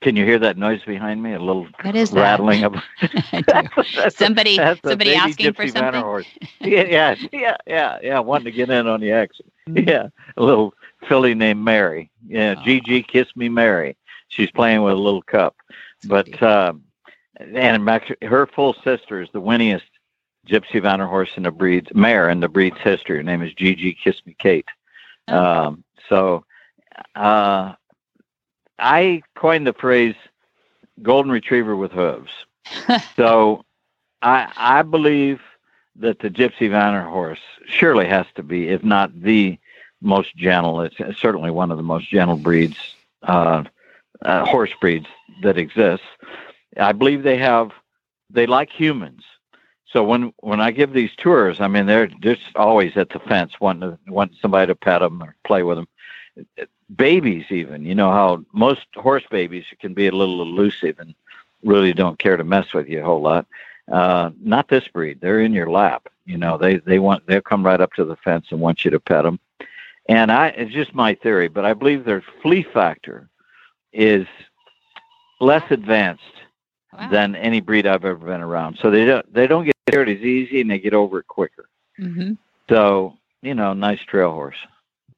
Can 0.00 0.16
you 0.16 0.24
hear 0.24 0.38
that 0.40 0.56
noise 0.56 0.82
behind 0.84 1.22
me? 1.22 1.34
A 1.34 1.40
little 1.40 1.66
What 1.82 1.96
is 1.96 2.10
that? 2.10 2.20
rattling 2.20 2.64
of 2.64 2.74
I. 3.48 3.68
That's 3.94 4.16
somebody 4.16 4.56
a 4.58 4.76
somebody 4.84 5.14
asking 5.14 5.54
for 5.54 5.64
gypsy 5.64 5.72
something 5.72 6.00
horse. 6.02 6.26
Yeah, 6.60 6.84
yeah, 6.84 7.14
yeah, 7.32 7.56
yeah, 7.66 7.98
yeah. 8.02 8.18
Wanting 8.20 8.44
to 8.46 8.52
get 8.52 8.70
in 8.70 8.86
on 8.86 9.00
the 9.00 9.12
action. 9.12 9.50
Mm-hmm. 9.68 9.88
Yeah, 9.88 10.08
a 10.36 10.42
little 10.42 10.74
filly 11.08 11.34
named 11.34 11.64
Mary. 11.64 12.10
Yeah, 12.26 12.54
Aw. 12.58 12.64
Gigi, 12.64 13.02
kiss 13.02 13.28
me, 13.36 13.48
Mary. 13.48 13.96
She's 14.28 14.50
playing 14.50 14.82
with 14.82 14.94
a 14.94 14.96
little 14.96 15.22
cup. 15.22 15.56
But 16.04 16.42
um, 16.42 16.84
and 17.38 17.88
her 18.22 18.46
full 18.46 18.74
sister 18.84 19.20
is 19.20 19.28
the 19.32 19.40
winniest 19.40 19.82
Gypsy 20.46 20.80
Vanner 20.80 21.08
horse 21.08 21.30
in 21.36 21.42
the 21.42 21.50
breed 21.50 21.94
mare 21.94 22.30
in 22.30 22.40
the 22.40 22.48
breed's 22.48 22.78
history. 22.78 23.16
Her 23.16 23.22
name 23.22 23.42
is 23.42 23.52
Gigi 23.54 23.94
Kiss 24.02 24.24
Me 24.24 24.34
Kate. 24.38 24.68
Um, 25.28 25.84
so 26.08 26.44
uh, 27.14 27.74
I 28.78 29.22
coined 29.34 29.66
the 29.66 29.74
phrase 29.74 30.14
"golden 31.02 31.30
retriever 31.30 31.76
with 31.76 31.92
hooves." 31.92 32.30
so 33.16 33.64
I 34.22 34.50
I 34.56 34.82
believe 34.82 35.40
that 35.96 36.20
the 36.20 36.30
Gypsy 36.30 36.70
Vanner 36.70 37.08
horse 37.08 37.40
surely 37.66 38.06
has 38.06 38.26
to 38.36 38.42
be, 38.42 38.68
if 38.68 38.84
not 38.84 39.20
the 39.20 39.58
most 40.00 40.36
gentle, 40.36 40.80
it's 40.80 40.96
certainly 41.18 41.50
one 41.50 41.70
of 41.70 41.76
the 41.76 41.82
most 41.82 42.08
gentle 42.08 42.36
breeds, 42.36 42.78
uh, 43.24 43.64
uh, 44.24 44.44
horse 44.44 44.72
breeds 44.80 45.06
that 45.42 45.58
exists. 45.58 46.06
I 46.76 46.92
believe 46.92 47.22
they 47.22 47.38
have, 47.38 47.72
they 48.30 48.46
like 48.46 48.70
humans. 48.70 49.24
so 49.86 50.04
when 50.04 50.32
when 50.40 50.60
I 50.60 50.70
give 50.70 50.92
these 50.92 51.14
tours, 51.16 51.60
I 51.60 51.68
mean 51.68 51.86
they're 51.86 52.06
just 52.06 52.42
always 52.56 52.96
at 52.96 53.10
the 53.10 53.20
fence, 53.20 53.58
wanting 53.60 53.90
to, 53.90 53.98
wanting 54.12 54.38
somebody 54.40 54.66
to 54.68 54.74
pet 54.74 55.00
them 55.00 55.22
or 55.22 55.34
play 55.44 55.62
with 55.62 55.78
them. 55.78 55.88
Babies, 56.94 57.46
even 57.50 57.84
you 57.84 57.94
know 57.94 58.10
how 58.10 58.44
most 58.52 58.86
horse 58.96 59.24
babies 59.30 59.64
can 59.80 59.94
be 59.94 60.06
a 60.06 60.12
little 60.12 60.42
elusive 60.42 60.98
and 60.98 61.14
really 61.64 61.92
don't 61.92 62.18
care 62.18 62.36
to 62.36 62.44
mess 62.44 62.72
with 62.72 62.88
you 62.88 63.00
a 63.00 63.04
whole 63.04 63.20
lot. 63.20 63.46
Uh, 63.90 64.30
not 64.40 64.68
this 64.68 64.86
breed; 64.88 65.20
they're 65.20 65.40
in 65.40 65.52
your 65.52 65.70
lap. 65.70 66.08
You 66.26 66.38
know 66.38 66.58
they 66.58 66.76
they 66.78 66.98
want 66.98 67.26
they'll 67.26 67.40
come 67.40 67.64
right 67.64 67.80
up 67.80 67.92
to 67.94 68.04
the 68.04 68.16
fence 68.16 68.46
and 68.50 68.60
want 68.60 68.84
you 68.84 68.90
to 68.90 69.00
pet 69.00 69.24
them. 69.24 69.40
And 70.08 70.30
I 70.30 70.48
it's 70.48 70.72
just 70.72 70.94
my 70.94 71.14
theory, 71.14 71.48
but 71.48 71.64
I 71.64 71.74
believe 71.74 72.04
their 72.04 72.22
flea 72.42 72.62
factor 72.62 73.28
is 73.92 74.26
less 75.40 75.62
advanced 75.70 76.22
Wow. 76.98 77.10
than 77.10 77.36
any 77.36 77.60
breed 77.60 77.86
I've 77.86 78.06
ever 78.06 78.16
been 78.26 78.40
around. 78.40 78.78
So 78.80 78.90
they 78.90 79.04
don't 79.04 79.30
they 79.32 79.46
don't 79.46 79.66
get 79.66 79.74
scared 79.88 80.08
as 80.08 80.20
easy 80.20 80.62
and 80.62 80.70
they 80.70 80.78
get 80.78 80.94
over 80.94 81.18
it 81.18 81.26
quicker. 81.28 81.68
hmm 81.98 82.32
So 82.68 83.14
you 83.42 83.54
know, 83.54 83.74
nice 83.74 84.00
trail 84.00 84.32
horse. 84.32 84.56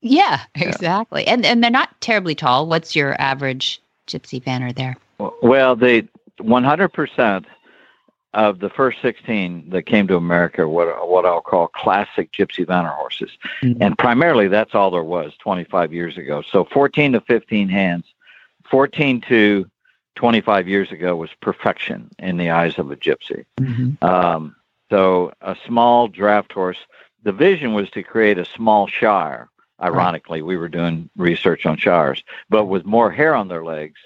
Yeah, 0.02 0.40
exactly. 0.56 1.26
And 1.28 1.46
and 1.46 1.62
they're 1.62 1.70
not 1.70 1.98
terribly 2.00 2.35
tall. 2.35 2.66
What's 2.66 2.96
your 2.96 3.18
average 3.20 3.80
gypsy 4.09 4.42
vanner 4.42 4.74
there? 4.74 4.96
Well, 5.42 5.76
they 5.76 6.09
100% 6.40 7.44
of 8.35 8.59
the 8.59 8.70
first 8.70 8.98
16 9.02 9.70
that 9.70 9.83
came 9.87 10.06
to 10.09 10.16
America 10.16 10.68
what 10.68 11.09
what 11.09 11.24
I'll 11.24 11.40
call 11.40 11.68
classic 11.68 12.33
gypsy 12.33 12.66
vanner 12.66 12.94
horses, 12.94 13.30
Mhm. 13.62 13.76
and 13.80 13.96
primarily 13.96 14.48
that's 14.48 14.74
all 14.74 14.90
there 14.90 15.04
was 15.04 15.33
25 15.38 15.92
years 15.94 16.16
ago. 16.18 16.42
So 16.42 16.64
14 16.64 17.12
to 17.12 17.20
15 17.20 17.68
hands, 17.68 18.04
14 18.70 19.20
to 19.28 19.70
25 20.16 20.68
years 20.68 20.92
ago 20.92 21.16
was 21.16 21.30
perfection 21.40 22.11
in 22.18 22.37
the 22.37 22.50
eyes 22.50 22.78
of 22.78 22.90
a 22.90 22.96
gypsy. 22.96 23.44
Mm-hmm. 23.59 24.04
Um, 24.04 24.56
so 24.90 25.33
a 25.40 25.56
small 25.66 26.09
draft 26.09 26.52
horse. 26.52 26.78
The 27.22 27.33
vision 27.33 27.74
was 27.74 27.90
to 27.90 28.02
create 28.02 28.38
a 28.38 28.44
small 28.44 28.87
shire. 28.87 29.48
Ironically, 29.83 30.42
we 30.42 30.56
were 30.59 30.68
doing 30.68 31.09
research 31.16 31.64
on 31.64 31.78
shires, 31.78 32.22
but 32.50 32.66
with 32.66 32.85
more 32.85 33.11
hair 33.11 33.35
on 33.35 33.48
their 33.48 33.64
legs. 33.64 33.98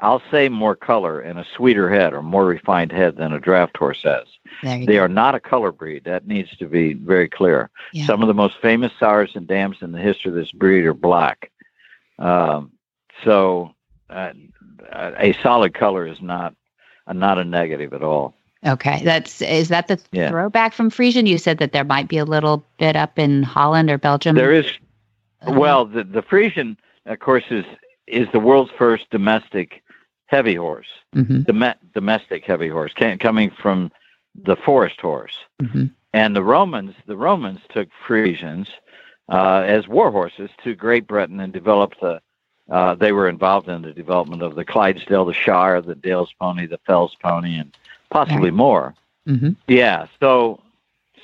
I'll 0.00 0.22
say 0.30 0.48
more 0.48 0.74
color 0.74 1.20
and 1.20 1.38
a 1.38 1.46
sweeter 1.56 1.88
head 1.88 2.12
or 2.12 2.22
more 2.22 2.44
refined 2.44 2.92
head 2.92 3.16
than 3.16 3.32
a 3.32 3.40
draft 3.40 3.76
horse 3.76 4.02
has. 4.02 4.26
They 4.62 4.86
go. 4.86 5.02
are 5.02 5.08
not 5.08 5.36
a 5.36 5.40
color 5.40 5.72
breed. 5.72 6.04
That 6.04 6.26
needs 6.26 6.54
to 6.58 6.66
be 6.66 6.94
very 6.94 7.28
clear. 7.28 7.70
Yeah. 7.92 8.06
Some 8.06 8.20
of 8.20 8.28
the 8.28 8.34
most 8.34 8.58
famous 8.60 8.92
sires 8.98 9.32
and 9.34 9.46
dams 9.46 9.78
in 9.80 9.92
the 9.92 10.00
history 10.00 10.30
of 10.30 10.34
this 10.34 10.52
breed 10.52 10.84
are 10.84 10.94
black. 10.94 11.50
Um, 12.18 12.72
so 13.22 13.74
uh, 14.10 14.32
a 14.92 15.32
solid 15.42 15.74
color 15.74 16.06
is 16.06 16.20
not 16.20 16.54
uh, 17.06 17.12
not 17.12 17.38
a 17.38 17.44
negative 17.44 17.92
at 17.92 18.02
all. 18.02 18.34
Okay, 18.66 19.02
that's 19.04 19.42
is 19.42 19.68
that 19.68 19.88
the 19.88 20.00
Yeah. 20.12 20.30
throwback 20.30 20.72
from 20.72 20.88
Frisian? 20.90 21.26
You 21.26 21.36
said 21.38 21.58
that 21.58 21.72
there 21.72 21.84
might 21.84 22.08
be 22.08 22.16
a 22.18 22.24
little 22.24 22.64
bit 22.78 22.96
up 22.96 23.18
in 23.18 23.42
Holland 23.42 23.90
or 23.90 23.98
Belgium. 23.98 24.34
There 24.36 24.52
is 24.52 24.66
Well, 25.46 25.84
the 25.84 26.04
the 26.04 26.22
Frisian, 26.22 26.76
of 27.06 27.18
course, 27.18 27.44
is 27.50 27.64
is 28.06 28.26
the 28.32 28.40
world's 28.40 28.70
first 28.78 29.08
domestic 29.10 29.82
heavy 30.26 30.54
horse, 30.54 30.88
mhm, 31.14 31.44
Dome- 31.46 31.74
domestic 31.94 32.44
heavy 32.44 32.68
horse, 32.68 32.92
came, 32.94 33.18
coming 33.18 33.50
from 33.50 33.90
the 34.34 34.56
forest 34.56 35.00
horse. 35.00 35.36
mhm. 35.62 35.90
And 36.12 36.34
the 36.36 36.42
Romans, 36.42 36.94
the 37.06 37.16
Romans 37.16 37.60
took 37.70 37.88
Frisians 38.06 38.68
uh, 39.28 39.62
as 39.66 39.88
war 39.88 40.10
horses 40.10 40.50
to 40.62 40.74
Great 40.74 41.06
Britain 41.06 41.40
and 41.40 41.52
developed 41.52 42.00
the. 42.00 42.20
Uh, 42.70 42.94
they 42.94 43.12
were 43.12 43.28
involved 43.28 43.68
in 43.68 43.82
the 43.82 43.92
development 43.92 44.42
of 44.42 44.54
the 44.54 44.64
Clydesdale, 44.64 45.26
the 45.26 45.34
Shire, 45.34 45.80
the 45.82 45.94
Dale's 45.94 46.32
pony, 46.40 46.66
the 46.66 46.78
Fells 46.78 47.14
pony, 47.22 47.58
and 47.58 47.76
possibly 48.10 48.50
more. 48.50 48.94
Mhm. 49.28 49.56
Yeah. 49.68 50.06
So, 50.20 50.60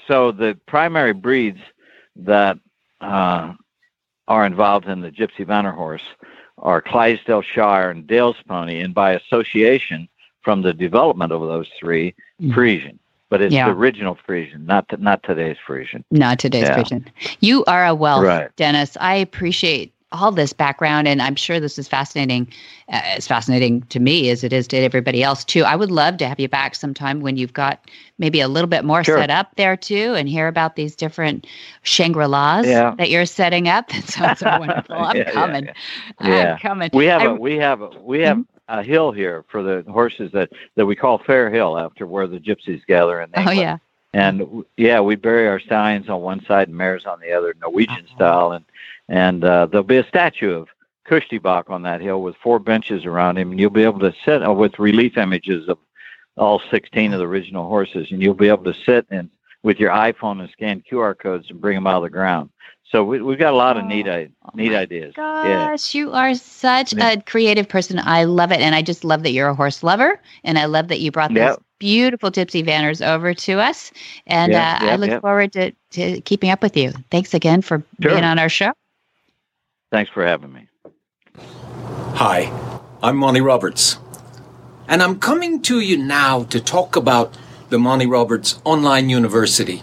so 0.07 0.33
the 0.33 0.59
primary 0.67 1.13
breeds 1.15 1.61
that 2.17 2.59
uh, 3.01 3.55
are 4.29 4.45
involved 4.45 4.87
in 4.87 5.01
the 5.01 5.11
Gypsy 5.11 5.47
Vanner 5.47 5.75
horse 5.75 6.03
are 6.59 6.83
Clydesdale 6.83 7.41
Shire 7.41 7.91
and 7.91 8.07
Dale's 8.07 8.37
pony, 8.47 8.81
and 8.83 8.93
by 8.95 9.13
association 9.13 10.07
from 10.43 10.61
the 10.61 10.75
development 10.75 11.33
of 11.33 11.41
those 11.41 11.69
three, 11.79 12.15
Mhm. 12.43 12.53
Frisian. 12.53 12.99
But 13.31 13.41
it's 13.41 13.55
Yeah. 13.55 13.67
the 13.67 13.73
original 13.75 14.17
Frisian, 14.27 14.67
not 14.67 14.89
t- 14.91 14.97
not 14.99 15.23
today's 15.23 15.57
Frisian. 15.65 16.05
Not 16.11 16.39
today's 16.39 16.65
Yeah. 16.65 16.75
Frisian. 16.75 17.07
You 17.41 17.65
are 17.67 17.87
a 17.87 17.95
wealth, 17.95 18.25
Right. 18.25 18.49
Dennis. 18.57 18.97
I 19.01 19.15
appreciate 19.15 19.93
all 20.13 20.33
this 20.33 20.53
background, 20.53 21.07
and 21.07 21.23
I'm 21.23 21.37
sure 21.37 21.61
this 21.61 21.79
is 21.79 21.87
fascinating. 21.87 22.49
Uh, 22.93 23.01
it's 23.17 23.29
fascinating 23.29 23.83
to 23.83 24.01
me 24.01 24.31
as 24.31 24.43
it 24.43 24.53
is 24.53 24.67
to 24.69 24.77
everybody 24.79 25.23
else 25.23 25.45
too. 25.45 25.63
I 25.63 25.77
would 25.77 25.91
love 25.91 26.17
to 26.19 26.27
have 26.29 26.41
you 26.41 26.49
back 26.49 26.75
sometime 26.75 27.21
when 27.21 27.37
you've 27.37 27.53
got 27.53 27.89
maybe 28.19 28.41
a 28.41 28.49
little 28.49 28.69
bit 28.69 28.85
more 28.85 29.05
Sure. 29.05 29.19
set 29.19 29.31
up 29.31 29.55
there 29.57 29.77
too, 29.77 30.15
and 30.15 30.29
hear 30.29 30.49
about 30.49 30.75
these 30.77 30.97
different 30.97 31.47
Shangri 31.83 32.27
Las 32.27 32.67
Yeah. 32.67 32.95
that 32.99 33.11
you're 33.11 33.27
setting 33.27 33.69
up. 33.69 33.89
That 33.93 34.05
sounds 34.05 34.39
so 34.41 34.47
wonderful. 34.59 34.97
I'm 34.97 35.17
Yeah, 35.17 35.23
yeah, 35.27 35.33
coming. 35.33 35.69
Yeah. 36.21 36.53
I'm 36.55 36.59
coming. 36.59 36.91
We 36.93 37.07
have 37.07 37.23
I- 37.23 37.27
a 37.27 37.35
we 37.35 37.57
have 37.59 37.81
a 37.81 37.89
we 38.01 38.21
have 38.21 38.37
Mm-hmm. 38.39 38.79
a 38.79 38.83
hill 38.83 39.13
here 39.13 39.45
for 39.49 39.63
the 39.63 39.85
horses 39.91 40.33
that 40.33 40.51
that 40.77 40.87
we 40.87 40.97
call 40.97 41.19
Fair 41.19 41.51
Hill 41.51 41.79
after 41.79 42.07
where 42.07 42.27
the 42.27 42.39
gypsies 42.41 42.85
gather 42.87 43.21
in 43.21 43.31
Oh 43.37 43.51
yeah. 43.53 43.79
And 44.13 44.65
yeah, 44.77 44.99
we 45.01 45.15
bury 45.15 45.47
our 45.47 45.61
stallions 45.61 46.09
on 46.09 46.21
one 46.21 46.45
side 46.45 46.67
and 46.67 46.77
mares 46.77 47.07
on 47.07 47.21
the 47.21 47.33
other, 47.33 47.55
Norwegian 47.61 47.95
Uh-huh. 48.07 48.15
style, 48.17 48.53
and 48.53 48.65
and 49.11 49.45
uh, 49.45 49.67
there'll 49.67 49.83
be 49.85 49.97
a 49.99 50.07
statue 50.07 50.53
of 50.55 50.69
Cushti 51.07 51.43
Bok 51.43 51.69
on 51.69 51.83
that 51.83 52.01
hill 52.01 52.23
with 52.23 52.37
four 52.37 52.59
benches 52.61 53.05
around 53.05 53.37
him, 53.37 53.51
and 53.51 53.61
you'll 53.61 53.69
be 53.71 53.83
able 53.85 53.99
to 54.01 54.15
sit 54.25 54.47
uh, 54.47 54.53
with 54.53 54.79
relief 54.79 55.19
images 55.19 55.69
of 55.69 55.79
all 56.37 56.63
16 56.71 57.13
of 57.13 57.19
the 57.19 57.27
original 57.27 57.69
horses, 57.69 58.09
and 58.11 58.23
you'll 58.23 58.35
be 58.35 58.49
able 58.49 58.65
to 58.65 58.75
sit 58.87 59.07
and 59.11 59.29
with 59.63 59.79
your 59.79 59.91
iPhone 59.91 60.41
and 60.41 60.49
scan 60.51 60.83
QR 60.91 61.19
codes 61.19 61.51
and 61.51 61.61
bring 61.61 61.75
them 61.75 61.87
out 61.87 61.99
of 61.99 62.03
the 62.05 62.11
ground. 62.11 62.51
So 62.91 63.05
we, 63.05 63.21
we've 63.21 63.39
got 63.39 63.53
a 63.53 63.57
lot 63.57 63.77
of 63.77 63.85
neat 63.85 64.09
Oh 64.09 64.27
neat 64.55 64.75
ideas. 64.75 65.15
Yeah. 65.17 65.69
Gosh, 65.71 65.95
you 65.95 66.13
are 66.13 66.35
such 66.35 66.93
Yeah. 66.93 67.13
a 67.13 67.23
creative 67.23 67.69
person. 67.69 68.01
I 68.03 68.25
love 68.25 68.53
it. 68.53 68.61
And 68.61 68.75
I 68.75 68.83
just 68.83 69.05
love 69.05 69.23
that 69.23 69.31
you're 69.33 69.49
a 69.49 69.55
horse 69.55 69.83
lover. 69.83 70.21
And 70.45 70.59
I 70.59 70.65
love 70.65 70.89
that 70.89 70.99
you 71.01 71.13
brought 71.13 71.31
Yep. 71.31 71.49
those 71.49 71.59
beautiful 71.79 72.31
Gypsy 72.31 72.67
Vanners 72.67 73.07
over 73.07 73.33
to 73.33 73.61
us. 73.61 73.93
And 74.27 74.53
Yep, 74.53 74.83
uh, 74.83 74.87
I 74.87 74.97
look 74.97 75.11
yep. 75.11 75.21
forward 75.21 75.53
to, 75.53 75.73
to 75.93 76.21
keeping 76.23 76.51
up 76.51 76.63
with 76.63 76.77
you. 76.77 76.93
Thanks 77.11 77.33
again 77.35 77.63
for 77.63 77.85
Sure. 78.03 78.13
being 78.13 78.25
on 78.25 78.39
our 78.41 78.49
show. 78.49 78.73
Thanks 79.91 80.11
for 80.13 80.25
having 80.25 80.53
me. 80.53 80.69
Hi, 82.15 82.81
I'm 83.03 83.17
Monty 83.17 83.41
Roberts. 83.41 83.99
And 84.87 85.03
I'm 85.03 85.19
coming 85.19 85.63
to 85.63 85.81
you 85.81 85.97
now 85.97 86.45
to 86.45 86.61
talk 86.61 86.95
about 86.95 87.37
the 87.71 87.79
Monty 87.79 88.07
Roberts 88.07 88.61
Online 88.65 89.09
University. 89.09 89.83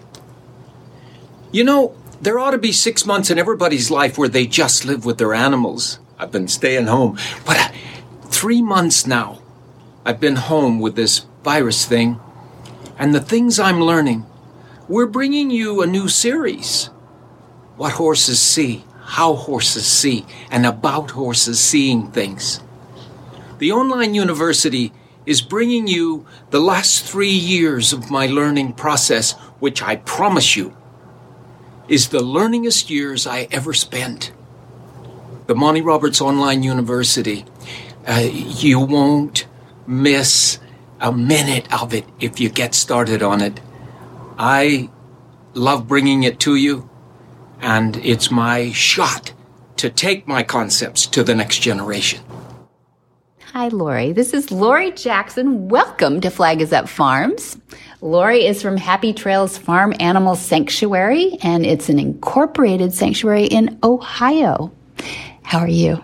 You 1.52 1.66
know, 1.66 1.96
there 2.22 2.40
ought 2.40 2.52
to 2.52 2.58
be 2.58 2.72
six 2.72 3.06
months 3.06 3.30
in 3.30 3.38
everybody's 3.38 3.92
life 3.92 4.18
where 4.18 4.30
they 4.30 4.48
just 4.48 4.86
live 4.86 5.06
with 5.06 5.18
their 5.18 5.34
animals. 5.34 6.00
I've 6.18 6.32
been 6.32 6.48
staying 6.48 6.88
home, 6.88 7.18
but 7.46 7.58
uh, 7.58 7.70
three 8.24 8.62
months 8.62 9.06
now, 9.06 9.42
I've 10.06 10.20
been 10.22 10.38
home 10.38 10.80
with 10.80 10.96
this 10.96 11.26
virus 11.44 11.86
thing. 11.86 12.20
And 12.98 13.14
the 13.14 13.20
things 13.20 13.60
I'm 13.60 13.82
learning, 13.82 14.26
we're 14.88 15.06
bringing 15.06 15.52
you 15.52 15.82
a 15.82 15.88
new 15.88 16.08
series 16.08 16.90
what 17.78 17.94
horses 17.94 18.42
see, 18.42 18.84
how 19.08 19.36
horses 19.36 19.88
see, 19.88 20.26
and 20.52 20.66
about 20.66 21.12
horses 21.12 21.62
seeing 21.62 22.12
things. 22.12 22.60
The 23.58 23.72
online 23.72 24.14
university 24.14 24.92
is 25.26 25.42
bringing 25.42 25.88
you 25.88 26.26
the 26.50 26.60
last 26.60 27.06
three 27.06 27.32
years 27.32 27.94
of 27.94 28.12
my 28.12 28.28
learning 28.28 28.74
process, 28.74 29.32
which 29.60 29.82
I 29.82 29.96
promise 29.96 30.58
you 30.58 30.76
is 31.88 32.10
the 32.10 32.20
learningest 32.20 32.90
years 32.90 33.26
I 33.26 33.48
ever 33.50 33.74
spent. 33.74 34.34
The 35.48 35.56
Monty 35.56 35.82
Roberts 35.82 36.20
Online 36.20 36.62
University, 36.62 37.46
uh, 38.06 38.28
you 38.30 38.82
won't 38.82 39.48
miss 39.88 40.60
a 41.00 41.14
minute 41.14 41.74
of 41.74 41.94
it 41.94 42.06
if 42.20 42.42
you 42.42 42.50
get 42.50 42.76
started 42.76 43.24
on 43.24 43.40
it. 43.40 43.62
I 44.38 44.90
love 45.54 45.88
bringing 45.88 46.24
it 46.24 46.42
to 46.42 46.56
you 46.56 46.90
and 47.62 47.98
it's 47.98 48.32
my 48.32 48.72
shot 48.72 49.34
to 49.78 49.90
take 49.90 50.28
my 50.28 50.44
concepts 50.44 51.06
to 51.08 51.24
the 51.24 51.36
next 51.36 51.60
generation. 51.60 52.22
Hi, 53.54 53.70
Lori. 53.70 54.12
This 54.12 54.34
is 54.34 54.52
Lori 54.52 54.92
Jackson. 54.92 55.68
Welcome 55.68 56.22
to 56.22 56.30
Flag 56.30 56.62
is 56.62 56.74
Up 56.74 56.88
Farms. 56.88 57.58
Lori 58.02 58.46
is 58.46 58.62
from 58.62 58.78
Happy 58.78 59.14
Trails 59.14 59.58
Farm 59.58 59.94
Animal 60.00 60.36
Sanctuary, 60.36 61.38
and 61.42 61.66
it's 61.66 61.90
an 61.90 61.98
incorporated 61.98 62.94
sanctuary 62.94 63.46
in 63.46 63.80
Ohio. 63.84 64.72
How 65.42 65.60
are 65.60 65.68
you? 65.68 66.04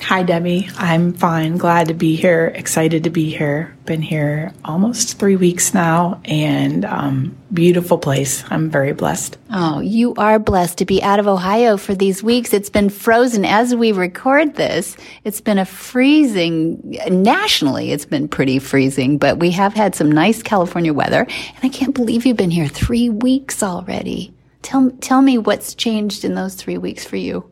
Hi, 0.00 0.22
Debbie. 0.22 0.70
I'm 0.78 1.12
fine. 1.12 1.58
Glad 1.58 1.88
to 1.88 1.94
be 1.94 2.16
here. 2.16 2.46
Excited 2.54 3.04
to 3.04 3.10
be 3.10 3.30
here. 3.30 3.76
Been 3.84 4.00
here 4.00 4.52
almost 4.64 5.18
three 5.18 5.36
weeks 5.36 5.74
now 5.74 6.20
and 6.24 6.84
um, 6.86 7.36
beautiful 7.52 7.98
place. 7.98 8.42
I'm 8.48 8.70
very 8.70 8.92
blessed. 8.92 9.36
Oh, 9.50 9.80
you 9.80 10.14
are 10.14 10.38
blessed 10.38 10.78
to 10.78 10.86
be 10.86 11.02
out 11.02 11.18
of 11.18 11.26
Ohio 11.26 11.76
for 11.76 11.94
these 11.94 12.22
weeks. 12.22 12.54
It's 12.54 12.70
been 12.70 12.88
frozen 12.88 13.44
as 13.44 13.74
we 13.74 13.92
record 13.92 14.54
this. 14.54 14.96
It's 15.24 15.42
been 15.42 15.58
a 15.58 15.66
freezing, 15.66 16.80
nationally, 17.10 17.92
it's 17.92 18.06
been 18.06 18.28
pretty 18.28 18.60
freezing, 18.60 19.18
but 19.18 19.38
we 19.38 19.50
have 19.50 19.74
had 19.74 19.94
some 19.94 20.10
nice 20.10 20.42
California 20.42 20.94
weather. 20.94 21.20
And 21.22 21.64
I 21.64 21.68
can't 21.68 21.94
believe 21.94 22.24
you've 22.24 22.36
been 22.36 22.50
here 22.50 22.68
three 22.68 23.10
weeks 23.10 23.62
already. 23.62 24.32
Tell, 24.62 24.90
tell 25.00 25.20
me 25.20 25.38
what's 25.38 25.74
changed 25.74 26.24
in 26.24 26.34
those 26.34 26.54
three 26.54 26.78
weeks 26.78 27.04
for 27.04 27.16
you 27.16 27.50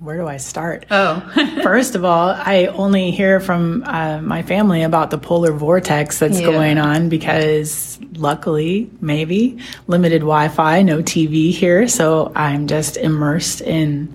where 0.00 0.16
do 0.16 0.28
I 0.28 0.36
start? 0.36 0.86
Oh, 0.90 1.20
first 1.62 1.94
of 1.94 2.04
all, 2.04 2.30
I 2.30 2.66
only 2.66 3.10
hear 3.10 3.40
from 3.40 3.82
uh, 3.84 4.20
my 4.20 4.42
family 4.42 4.82
about 4.82 5.10
the 5.10 5.18
polar 5.18 5.52
vortex 5.52 6.20
that's 6.20 6.40
yeah. 6.40 6.46
going 6.46 6.78
on 6.78 7.08
because 7.08 7.98
luckily, 8.12 8.90
maybe 9.00 9.58
limited 9.88 10.20
Wi 10.20 10.48
Fi, 10.48 10.82
no 10.82 11.02
TV 11.02 11.52
here. 11.52 11.88
So 11.88 12.32
I'm 12.34 12.68
just 12.68 12.96
immersed 12.96 13.60
in 13.60 14.14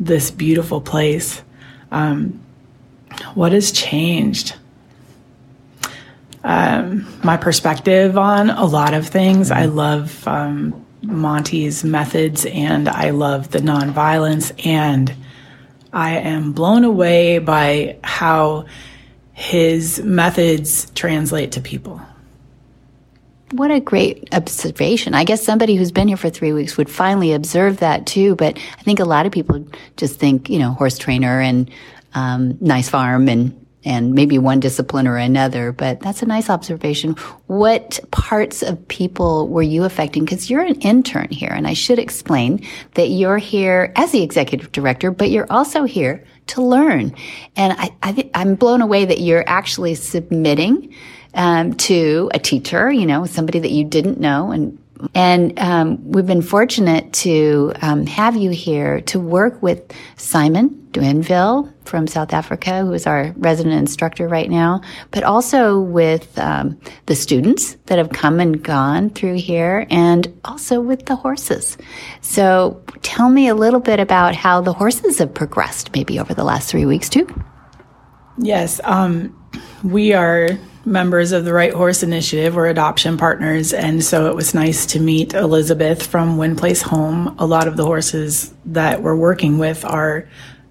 this 0.00 0.30
beautiful 0.30 0.80
place. 0.80 1.42
Um, 1.92 2.40
what 3.34 3.52
has 3.52 3.70
changed? 3.70 4.56
Um, 6.42 7.06
my 7.22 7.36
perspective 7.36 8.18
on 8.18 8.50
a 8.50 8.64
lot 8.64 8.94
of 8.94 9.06
things. 9.06 9.50
I 9.50 9.66
love 9.66 10.26
um, 10.26 10.83
Monty's 11.04 11.84
methods 11.84 12.46
and 12.46 12.88
I 12.88 13.10
love 13.10 13.50
the 13.50 13.60
nonviolence 13.60 14.66
and 14.66 15.14
I 15.92 16.18
am 16.18 16.52
blown 16.52 16.84
away 16.84 17.38
by 17.38 17.98
how 18.02 18.66
his 19.32 20.02
methods 20.02 20.90
translate 20.94 21.52
to 21.52 21.60
people. 21.60 22.00
What 23.52 23.70
a 23.70 23.78
great 23.78 24.28
observation. 24.32 25.14
I 25.14 25.22
guess 25.22 25.44
somebody 25.44 25.76
who's 25.76 25.92
been 25.92 26.08
here 26.08 26.16
for 26.16 26.30
three 26.30 26.52
weeks 26.52 26.76
would 26.76 26.90
finally 26.90 27.32
observe 27.32 27.78
that 27.78 28.06
too. 28.06 28.34
But 28.34 28.58
I 28.78 28.82
think 28.82 28.98
a 28.98 29.04
lot 29.04 29.26
of 29.26 29.32
people 29.32 29.64
just 29.96 30.18
think, 30.18 30.50
you 30.50 30.58
know, 30.58 30.72
horse 30.72 30.98
trainer 30.98 31.40
and 31.40 31.70
um, 32.14 32.58
nice 32.60 32.88
farm 32.88 33.28
and 33.28 33.63
and 33.84 34.14
maybe 34.14 34.38
one 34.38 34.60
discipline 34.60 35.06
or 35.06 35.16
another, 35.16 35.72
but 35.72 36.00
that's 36.00 36.22
a 36.22 36.26
nice 36.26 36.48
observation. 36.48 37.12
What 37.46 38.00
parts 38.10 38.62
of 38.62 38.86
people 38.88 39.48
were 39.48 39.62
you 39.62 39.84
affecting? 39.84 40.24
Because 40.24 40.48
you're 40.50 40.62
an 40.62 40.80
intern 40.80 41.28
here, 41.30 41.50
and 41.50 41.66
I 41.66 41.74
should 41.74 41.98
explain 41.98 42.66
that 42.94 43.08
you're 43.08 43.38
here 43.38 43.92
as 43.96 44.12
the 44.12 44.22
executive 44.22 44.72
director, 44.72 45.10
but 45.10 45.30
you're 45.30 45.50
also 45.50 45.84
here 45.84 46.24
to 46.48 46.62
learn. 46.62 47.14
And 47.56 47.74
I, 47.78 47.94
I 48.02 48.30
am 48.34 48.54
blown 48.54 48.80
away 48.80 49.04
that 49.04 49.20
you're 49.20 49.44
actually 49.46 49.94
submitting 49.94 50.94
um, 51.34 51.74
to 51.74 52.30
a 52.32 52.38
teacher, 52.38 52.92
you 52.92 53.06
know, 53.06 53.26
somebody 53.26 53.58
that 53.58 53.70
you 53.70 53.84
didn't 53.84 54.20
know, 54.20 54.52
and 54.52 54.78
and 55.14 55.58
um, 55.58 56.10
we've 56.10 56.26
been 56.26 56.42
fortunate 56.42 57.12
to 57.14 57.72
um, 57.82 58.06
have 58.06 58.36
you 58.36 58.50
here 58.50 59.00
to 59.02 59.20
work 59.20 59.62
with 59.62 59.92
Simon 60.16 60.70
Duinville 60.92 61.72
from 61.84 62.06
South 62.06 62.32
Africa, 62.32 62.80
who 62.80 62.92
is 62.92 63.06
our 63.06 63.34
resident 63.36 63.74
instructor 63.74 64.28
right 64.28 64.48
now, 64.48 64.80
but 65.10 65.24
also 65.24 65.80
with 65.80 66.38
um, 66.38 66.78
the 67.06 67.14
students 67.14 67.76
that 67.86 67.98
have 67.98 68.10
come 68.10 68.40
and 68.40 68.62
gone 68.62 69.10
through 69.10 69.34
here, 69.34 69.86
and 69.90 70.32
also 70.44 70.80
with 70.80 71.06
the 71.06 71.16
horses. 71.16 71.76
So 72.20 72.82
tell 73.02 73.28
me 73.28 73.48
a 73.48 73.54
little 73.54 73.80
bit 73.80 74.00
about 74.00 74.34
how 74.34 74.60
the 74.60 74.72
horses 74.72 75.18
have 75.18 75.34
progressed, 75.34 75.92
maybe 75.94 76.18
over 76.18 76.32
the 76.32 76.44
last 76.44 76.70
three 76.70 76.86
weeks, 76.86 77.08
too. 77.08 77.26
Yes, 78.38 78.80
um, 78.84 79.36
we 79.84 80.14
are 80.14 80.48
members 80.86 81.32
of 81.32 81.44
the 81.44 81.52
Right 81.52 81.72
Horse 81.72 82.02
Initiative. 82.02 82.54
We're 82.54 82.66
adoption 82.66 83.16
partners. 83.16 83.72
And 83.72 84.02
so 84.02 84.30
it 84.30 84.34
was 84.34 84.54
nice 84.54 84.86
to 84.86 85.00
meet 85.00 85.34
Elizabeth 85.34 86.04
from 86.06 86.38
Win 86.38 86.56
Place 86.56 86.82
Home. 86.82 87.36
A 87.38 87.46
lot 87.46 87.68
of 87.68 87.76
the 87.76 87.84
horses 87.84 88.52
that 88.66 89.02
we're 89.02 89.14
working 89.14 89.58
with 89.58 89.84
are 89.84 90.28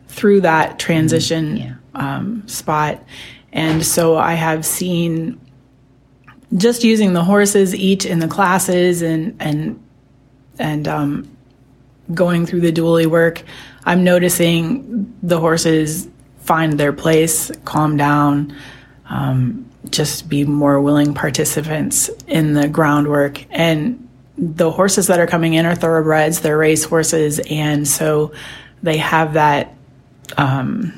through 0.08 0.42
that 0.42 0.80
transition 0.80 1.58
yeah. 1.58 1.76
um, 1.94 2.48
spot. 2.48 3.04
And 3.52 3.86
so 3.86 4.18
I 4.18 4.34
have 4.34 4.66
seen 4.66 5.40
just 6.58 6.84
using 6.84 7.14
the 7.14 7.24
horses 7.24 7.74
each 7.74 8.06
in 8.06 8.20
the 8.20 8.28
classes 8.28 9.02
and, 9.02 9.36
and, 9.40 9.84
and, 10.60 10.88
um, 10.88 11.30
going 12.14 12.46
through 12.46 12.62
the 12.62 12.72
dually 12.72 13.08
work, 13.08 13.44
I'm 13.86 14.04
noticing 14.04 15.16
the 15.24 15.40
horses 15.40 16.08
find 16.40 16.80
their 16.80 16.94
place, 16.94 17.50
calm 17.64 17.96
down, 17.96 18.56
um, 19.10 19.70
just 19.90 20.30
be 20.30 20.46
more 20.46 20.82
willing 20.82 21.14
participants 21.14 22.10
in 22.28 22.54
the 22.54 22.68
groundwork. 22.68 23.46
And 23.52 24.08
the 24.38 24.72
horses 24.72 25.08
that 25.08 25.20
are 25.20 25.28
coming 25.28 25.54
in 25.54 25.66
are 25.66 25.76
thoroughbreds, 25.76 26.42
they're 26.42 26.58
race 26.58 26.84
horses, 26.84 27.40
and 27.50 27.88
so 27.88 28.34
they 28.82 28.98
have 28.98 29.34
that. 29.34 29.76
Um, 30.38 30.94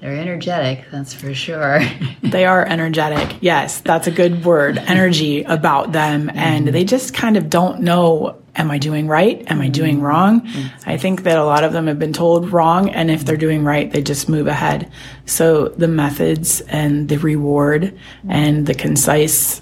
they're 0.00 0.16
energetic, 0.16 0.84
that's 0.90 1.14
for 1.14 1.32
sure. 1.32 1.80
they 2.22 2.44
are 2.44 2.64
energetic. 2.66 3.38
Yes, 3.40 3.80
that's 3.80 4.06
a 4.06 4.10
good 4.10 4.44
word. 4.44 4.76
Energy 4.76 5.44
about 5.44 5.92
them. 5.92 6.26
Mm-hmm. 6.26 6.38
And 6.38 6.68
they 6.68 6.84
just 6.84 7.14
kind 7.14 7.38
of 7.38 7.48
don't 7.48 7.80
know 7.80 8.36
am 8.56 8.70
I 8.70 8.78
doing 8.78 9.08
right? 9.08 9.44
Am 9.50 9.60
I 9.60 9.68
doing 9.68 9.96
mm-hmm. 9.96 10.04
wrong? 10.04 10.40
Mm-hmm. 10.42 10.90
I 10.90 10.96
think 10.96 11.24
that 11.24 11.38
a 11.38 11.44
lot 11.44 11.64
of 11.64 11.72
them 11.72 11.86
have 11.86 11.98
been 11.98 12.12
told 12.12 12.50
wrong. 12.50 12.90
And 12.90 13.10
if 13.10 13.24
they're 13.24 13.36
doing 13.36 13.64
right, 13.64 13.90
they 13.90 14.02
just 14.02 14.28
move 14.28 14.46
ahead. 14.46 14.90
So 15.26 15.68
the 15.68 15.88
methods 15.88 16.60
and 16.62 17.08
the 17.08 17.18
reward 17.18 17.98
and 18.28 18.66
the 18.66 18.74
concise, 18.74 19.60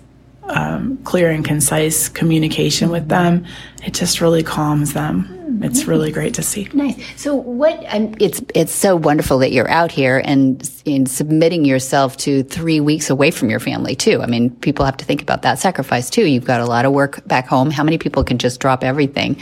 um, 0.53 0.99
clear 1.05 1.31
and 1.31 1.45
concise 1.45 2.09
communication 2.09 2.91
with 2.91 3.09
them, 3.09 3.45
it 3.85 3.95
just 3.95 4.21
really 4.21 4.43
calms 4.43 4.93
them 4.93 5.43
it's 5.63 5.87
really 5.87 6.11
great 6.11 6.35
to 6.35 6.43
see. 6.43 6.69
Nice. 6.73 6.97
So 7.21 7.35
what? 7.35 7.83
I'm, 7.89 8.15
it's 8.21 8.43
it's 8.55 8.73
so 8.73 8.97
wonderful 8.97 9.39
that 9.39 9.53
you're 9.53 9.71
out 9.71 9.93
here 9.93 10.23
and 10.25 10.69
in 10.85 11.07
submitting 11.07 11.65
yourself 11.65 12.17
to 12.19 12.43
three 12.45 12.81
weeks 12.81 13.11
away 13.11 13.31
from 13.31 13.51
your 13.51 13.61
family 13.61 13.95
too. 13.95 14.23
I 14.23 14.27
mean, 14.27 14.51
people 14.51 14.85
have 14.85 14.97
to 14.99 15.05
think 15.05 15.23
about 15.23 15.43
that 15.43 15.59
sacrifice 15.59 16.11
too. 16.11 16.27
You've 16.27 16.45
got 16.45 16.61
a 16.61 16.67
lot 16.67 16.85
of 16.85 16.93
work 16.93 17.27
back 17.27 17.47
home. 17.47 17.71
How 17.71 17.85
many 17.85 17.99
people 17.99 18.25
can 18.25 18.39
just 18.39 18.61
drop 18.61 18.83
everything 18.83 19.41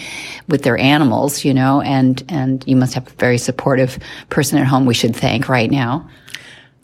with 0.48 0.62
their 0.62 0.78
animals? 0.78 1.44
You 1.44 1.54
know, 1.54 1.80
and 1.80 2.22
and 2.28 2.64
you 2.66 2.76
must 2.76 2.94
have 2.94 3.06
a 3.06 3.12
very 3.12 3.38
supportive 3.38 3.98
person 4.28 4.58
at 4.58 4.66
home. 4.66 4.86
We 4.86 4.94
should 4.94 5.16
thank 5.16 5.48
right 5.48 5.70
now. 5.70 6.08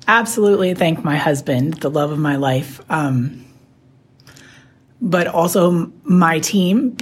Absolutely, 0.08 0.74
thank 0.74 1.02
my 1.02 1.16
husband, 1.16 1.74
the 1.74 1.90
love 1.90 2.12
of 2.12 2.18
my 2.18 2.36
life. 2.36 2.80
Um, 2.88 3.45
but 5.00 5.26
also 5.26 5.92
my 6.04 6.38
team 6.40 6.96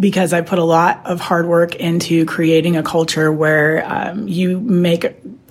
because 0.00 0.32
I 0.32 0.40
put 0.40 0.58
a 0.58 0.64
lot 0.64 1.04
of 1.04 1.20
hard 1.20 1.46
work 1.46 1.74
into 1.76 2.24
creating 2.24 2.76
a 2.76 2.82
culture 2.82 3.30
where 3.30 3.84
um, 3.86 4.26
you 4.26 4.60
make 4.60 5.04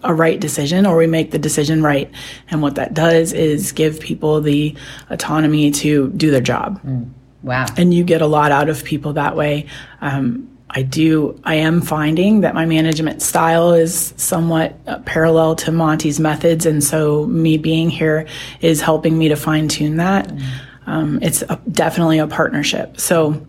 a 0.04 0.14
right 0.14 0.40
decision 0.40 0.86
or 0.86 0.98
we 0.98 1.08
make 1.08 1.32
the 1.32 1.40
decision 1.40 1.84
right. 1.84 2.12
And 2.50 2.62
what 2.62 2.76
that 2.76 2.94
does 2.94 3.34
is 3.34 3.72
give 3.72 4.00
people 4.00 4.42
the 4.42 4.76
autonomy 5.10 5.72
to 5.72 6.10
do 6.10 6.32
their 6.32 6.42
job. 6.42 6.82
Mm. 6.84 7.12
Wow. 7.44 7.66
And 7.78 7.94
you 7.94 8.04
get 8.04 8.22
a 8.22 8.28
lot 8.28 8.52
out 8.52 8.70
of 8.70 8.84
people 8.84 9.14
that 9.14 9.36
way. 9.36 9.68
Um, 10.02 10.50
I 10.70 10.82
do, 10.82 11.40
I 11.44 11.56
am 11.56 11.82
finding 11.82 12.42
that 12.42 12.56
my 12.56 12.66
management 12.66 13.22
style 13.22 13.74
is 13.74 14.14
somewhat 14.18 14.76
uh, 14.88 15.00
parallel 15.00 15.56
to 15.58 15.72
Monty's 15.72 16.20
methods. 16.20 16.66
And 16.66 16.84
so 16.84 17.28
me 17.28 17.58
being 17.58 17.90
here 17.90 18.28
is 18.62 18.82
helping 18.82 19.18
me 19.18 19.28
to 19.28 19.36
fine 19.36 19.68
tune 19.68 19.98
that. 19.98 20.28
Mm. 20.28 20.44
Um, 20.86 21.20
it's 21.22 21.42
a, 21.44 21.60
definitely 21.72 22.20
a 22.20 22.28
partnership. 22.28 23.00
So, 23.00 23.46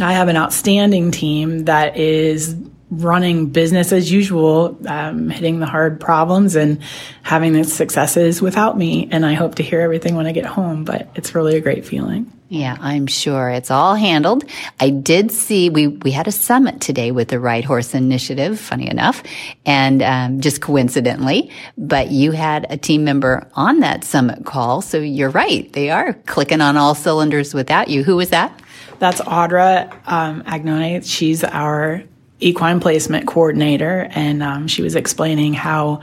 I 0.00 0.12
have 0.12 0.28
an 0.28 0.36
outstanding 0.36 1.10
team 1.10 1.64
that 1.64 1.96
is 1.96 2.54
running 2.90 3.46
business 3.46 3.92
as 3.92 4.12
usual, 4.12 4.78
um, 4.86 5.28
hitting 5.28 5.58
the 5.58 5.66
hard 5.66 6.00
problems 6.00 6.54
and 6.54 6.82
having 7.22 7.52
the 7.52 7.64
successes 7.64 8.40
without 8.40 8.78
me. 8.78 9.08
And 9.10 9.26
I 9.26 9.34
hope 9.34 9.56
to 9.56 9.62
hear 9.62 9.80
everything 9.80 10.14
when 10.14 10.26
I 10.26 10.32
get 10.32 10.46
home, 10.46 10.84
but 10.84 11.08
it's 11.14 11.34
really 11.34 11.56
a 11.56 11.60
great 11.60 11.84
feeling. 11.84 12.32
Yeah, 12.48 12.76
I'm 12.78 13.08
sure 13.08 13.50
it's 13.50 13.72
all 13.72 13.96
handled. 13.96 14.44
I 14.78 14.90
did 14.90 15.32
see 15.32 15.68
we 15.68 15.88
we 15.88 16.12
had 16.12 16.28
a 16.28 16.32
summit 16.32 16.80
today 16.80 17.10
with 17.10 17.26
the 17.26 17.40
Right 17.40 17.64
Horse 17.64 17.92
Initiative. 17.92 18.60
Funny 18.60 18.88
enough, 18.88 19.24
and 19.64 20.00
um, 20.00 20.40
just 20.40 20.60
coincidentally, 20.60 21.50
but 21.76 22.12
you 22.12 22.30
had 22.30 22.64
a 22.70 22.76
team 22.76 23.02
member 23.02 23.48
on 23.54 23.80
that 23.80 24.04
summit 24.04 24.44
call. 24.44 24.80
So 24.80 24.98
you're 24.98 25.30
right; 25.30 25.72
they 25.72 25.90
are 25.90 26.12
clicking 26.12 26.60
on 26.60 26.76
all 26.76 26.94
cylinders 26.94 27.52
without 27.52 27.88
you. 27.88 28.04
Who 28.04 28.14
was 28.14 28.30
that? 28.30 28.62
That's 29.00 29.20
Audra 29.22 29.92
um, 30.06 30.44
Agnone. 30.44 31.04
She's 31.04 31.42
our 31.42 32.04
equine 32.40 32.80
placement 32.80 33.26
coordinator, 33.26 34.08
and 34.10 34.42
um, 34.42 34.68
she 34.68 34.82
was 34.82 34.94
explaining 34.94 35.54
how 35.54 36.00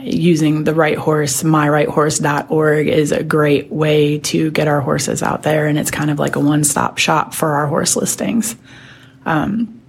using 0.00 0.64
the 0.64 0.74
right 0.74 0.98
horse, 0.98 1.42
myrighthorse.org 1.42 2.88
is 2.88 3.12
a 3.12 3.22
great 3.22 3.70
way 3.70 4.18
to 4.18 4.50
get 4.50 4.68
our 4.68 4.80
horses 4.80 5.22
out 5.22 5.42
there. 5.42 5.66
And 5.66 5.78
it's 5.78 5.90
kind 5.90 6.10
of 6.10 6.18
like 6.18 6.36
a 6.36 6.40
one 6.40 6.64
stop 6.64 6.98
shop 6.98 7.32
for 7.34 7.52
our 7.52 7.66
horse 7.66 7.96
listings. 7.96 8.56
Um, 9.24 9.80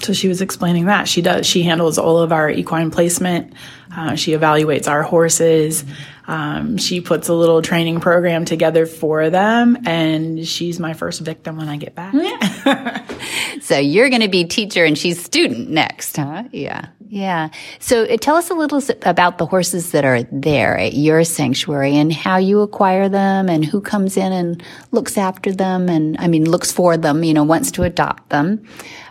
so 0.00 0.12
she 0.12 0.28
was 0.28 0.40
explaining 0.40 0.86
that 0.86 1.08
she 1.08 1.22
does 1.22 1.44
she 1.44 1.62
handles 1.62 1.98
all 1.98 2.18
of 2.18 2.30
our 2.30 2.48
equine 2.48 2.90
placement 2.92 3.52
uh, 3.96 4.14
she 4.14 4.32
evaluates 4.32 4.86
our 4.86 5.02
horses 5.02 5.84
um, 6.28 6.76
she 6.76 7.00
puts 7.00 7.28
a 7.28 7.34
little 7.34 7.62
training 7.62 8.00
program 8.00 8.44
together 8.44 8.86
for 8.86 9.30
them 9.30 9.78
and 9.86 10.46
she's 10.46 10.78
my 10.78 10.92
first 10.92 11.20
victim 11.22 11.56
when 11.56 11.68
i 11.68 11.76
get 11.76 11.94
back. 11.94 12.14
So 13.60 13.76
you're 13.76 14.08
going 14.08 14.22
to 14.22 14.28
be 14.28 14.44
teacher 14.44 14.84
and 14.84 14.96
she's 14.96 15.22
student 15.22 15.68
next 15.68 16.16
huh? 16.16 16.44
Yeah. 16.52 16.86
Yeah. 17.08 17.50
So 17.80 18.04
uh, 18.04 18.16
tell 18.16 18.36
us 18.36 18.50
a 18.50 18.54
little 18.54 18.82
about 19.02 19.36
the 19.38 19.44
horses 19.44 19.92
that 19.92 20.04
are 20.04 20.22
there 20.24 20.78
at 20.78 20.94
your 20.94 21.24
sanctuary 21.24 21.96
and 21.96 22.10
how 22.10 22.36
you 22.36 22.60
acquire 22.60 23.08
them 23.08 23.48
and 23.48 23.64
who 23.64 23.80
comes 23.80 24.16
in 24.16 24.32
and 24.32 24.62
looks 24.90 25.18
after 25.18 25.52
them 25.52 25.88
and 25.88 26.16
i 26.18 26.28
mean 26.28 26.48
looks 26.48 26.72
for 26.72 26.96
them 26.96 27.24
you 27.24 27.34
know 27.34 27.44
wants 27.44 27.70
to 27.72 27.82
adopt 27.82 28.28
them. 28.30 28.66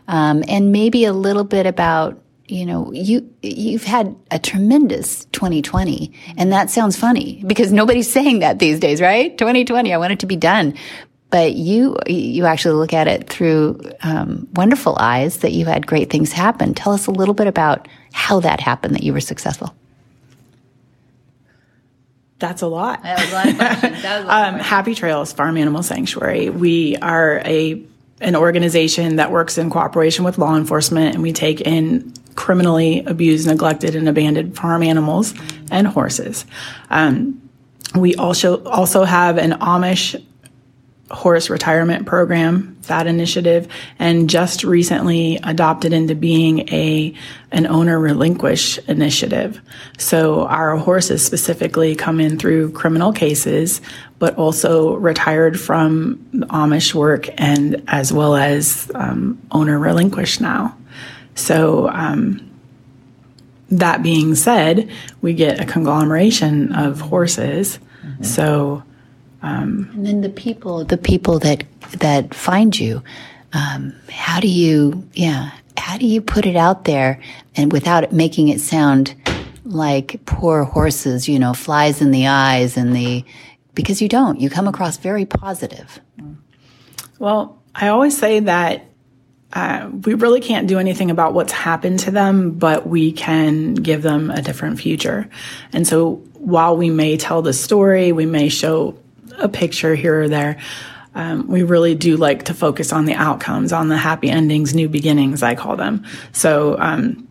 Um, 0.08 0.44
and 0.48 0.72
maybe 0.72 1.06
a 1.06 1.14
little 1.14 1.44
bit 1.44 1.66
about 1.66 2.20
you 2.48 2.66
know 2.66 2.92
you 2.94 3.30
you've 3.42 3.84
had 3.84 4.16
a 4.32 4.40
tremendous 4.40 5.26
2020 5.26 6.14
and 6.38 6.52
that 6.52 6.70
sounds 6.70 6.96
funny 6.96 7.44
because 7.46 7.72
nobody's 7.72 8.12
saying 8.18 8.40
that 8.40 8.60
these 8.60 8.80
days 8.80 9.02
right 9.02 9.38
2020 9.38 9.94
i 9.94 9.98
want 9.98 10.14
it 10.14 10.20
to 10.20 10.26
be 10.26 10.36
done 10.36 10.74
but 11.30 11.54
you 11.54 11.98
you 12.08 12.46
actually 12.46 12.76
look 12.76 12.94
at 12.94 13.08
it 13.08 13.28
through 13.30 13.80
um, 14.02 14.48
wonderful 14.54 14.96
eyes 15.00 15.40
that 15.40 15.52
you 15.52 15.66
had 15.66 15.86
great 15.86 16.10
things 16.10 16.32
happen 16.32 16.74
tell 16.74 16.94
us 16.94 17.08
a 17.08 17.12
little 17.12 17.34
bit 17.34 17.48
about 17.48 17.88
how 18.14 18.40
that 18.40 18.60
happened 18.60 18.96
that 18.96 19.04
you 19.04 19.14
were 19.14 19.20
successful 19.20 19.76
that's 22.40 22.62
a 22.62 22.68
lot. 22.68 23.02
That 23.02 23.20
was 23.20 23.32
a 23.32 23.34
lot 23.34 23.48
of. 23.48 23.58
That 23.58 23.82
was 23.82 24.04
a 24.04 24.28
lot 24.28 24.48
um, 24.54 24.60
Happy 24.60 24.94
Trails 24.94 25.34
Farm 25.34 25.58
Animal 25.58 25.82
Sanctuary. 25.82 26.50
We 26.52 26.96
are 26.98 27.40
a 27.40 27.82
an 28.22 28.36
organization 28.36 29.18
that 29.18 29.32
works 29.32 29.58
in 29.58 29.70
cooperation 29.70 30.24
with 30.24 30.38
law 30.38 30.56
enforcement, 30.56 31.16
and 31.16 31.24
we 31.24 31.34
take 31.34 31.62
in 31.62 32.14
criminally 32.38 33.04
abused, 33.06 33.48
neglected, 33.48 33.96
and 33.96 34.08
abandoned 34.08 34.56
farm 34.56 34.82
animals 34.82 35.34
and 35.70 35.86
horses. 35.86 36.46
Um, 36.90 37.42
we 37.96 38.16
also 38.16 38.64
also 38.64 39.04
have 39.04 39.38
an 39.38 39.52
Amish 39.52 40.24
horse 41.10 41.50
retirement 41.50 42.06
program, 42.06 42.78
that 42.84 43.08
initiative, 43.08 43.68
and 43.98 44.30
just 44.30 44.64
recently 44.64 45.40
adopted 45.44 45.94
into 45.94 46.16
being 46.16 46.68
a 46.70 47.14
an 47.52 47.66
owner 47.66 47.98
relinquish 48.00 48.78
initiative. 48.90 49.62
So 49.98 50.46
our 50.48 50.76
horses 50.76 51.26
specifically 51.26 51.96
come 51.96 52.20
in 52.20 52.38
through 52.38 52.74
criminal 52.74 53.14
cases, 53.14 53.82
but 54.20 54.36
also 54.36 54.96
retired 54.96 55.60
from 55.60 56.18
Amish 56.34 56.94
work 56.94 57.30
and 57.38 57.82
as 57.88 58.12
well 58.12 58.36
as 58.36 58.92
um, 58.96 59.42
owner 59.52 59.80
relinquish 59.80 60.40
now. 60.40 60.76
So 61.38 61.88
um, 61.90 62.52
that 63.70 64.04
being 64.04 64.36
said, 64.36 64.90
we 65.22 65.34
get 65.34 65.62
a 65.62 65.66
conglomeration 65.66 66.74
of 66.74 67.00
horses. 67.00 67.80
Mm-hmm. 68.04 68.24
So 68.24 68.84
um, 69.42 69.90
and 69.94 70.06
then 70.06 70.22
the 70.22 70.30
people, 70.30 70.84
the 70.84 70.98
people 70.98 71.40
that 71.40 71.64
that 72.00 72.34
find 72.34 72.78
you, 72.78 73.04
um, 73.54 73.94
how 74.10 74.40
do 74.40 74.48
you, 74.48 75.08
yeah, 75.14 75.52
how 75.78 75.98
do 75.98 76.06
you 76.06 76.22
put 76.22 76.46
it 76.46 76.56
out 76.56 76.86
there 76.86 77.22
and 77.56 77.72
without 77.72 78.04
it 78.04 78.12
making 78.12 78.50
it 78.50 78.60
sound 78.60 79.16
like 79.64 80.20
poor 80.26 80.64
horses, 80.64 81.30
you 81.30 81.40
know, 81.40 81.54
flies 81.54 82.02
in 82.02 82.12
the 82.12 82.28
eyes 82.28 82.78
and 82.78 82.96
the, 82.96 83.24
because 83.74 84.02
you 84.02 84.10
don't, 84.10 84.40
you 84.40 84.50
come 84.50 84.68
across 84.68 84.98
very 84.98 85.26
positive. 85.26 86.00
Well, 87.20 87.62
I 87.76 87.90
always 87.90 88.18
say 88.18 88.40
that 88.42 88.86
uh, 89.54 89.90
we 90.06 90.14
really 90.14 90.42
can't 90.42 90.68
do 90.68 90.78
anything 90.78 91.10
about 91.10 91.34
what's 91.34 91.54
happened 91.54 92.00
to 92.00 92.12
them, 92.12 92.52
but 92.52 92.88
we 92.88 93.12
can 93.12 93.76
give 93.76 94.02
them 94.02 94.30
a 94.30 94.42
different 94.42 94.80
future. 94.80 95.30
And 95.72 95.88
so 95.88 96.16
while 96.34 96.76
we 96.76 96.90
may 96.90 97.18
tell 97.18 97.42
the 97.42 97.54
story, 97.54 98.12
we 98.12 98.26
may 98.26 98.50
show 98.50 98.98
a 99.38 99.48
picture 99.48 99.96
here 99.96 100.24
or 100.24 100.28
there. 100.28 100.58
Um, 101.16 101.48
we 101.48 101.64
really 101.64 101.96
do 101.96 102.18
like 102.18 102.44
to 102.46 102.54
focus 102.54 102.92
on 102.92 103.06
the 103.06 103.14
outcomes, 103.14 103.74
on 103.74 103.88
the 103.88 103.98
happy 103.98 104.30
endings, 104.30 104.76
new 104.76 104.90
beginnings, 104.90 105.42
I 105.42 105.56
call 105.56 105.76
them. 105.76 106.06
So, 106.34 106.78
um, 106.78 107.28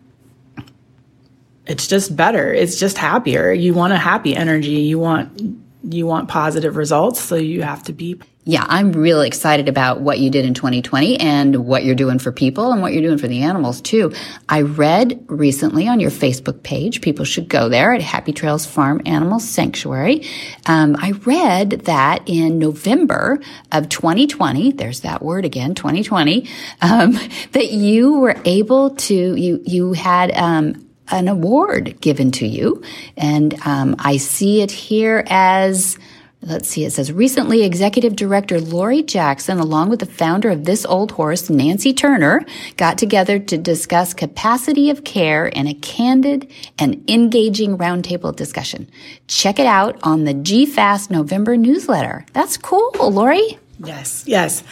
it's 1.67 1.87
just 1.87 2.15
better. 2.15 2.53
It's 2.53 2.79
just 2.79 2.97
happier. 2.97 3.51
You 3.51 3.73
want 3.73 3.93
a 3.93 3.97
happy 3.97 4.35
energy. 4.35 4.81
You 4.81 4.99
want, 4.99 5.59
you 5.83 6.05
want 6.05 6.29
positive 6.29 6.77
results. 6.77 7.19
So 7.19 7.35
you 7.35 7.61
have 7.61 7.83
to 7.83 7.93
be 7.93 8.19
yeah, 8.47 8.65
I'm 8.65 8.93
really 8.93 9.27
excited 9.27 9.67
about 9.67 9.99
what 9.99 10.19
you 10.19 10.29
did 10.29 10.45
in 10.45 10.53
2020 10.53 11.19
and 11.19 11.65
what 11.65 11.83
you're 11.83 11.95
doing 11.95 12.17
for 12.17 12.31
people 12.31 12.71
and 12.71 12.81
what 12.81 12.93
you're 12.93 13.01
doing 13.01 13.17
for 13.17 13.27
the 13.27 13.43
animals 13.43 13.81
too. 13.81 14.13
I 14.47 14.61
read 14.61 15.21
recently 15.27 15.85
on 15.89 15.99
your 15.99 16.11
Facebook 16.11 16.63
page, 16.63 17.01
people 17.01 17.25
should 17.25 17.49
go 17.49 17.67
there 17.67 17.91
at 17.91 18.01
Happy 18.01 18.31
Trails 18.31 18.65
Farm 18.65 19.01
Animal 19.05 19.41
Sanctuary. 19.41 20.25
Um, 20.65 20.95
I 20.97 21.11
read 21.25 21.71
that 21.71 22.23
in 22.25 22.57
November 22.57 23.41
of 23.73 23.89
2020, 23.89 24.71
there's 24.71 25.01
that 25.01 25.21
word 25.21 25.43
again, 25.43 25.75
2020, 25.75 26.47
um, 26.81 27.11
that 27.51 27.71
you 27.73 28.19
were 28.19 28.37
able 28.45 28.91
to, 28.91 29.35
you, 29.35 29.61
you 29.65 29.91
had, 29.91 30.31
um, 30.31 30.87
an 31.09 31.27
award 31.27 31.99
given 31.99 32.31
to 32.31 32.47
you. 32.47 32.81
And, 33.17 33.53
um, 33.65 33.97
I 33.99 34.17
see 34.17 34.61
it 34.61 34.71
here 34.71 35.25
as, 35.27 35.97
Let's 36.41 36.69
see, 36.69 36.85
it 36.85 36.91
says 36.91 37.11
recently 37.11 37.63
executive 37.63 38.15
director 38.15 38.61
Lori 38.61 39.01
Jackson, 39.01 39.57
along 39.57 39.89
with 39.89 39.99
the 39.99 40.05
founder 40.05 40.51
of 40.51 40.65
This 40.65 40.85
Old 40.85 41.11
Horse, 41.13 41.49
Nancy 41.49 41.93
Turner, 41.93 42.45
got 42.77 42.99
together 42.99 43.39
to 43.39 43.57
discuss 43.57 44.13
capacity 44.13 44.91
of 44.91 45.03
care 45.03 45.47
in 45.47 45.65
a 45.65 45.73
candid 45.73 46.49
and 46.77 47.03
engaging 47.09 47.77
roundtable 47.77 48.35
discussion. 48.35 48.87
Check 49.27 49.57
it 49.57 49.65
out 49.65 49.97
on 50.03 50.25
the 50.25 50.35
GFAST 50.35 51.09
November 51.09 51.57
newsletter. 51.57 52.23
That's 52.33 52.55
cool, 52.55 52.91
Lori. 52.99 53.57
Yes, 53.83 54.23
yes. 54.27 54.63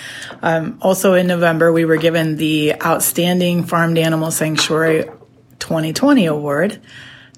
Um, 0.43 0.78
also 0.82 1.16
in 1.16 1.26
November, 1.26 1.74
we 1.74 1.84
were 1.86 1.97
given 1.97 2.38
the 2.38 2.76
Outstanding 2.84 3.63
Farmed 3.63 3.97
Animal 3.97 4.30
Sanctuary 4.30 5.05
2020 5.59 6.28
award. 6.28 6.80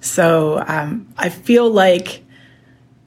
So 0.01 0.63
um, 0.67 1.07
I 1.17 1.29
feel 1.29 1.69
like 1.69 2.23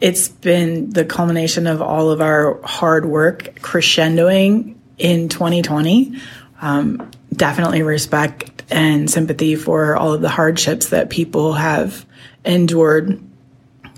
it's 0.01 0.29
been 0.29 0.91
the 0.91 1.05
culmination 1.05 1.67
of 1.67 1.83
all 1.83 2.11
of 2.11 2.21
our 2.21 2.61
hard 2.63 3.05
work 3.05 3.57
crescendoing 3.61 4.77
in 4.99 5.29
2020. 5.29 6.19
Um, 6.63 7.11
definitely 7.33 7.83
respect 7.83 8.63
and 8.71 9.11
sympathy 9.11 9.57
for 9.57 9.97
all 9.97 10.13
of 10.13 10.21
the 10.21 10.29
hardships 10.29 10.91
that 10.91 11.11
people 11.11 11.55
have 11.55 12.07
endured, 12.45 13.21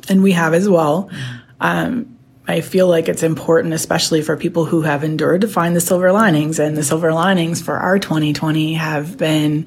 and 0.09 0.23
we 0.23 0.33
have 0.33 0.55
as 0.55 0.69
well. 0.69 1.11
Um, 1.61 2.12
I 2.53 2.61
feel 2.61 2.87
like 2.87 3.09
it's 3.09 3.23
important, 3.23 3.73
especially 3.73 4.21
for 4.21 4.37
people 4.37 4.67
who 4.67 4.83
have 4.83 5.05
endured, 5.05 5.41
to 5.41 5.49
find 5.49 5.75
the 5.75 5.81
silver 5.81 6.13
linings. 6.13 6.59
And 6.59 6.77
the 6.77 6.83
silver 6.83 7.15
linings 7.15 7.63
for 7.63 7.79
our 7.79 7.99
2020 7.99 8.75
have 8.75 9.17
been 9.17 9.65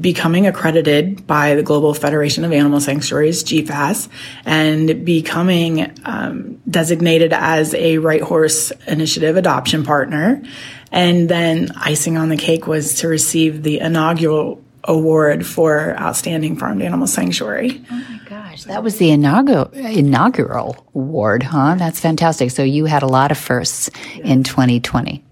becoming 0.00 0.46
accredited 0.46 1.26
by 1.26 1.54
the 1.54 1.62
Global 1.62 1.92
Federation 1.92 2.46
of 2.46 2.52
Animal 2.52 2.80
Sanctuaries, 2.80 3.44
GFAS, 3.44 4.08
and 4.46 5.04
becoming 5.04 5.94
um, 6.06 6.58
designated 6.70 7.34
as 7.34 7.74
a 7.74 7.98
Right 7.98 8.22
Horse 8.22 8.72
Initiative 8.86 9.36
adoption 9.36 9.84
partner. 9.84 10.42
And 10.90 11.28
then 11.28 11.72
icing 11.76 12.16
on 12.16 12.30
the 12.30 12.38
cake 12.38 12.66
was 12.66 12.94
to 13.00 13.08
receive 13.08 13.62
the 13.62 13.80
inaugural 13.80 14.64
award 14.84 15.46
for 15.46 15.98
Outstanding 15.98 16.56
Farmed 16.56 16.82
Animal 16.82 17.06
Sanctuary. 17.06 17.84
Oh 17.90 18.06
my 18.08 18.20
gosh, 18.28 18.64
that 18.64 18.82
was 18.82 18.98
the 18.98 19.10
inaugural, 19.10 19.70
inaugural 19.72 20.86
award, 20.94 21.42
huh? 21.42 21.76
That's 21.76 22.00
fantastic. 22.00 22.50
So 22.50 22.62
you 22.62 22.86
had 22.86 23.02
a 23.02 23.06
lot 23.06 23.30
of 23.30 23.38
firsts 23.38 23.90
in 24.22 24.42
2020. 24.42 25.22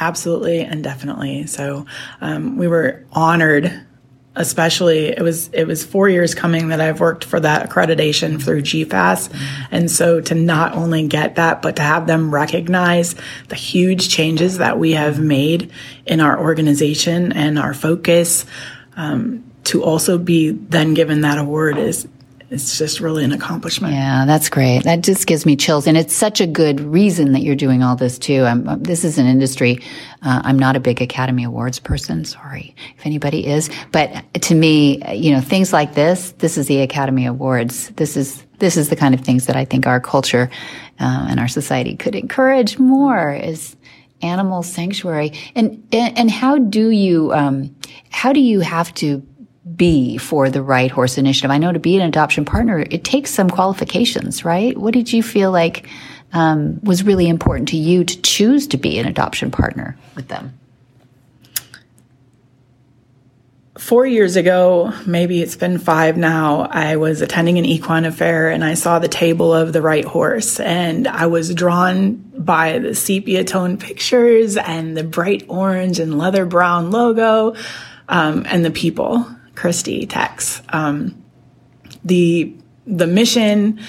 Absolutely 0.00 0.60
and 0.60 0.82
definitely. 0.82 1.46
So 1.46 1.86
um, 2.20 2.56
we 2.56 2.66
were 2.68 3.04
honored 3.12 3.86
especially 4.34 5.08
it 5.08 5.20
was 5.20 5.48
it 5.52 5.66
was 5.66 5.84
four 5.84 6.08
years 6.08 6.34
coming 6.34 6.68
that 6.68 6.80
I've 6.80 7.00
worked 7.00 7.24
for 7.24 7.38
that 7.40 7.68
accreditation 7.68 8.42
through 8.42 8.62
GFAS. 8.62 9.34
And 9.70 9.90
so 9.90 10.20
to 10.22 10.34
not 10.34 10.74
only 10.74 11.06
get 11.06 11.34
that, 11.36 11.60
but 11.62 11.76
to 11.76 11.82
have 11.82 12.06
them 12.06 12.32
recognize 12.32 13.14
the 13.48 13.56
huge 13.56 14.08
changes 14.08 14.58
that 14.58 14.78
we 14.78 14.92
have 14.92 15.20
made 15.20 15.70
in 16.06 16.20
our 16.20 16.40
organization 16.40 17.32
and 17.32 17.58
our 17.58 17.74
focus, 17.74 18.46
um, 18.96 19.44
to 19.64 19.82
also 19.82 20.18
be 20.18 20.50
then 20.50 20.94
given 20.94 21.20
that 21.22 21.38
award 21.38 21.78
is 21.78 22.06
it's 22.52 22.76
just 22.76 23.00
really 23.00 23.24
an 23.24 23.32
accomplishment. 23.32 23.94
Yeah, 23.94 24.26
that's 24.26 24.50
great. 24.50 24.84
That 24.84 25.00
just 25.00 25.26
gives 25.26 25.46
me 25.46 25.56
chills, 25.56 25.86
and 25.86 25.96
it's 25.96 26.12
such 26.12 26.38
a 26.38 26.46
good 26.46 26.80
reason 26.80 27.32
that 27.32 27.40
you're 27.40 27.56
doing 27.56 27.82
all 27.82 27.96
this 27.96 28.18
too. 28.18 28.44
I'm, 28.44 28.68
uh, 28.68 28.76
this 28.76 29.04
is 29.04 29.16
an 29.16 29.26
industry. 29.26 29.78
Uh, 30.20 30.42
I'm 30.44 30.58
not 30.58 30.76
a 30.76 30.80
big 30.80 31.00
Academy 31.00 31.44
Awards 31.44 31.78
person. 31.78 32.26
Sorry 32.26 32.74
if 32.98 33.06
anybody 33.06 33.46
is, 33.46 33.70
but 33.90 34.10
to 34.42 34.54
me, 34.54 35.02
you 35.14 35.32
know, 35.32 35.40
things 35.40 35.72
like 35.72 35.94
this. 35.94 36.32
This 36.32 36.58
is 36.58 36.66
the 36.66 36.82
Academy 36.82 37.24
Awards. 37.24 37.88
This 37.96 38.18
is 38.18 38.44
this 38.58 38.76
is 38.76 38.90
the 38.90 38.96
kind 38.96 39.14
of 39.14 39.22
things 39.22 39.46
that 39.46 39.56
I 39.56 39.64
think 39.64 39.86
our 39.86 39.98
culture 39.98 40.50
uh, 41.00 41.26
and 41.30 41.40
our 41.40 41.48
society 41.48 41.96
could 41.96 42.14
encourage 42.14 42.78
more. 42.78 43.32
Is 43.32 43.76
animal 44.22 44.62
sanctuary. 44.62 45.32
And, 45.54 45.86
and, 45.92 46.30
how 46.30 46.58
do 46.58 46.90
you, 46.90 47.32
um, 47.32 47.74
how 48.10 48.32
do 48.32 48.40
you 48.40 48.60
have 48.60 48.94
to 48.94 49.18
be 49.76 50.18
for 50.18 50.50
the 50.50 50.62
right 50.62 50.90
horse 50.90 51.18
initiative? 51.18 51.50
I 51.50 51.58
know 51.58 51.72
to 51.72 51.78
be 51.78 51.96
an 51.96 52.02
adoption 52.02 52.44
partner, 52.44 52.84
it 52.90 53.04
takes 53.04 53.30
some 53.30 53.50
qualifications, 53.50 54.44
right? 54.44 54.76
What 54.76 54.94
did 54.94 55.12
you 55.12 55.22
feel 55.22 55.50
like 55.50 55.88
um, 56.32 56.80
was 56.82 57.02
really 57.04 57.28
important 57.28 57.68
to 57.68 57.76
you 57.76 58.04
to 58.04 58.22
choose 58.22 58.66
to 58.68 58.76
be 58.76 58.98
an 58.98 59.06
adoption 59.06 59.50
partner 59.50 59.96
with 60.14 60.28
them? 60.28 60.58
Four 63.82 64.06
years 64.06 64.36
ago, 64.36 64.92
maybe 65.06 65.42
it's 65.42 65.56
been 65.56 65.76
five 65.76 66.16
now, 66.16 66.68
I 66.70 66.94
was 66.94 67.20
attending 67.20 67.58
an 67.58 67.64
Equine 67.64 68.04
Affaire 68.04 68.48
and 68.48 68.64
I 68.64 68.74
saw 68.74 69.00
the 69.00 69.08
table 69.08 69.52
of 69.52 69.72
the 69.72 69.82
right 69.82 70.04
horse 70.04 70.60
and 70.60 71.08
I 71.08 71.26
was 71.26 71.52
drawn 71.52 72.14
by 72.38 72.78
the 72.78 72.94
sepia 72.94 73.42
tone 73.42 73.78
pictures 73.78 74.56
and 74.56 74.96
the 74.96 75.02
bright 75.02 75.46
orange 75.48 75.98
and 75.98 76.16
leather 76.16 76.46
brown 76.46 76.92
logo 76.92 77.56
um, 78.08 78.46
and 78.46 78.64
the 78.64 78.70
people 78.70 79.26
Christy 79.56 80.06
Tex. 80.06 80.62
Um, 80.68 81.20
the 82.04 82.54
the 82.86 83.08
mission, 83.08 83.80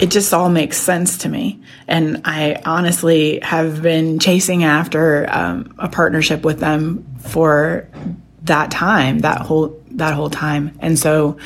it 0.00 0.12
just 0.12 0.32
all 0.32 0.50
makes 0.50 0.76
sense 0.76 1.18
to 1.18 1.28
me. 1.28 1.60
And 1.88 2.22
I 2.24 2.62
honestly 2.64 3.40
have 3.40 3.82
been 3.82 4.20
chasing 4.20 4.62
after 4.62 5.26
um, 5.28 5.74
a 5.78 5.88
partnership 5.88 6.44
with 6.44 6.60
them 6.60 7.04
for 7.18 7.88
that 8.44 8.70
time, 8.70 9.20
that 9.20 9.40
whole 9.40 9.80
that 9.92 10.14
whole 10.14 10.30
time. 10.30 10.76
And 10.80 10.98
so 10.98 11.38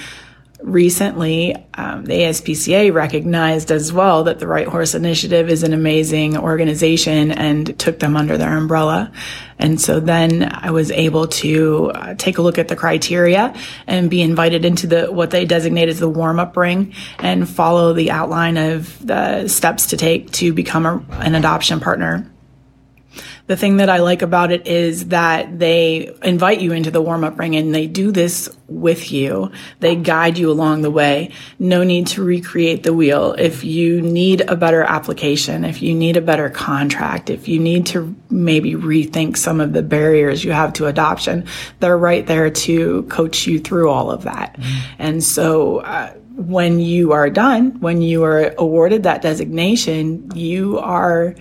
recently, 0.61 1.55
um, 1.75 2.05
the 2.05 2.15
ASPCA 2.15 2.93
recognized 2.93 3.71
as 3.71 3.93
well 3.93 4.25
that 4.25 4.39
the 4.39 4.47
Right 4.47 4.67
Horse 4.67 4.95
Initiative 4.95 5.49
is 5.49 5.63
an 5.63 5.73
amazing 5.73 6.37
organization 6.37 7.31
and 7.31 7.79
took 7.79 7.99
them 7.99 8.17
under 8.17 8.37
their 8.37 8.57
umbrella. 8.57 9.13
And 9.59 9.81
so 9.81 10.01
then 10.01 10.51
I 10.53 10.71
was 10.71 10.91
able 10.91 11.29
to 11.29 11.91
uh, 11.95 12.15
take 12.15 12.39
a 12.39 12.43
look 12.43 12.59
at 12.59 12.69
the 12.69 12.77
criteria 12.77 13.55
and 13.87 14.11
be 14.11 14.23
invited 14.23 14.65
into 14.65 14.87
the 14.87 15.07
what 15.07 15.31
they 15.31 15.45
designate 15.45 15.89
as 15.89 16.01
the 16.01 16.09
warm 16.09 16.41
up 16.41 16.57
ring 16.57 16.95
and 17.19 17.49
follow 17.49 17.93
the 17.93 18.11
outline 18.11 18.57
of 18.57 19.07
the 19.07 19.49
steps 19.49 19.87
to 19.87 19.97
take 19.97 20.31
to 20.33 20.53
become 20.53 20.87
a, 20.87 21.05
an 21.21 21.35
adoption 21.35 21.81
partner 21.81 22.31
the 23.47 23.57
thing 23.57 23.77
that 23.77 23.89
I 23.89 23.99
like 23.99 24.23
about 24.23 24.51
it 24.51 24.67
is 24.67 25.07
that 25.09 25.59
they 25.59 26.13
invite 26.23 26.61
you 26.61 26.73
into 26.73 26.91
the 26.91 27.01
warm 27.01 27.23
up 27.23 27.39
ring 27.39 27.55
and 27.55 27.73
they 27.75 27.87
do 27.87 28.11
this 28.11 28.49
with 28.67 29.13
you. 29.13 29.53
They 29.79 29.95
guide 29.95 30.37
you 30.37 30.51
along 30.51 30.83
the 30.83 30.91
way. 30.91 31.31
No 31.61 31.85
need 31.85 32.09
to 32.09 32.25
recreate 32.25 32.83
the 32.83 32.93
wheel. 32.93 33.35
If 33.39 33.63
you 33.63 34.03
need 34.03 34.41
a 34.41 34.57
better 34.57 34.83
application, 34.83 35.65
if 35.65 35.81
you 35.81 35.95
need 35.95 36.17
a 36.17 36.21
better 36.21 36.51
contract, 36.51 37.31
if 37.31 37.47
you 37.47 37.61
need 37.61 37.87
to 37.87 38.17
maybe 38.31 38.75
rethink 38.75 39.37
some 39.37 39.61
of 39.61 39.73
the 39.73 39.83
barriers 39.83 40.43
you 40.43 40.51
have 40.51 40.73
to 40.75 40.87
adoption, 40.87 41.47
they're 41.79 41.99
right 41.99 42.27
there 42.27 42.51
to 42.51 43.05
coach 43.05 43.47
you 43.47 43.61
through 43.61 43.91
all 43.91 44.11
of 44.11 44.25
that. 44.25 44.57
Mm. 44.59 44.81
And 44.99 45.25
so, 45.25 45.79
uh, 45.79 46.13
when 46.37 46.81
you 46.81 47.13
are 47.13 47.31
done, 47.31 47.81
when 47.81 48.03
you 48.03 48.23
are 48.25 48.55
awarded 48.59 49.05
that 49.05 49.23
designation, 49.23 50.31
you 50.35 50.79
are 50.81 51.35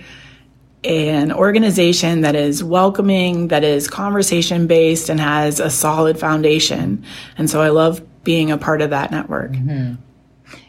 an 0.84 1.32
organization 1.32 2.20
that 2.20 2.36
is 2.36 2.62
welcoming, 2.62 3.48
that 3.48 3.64
is 3.64 3.88
conversation 3.88 4.66
based, 4.66 5.08
and 5.08 5.18
has 5.20 5.60
a 5.60 5.70
solid 5.70 6.18
foundation. 6.18 7.04
And 7.38 7.50
so 7.50 7.60
I 7.60 7.70
love 7.70 8.02
being 8.24 8.50
a 8.50 8.58
part 8.58 8.82
of 8.82 8.90
that 8.90 9.10
network. 9.10 9.52
Mm-hmm. 9.52 9.94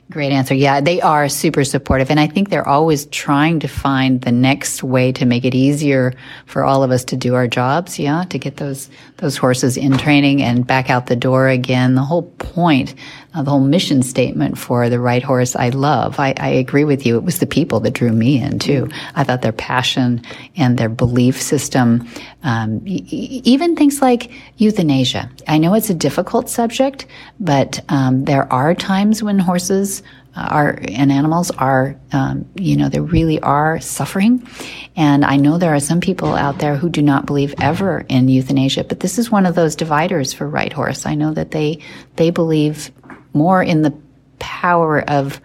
Great 0.09 0.31
answer. 0.31 0.53
Yeah, 0.53 0.79
they 0.79 1.01
are 1.01 1.27
super 1.27 1.65
supportive. 1.65 2.09
And 2.09 2.17
I 2.17 2.27
think 2.27 2.49
they're 2.49 2.67
always 2.67 3.07
trying 3.07 3.59
to 3.59 3.67
find 3.67 4.21
the 4.21 4.31
next 4.31 4.81
way 4.81 5.11
to 5.11 5.25
make 5.25 5.43
it 5.43 5.53
easier 5.53 6.13
for 6.45 6.63
all 6.63 6.81
of 6.81 6.91
us 6.91 7.03
to 7.05 7.17
do 7.17 7.35
our 7.35 7.45
jobs. 7.45 7.99
Yeah, 7.99 8.23
to 8.29 8.39
get 8.39 8.55
those, 8.55 8.89
those 9.17 9.35
horses 9.35 9.75
in 9.75 9.97
training 9.97 10.41
and 10.41 10.65
back 10.65 10.89
out 10.89 11.07
the 11.07 11.17
door 11.17 11.49
again. 11.49 11.95
The 11.95 12.03
whole 12.03 12.23
point 12.23 12.95
uh, 13.37 13.43
the 13.43 13.51
whole 13.51 13.59
mission 13.59 14.01
statement 14.01 14.57
for 14.57 14.89
the 14.89 14.99
right 14.99 15.21
horse 15.21 15.55
I 15.55 15.69
love. 15.69 16.19
I, 16.19 16.33
I, 16.37 16.49
agree 16.49 16.85
with 16.85 17.05
you. 17.05 17.17
It 17.17 17.23
was 17.23 17.37
the 17.37 17.45
people 17.45 17.79
that 17.81 17.93
drew 17.93 18.11
me 18.11 18.41
in 18.41 18.57
too. 18.57 18.89
I 19.13 19.23
thought 19.23 19.43
their 19.43 19.51
passion 19.51 20.23
and 20.55 20.75
their 20.75 20.89
belief 20.89 21.39
system, 21.39 22.07
um, 22.41 22.81
even 22.85 23.75
things 23.75 24.01
like 24.01 24.31
euthanasia. 24.57 25.29
I 25.47 25.59
know 25.59 25.75
it's 25.75 25.91
a 25.91 25.93
difficult 25.93 26.49
subject, 26.49 27.05
but 27.39 27.79
um, 27.89 28.25
there 28.25 28.51
are 28.51 28.73
times 28.73 29.21
when 29.21 29.37
horses 29.37 30.01
are 30.35 30.79
and 30.89 31.11
animals 31.11 31.51
are, 31.51 31.95
um, 32.11 32.47
you 32.55 32.77
know, 32.77 32.89
they 32.89 32.99
really 32.99 33.39
are 33.41 33.79
suffering. 33.79 34.47
And 34.95 35.25
I 35.25 35.35
know 35.35 35.57
there 35.57 35.73
are 35.73 35.79
some 35.79 35.99
people 35.99 36.33
out 36.35 36.59
there 36.59 36.75
who 36.75 36.89
do 36.89 37.01
not 37.01 37.25
believe 37.25 37.53
ever 37.59 38.05
in 38.07 38.29
euthanasia, 38.29 38.83
but 38.83 38.99
this 38.99 39.17
is 39.17 39.31
one 39.31 39.45
of 39.45 39.55
those 39.55 39.75
dividers 39.75 40.33
for 40.33 40.47
Right 40.47 40.71
Horse. 40.71 41.05
I 41.05 41.15
know 41.15 41.33
that 41.33 41.51
they 41.51 41.79
they 42.15 42.29
believe 42.29 42.91
more 43.37 43.61
in 43.63 43.83
the 43.83 43.93
power 44.39 45.01
of 45.09 45.39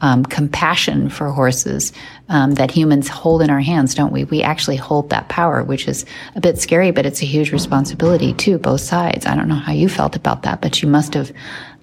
um, 0.00 0.24
compassion 0.24 1.08
for 1.10 1.30
horses 1.30 1.92
um, 2.28 2.54
that 2.54 2.70
humans 2.70 3.08
hold 3.08 3.42
in 3.42 3.50
our 3.50 3.60
hands, 3.60 3.94
don't 3.94 4.12
we? 4.12 4.24
We 4.24 4.42
actually 4.42 4.76
hold 4.76 5.10
that 5.10 5.28
power, 5.28 5.64
which 5.64 5.88
is 5.88 6.04
a 6.36 6.40
bit 6.40 6.58
scary, 6.58 6.92
but 6.92 7.04
it's 7.04 7.22
a 7.22 7.26
huge 7.26 7.50
responsibility 7.50 8.32
too, 8.32 8.58
both 8.58 8.80
sides. 8.80 9.26
I 9.26 9.34
don't 9.34 9.48
know 9.48 9.56
how 9.56 9.72
you 9.72 9.88
felt 9.88 10.14
about 10.14 10.42
that, 10.44 10.60
but 10.60 10.82
you 10.82 10.88
must 10.88 11.14
have 11.14 11.32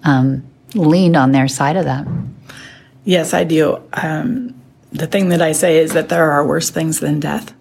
um, 0.04 0.44
leaned 0.74 1.16
on 1.16 1.32
their 1.32 1.48
side 1.48 1.76
of 1.76 1.84
that. 1.84 2.06
Yes, 3.04 3.34
I 3.34 3.44
do. 3.44 3.82
Um, 3.92 4.54
the 4.92 5.06
thing 5.06 5.28
that 5.28 5.42
I 5.42 5.52
say 5.52 5.78
is 5.78 5.92
that 5.92 6.08
there 6.08 6.30
are 6.30 6.46
worse 6.46 6.70
things 6.70 7.00
than 7.00 7.20
death, 7.20 7.52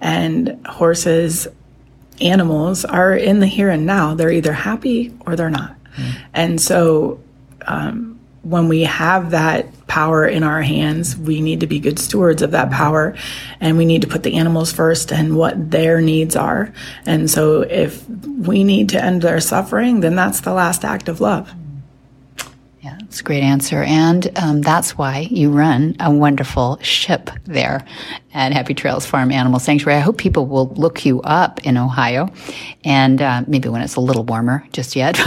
and 0.00 0.60
horses, 0.66 1.48
animals 2.20 2.84
are 2.84 3.16
in 3.16 3.40
the 3.40 3.46
here 3.46 3.70
and 3.70 3.86
now. 3.86 4.14
They're 4.14 4.30
either 4.30 4.52
happy 4.52 5.12
or 5.26 5.36
they're 5.36 5.50
not. 5.50 5.74
And 6.34 6.60
so, 6.60 7.20
um, 7.66 8.18
when 8.42 8.68
we 8.68 8.82
have 8.82 9.32
that 9.32 9.86
power 9.86 10.26
in 10.26 10.42
our 10.42 10.62
hands, 10.62 11.16
we 11.16 11.42
need 11.42 11.60
to 11.60 11.66
be 11.66 11.78
good 11.78 11.98
stewards 11.98 12.40
of 12.40 12.52
that 12.52 12.70
power 12.70 13.14
and 13.60 13.76
we 13.76 13.84
need 13.84 14.00
to 14.00 14.08
put 14.08 14.22
the 14.22 14.34
animals 14.34 14.72
first 14.72 15.12
and 15.12 15.36
what 15.36 15.70
their 15.70 16.00
needs 16.00 16.36
are. 16.36 16.72
And 17.04 17.30
so, 17.30 17.62
if 17.62 18.08
we 18.08 18.64
need 18.64 18.88
to 18.90 19.04
end 19.04 19.22
their 19.22 19.40
suffering, 19.40 20.00
then 20.00 20.14
that's 20.14 20.40
the 20.40 20.52
last 20.52 20.84
act 20.84 21.08
of 21.08 21.20
love. 21.20 21.52
That's 23.10 23.22
a 23.22 23.24
great 23.24 23.42
answer. 23.42 23.82
And 23.82 24.30
um, 24.38 24.60
that's 24.60 24.96
why 24.96 25.26
you 25.32 25.50
run 25.50 25.96
a 25.98 26.12
wonderful 26.12 26.78
ship 26.80 27.28
there 27.42 27.84
at 28.32 28.52
Happy 28.52 28.72
Trails 28.72 29.04
Farm 29.04 29.32
Animal 29.32 29.58
Sanctuary. 29.58 29.98
I 29.98 30.00
hope 30.00 30.16
people 30.16 30.46
will 30.46 30.68
look 30.74 31.04
you 31.04 31.20
up 31.22 31.66
in 31.66 31.76
Ohio 31.76 32.32
and 32.84 33.20
uh, 33.20 33.42
maybe 33.48 33.68
when 33.68 33.82
it's 33.82 33.96
a 33.96 34.00
little 34.00 34.22
warmer 34.22 34.64
just 34.70 34.94
yet. 34.94 35.18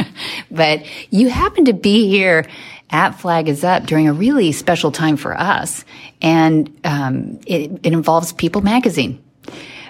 but 0.50 0.86
you 1.10 1.28
happen 1.28 1.66
to 1.66 1.74
be 1.74 2.08
here 2.08 2.46
at 2.88 3.10
Flag 3.10 3.50
is 3.50 3.62
Up 3.62 3.84
during 3.84 4.08
a 4.08 4.14
really 4.14 4.50
special 4.52 4.90
time 4.90 5.18
for 5.18 5.38
us. 5.38 5.84
And 6.22 6.80
um, 6.84 7.40
it, 7.46 7.72
it 7.82 7.92
involves 7.92 8.32
People 8.32 8.62
Magazine 8.62 9.22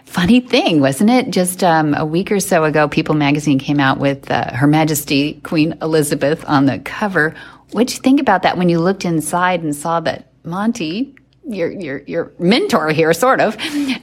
funny 0.09 0.40
thing, 0.40 0.80
wasn't 0.80 1.11
it? 1.11 1.30
Just 1.30 1.62
um, 1.62 1.94
a 1.94 2.04
week 2.04 2.32
or 2.32 2.40
so 2.40 2.64
ago, 2.64 2.88
People 2.88 3.14
magazine 3.14 3.59
came 3.59 3.78
out 3.78 3.98
with 3.98 4.30
uh, 4.30 4.52
Her 4.52 4.66
Majesty 4.66 5.34
Queen 5.44 5.76
Elizabeth 5.82 6.44
on 6.46 6.66
the 6.66 6.78
cover. 6.78 7.34
What'd 7.72 7.94
you 7.94 8.02
think 8.02 8.20
about 8.20 8.42
that 8.42 8.56
when 8.56 8.68
you 8.68 8.80
looked 8.80 9.04
inside 9.04 9.62
and 9.62 9.76
saw 9.76 10.00
that 10.00 10.32
Monty, 10.44 11.14
your 11.44 11.70
your 11.70 11.98
your 12.06 12.32
mentor 12.38 12.88
here, 12.88 13.12
sort 13.12 13.40
of, 13.40 13.56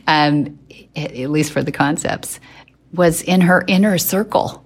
um, 0.08 0.60
at 0.96 1.30
least 1.30 1.52
for 1.52 1.64
the 1.64 1.72
concepts, 1.72 2.40
was 2.94 3.22
in 3.24 3.42
her 3.42 3.64
inner 3.68 3.98
circle? 3.98 4.64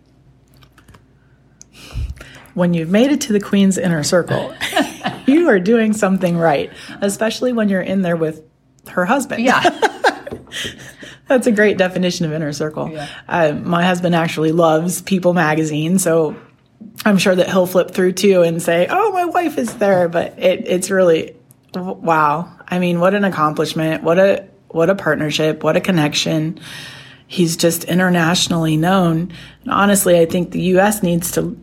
When 2.54 2.74
you've 2.74 2.90
made 2.90 3.12
it 3.12 3.22
to 3.22 3.34
the 3.34 3.40
Queen's 3.40 3.78
inner 3.78 4.04
circle, 4.04 4.54
you 5.26 5.48
are 5.48 5.60
doing 5.60 5.94
something 5.94 6.38
right, 6.38 6.72
especially 7.00 7.54
when 7.54 7.70
you're 7.70 7.82
in 7.82 8.02
there 8.02 8.18
with 8.18 8.44
her 8.90 9.06
husband. 9.06 9.44
Yeah. 9.44 9.64
That's 11.30 11.46
a 11.46 11.52
great 11.52 11.78
definition 11.78 12.26
of 12.26 12.34
inner 12.34 12.52
circle. 12.52 12.90
Yeah. 12.92 13.08
Uh, 13.28 13.54
my 13.54 13.86
husband 13.86 14.16
actually 14.16 14.52
loves 14.52 15.04
People 15.04 15.34
magazine, 15.34 16.00
so 16.00 16.36
I'm 17.06 17.20
sure 17.20 17.36
that 17.36 17.48
he'll 17.50 17.68
flip 17.68 17.92
through 17.92 18.14
too 18.14 18.42
and 18.42 18.62
say, 18.62 18.88
"Oh, 18.90 19.12
my 19.12 19.26
wife 19.26 19.58
is 19.60 19.76
there." 19.76 20.10
But 20.10 20.40
it, 20.40 20.68
it's 20.68 20.90
really 20.90 21.36
wow. 21.76 22.52
I 22.68 22.80
mean, 22.80 23.00
what 23.00 23.14
an 23.14 23.24
accomplishment! 23.24 24.04
What 24.04 24.18
a 24.18 24.48
what 24.70 24.90
a 24.90 24.96
partnership! 24.96 25.64
What 25.64 25.78
a 25.78 25.82
connection! 25.82 26.60
He's 27.28 27.56
just 27.56 27.84
internationally 27.84 28.76
known. 28.76 29.32
And 29.62 29.72
honestly, 29.72 30.20
I 30.20 30.26
think 30.26 30.50
the 30.50 30.62
U.S. 30.62 31.04
needs 31.04 31.32
to 31.34 31.56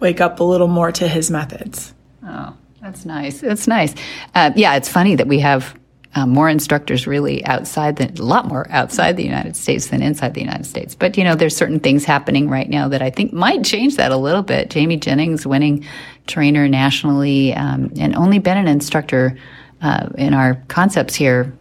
wake 0.00 0.20
up 0.20 0.40
a 0.40 0.44
little 0.44 0.66
more 0.66 0.90
to 0.90 1.06
his 1.06 1.30
methods. 1.30 1.94
Oh, 2.26 2.56
that's 2.82 3.04
nice. 3.04 3.40
That's 3.40 3.68
nice. 3.68 3.94
Uh, 4.34 4.50
yeah, 4.56 4.74
it's 4.74 4.88
funny 4.88 5.14
that 5.14 5.28
we 5.28 5.38
have 5.38 5.72
uh, 6.14 6.26
more 6.26 6.48
instructors 6.48 7.06
really 7.06 7.44
outside 7.44 7.96
the, 7.96 8.08
a 8.20 8.24
lot 8.24 8.46
more 8.46 8.66
outside 8.70 9.16
the 9.16 9.24
United 9.24 9.56
States 9.56 9.88
than 9.88 10.02
inside 10.02 10.34
the 10.34 10.40
United 10.40 10.66
States. 10.66 10.94
But, 10.94 11.16
you 11.16 11.24
know, 11.24 11.34
there's 11.34 11.56
certain 11.56 11.80
things 11.80 12.04
happening 12.04 12.48
right 12.48 12.68
now 12.68 12.88
that 12.88 13.02
I 13.02 13.10
think 13.10 13.32
might 13.32 13.64
change 13.64 13.96
that 13.96 14.12
a 14.12 14.16
little 14.16 14.42
bit. 14.42 14.70
Jamie 14.70 14.96
Jennings 14.96 15.46
winning 15.46 15.84
trainer 16.26 16.68
nationally, 16.68 17.54
um, 17.54 17.92
and 17.98 18.14
only 18.14 18.38
been 18.38 18.56
an 18.56 18.68
instructor, 18.68 19.36
uh, 19.82 20.08
in 20.16 20.34
our 20.34 20.62
concepts 20.68 21.14
here 21.14 21.52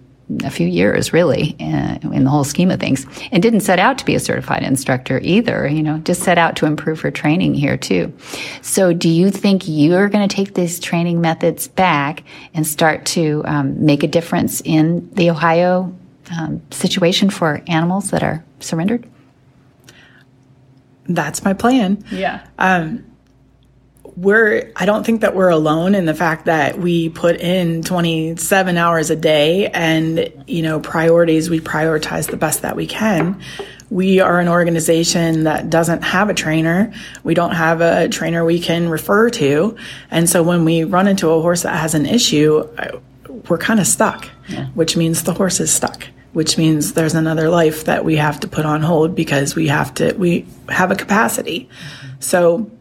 a 0.43 0.49
few 0.49 0.67
years, 0.67 1.13
really, 1.13 1.55
uh, 1.59 1.97
in 2.11 2.23
the 2.23 2.29
whole 2.29 2.43
scheme 2.43 2.71
of 2.71 2.79
things, 2.79 3.05
and 3.31 3.43
didn't 3.43 3.59
set 3.59 3.79
out 3.79 3.97
to 3.97 4.05
be 4.05 4.15
a 4.15 4.19
certified 4.19 4.63
instructor 4.63 5.19
either. 5.21 5.67
You 5.67 5.83
know, 5.83 5.97
just 5.99 6.23
set 6.23 6.37
out 6.37 6.55
to 6.57 6.65
improve 6.65 7.01
her 7.01 7.11
training 7.11 7.53
here 7.53 7.77
too. 7.77 8.13
So, 8.61 8.93
do 8.93 9.09
you 9.09 9.29
think 9.29 9.63
you're 9.65 10.09
going 10.09 10.27
to 10.27 10.33
take 10.35 10.53
these 10.53 10.79
training 10.79 11.21
methods 11.21 11.67
back 11.67 12.23
and 12.53 12.65
start 12.65 13.05
to 13.07 13.43
um, 13.45 13.85
make 13.85 14.03
a 14.03 14.07
difference 14.07 14.61
in 14.61 15.09
the 15.13 15.29
Ohio 15.29 15.93
um, 16.31 16.61
situation 16.71 17.29
for 17.29 17.61
animals 17.67 18.11
that 18.11 18.23
are 18.23 18.43
surrendered? 18.59 19.09
That's 21.05 21.43
my 21.43 21.53
plan. 21.53 22.03
Yeah. 22.11 22.45
Um, 22.57 23.05
we're 24.15 24.71
I 24.75 24.85
don't 24.85 25.05
think 25.05 25.21
that 25.21 25.35
we're 25.35 25.49
alone 25.49 25.95
in 25.95 26.05
the 26.05 26.13
fact 26.13 26.45
that 26.45 26.77
we 26.77 27.09
put 27.09 27.37
in 27.37 27.83
27 27.83 28.77
hours 28.77 29.09
a 29.09 29.15
day 29.15 29.69
and 29.69 30.31
you 30.47 30.61
know 30.61 30.79
priorities 30.79 31.49
we 31.49 31.59
prioritize 31.59 32.29
the 32.29 32.37
best 32.37 32.61
that 32.61 32.75
we 32.75 32.87
can. 32.87 33.41
We 33.89 34.19
are 34.19 34.39
an 34.39 34.47
organization 34.47 35.43
that 35.43 35.69
doesn't 35.69 36.03
have 36.03 36.29
a 36.29 36.33
trainer. 36.33 36.93
We 37.23 37.33
don't 37.33 37.53
have 37.53 37.81
a 37.81 38.07
trainer 38.09 38.43
we 38.43 38.59
can 38.59 38.89
refer 38.89 39.29
to. 39.31 39.77
And 40.09 40.27
so 40.27 40.41
when 40.41 40.65
we 40.65 40.83
run 40.83 41.07
into 41.07 41.29
a 41.29 41.41
horse 41.41 41.61
that 41.61 41.77
has 41.77 41.93
an 41.93 42.07
issue, 42.07 42.67
we're 43.49 43.59
kind 43.59 43.79
of 43.79 43.85
stuck, 43.85 44.27
yeah. 44.47 44.65
which 44.69 44.97
means 44.97 45.23
the 45.23 45.33
horse 45.33 45.59
is 45.59 45.71
stuck 45.71 46.07
which 46.33 46.57
means 46.57 46.93
there's 46.93 47.13
another 47.13 47.47
life 47.47 47.83
that 47.85 48.03
we 48.03 48.15
have 48.15 48.39
to 48.39 48.47
put 48.47 48.65
on 48.65 48.81
hold 48.81 49.13
because 49.13 49.55
we 49.55 49.67
have 49.67 49.93
to 49.93 50.13
we 50.13 50.47
have 50.67 50.89
a 50.89 50.95
capacity. 50.95 51.69
So 52.19 52.71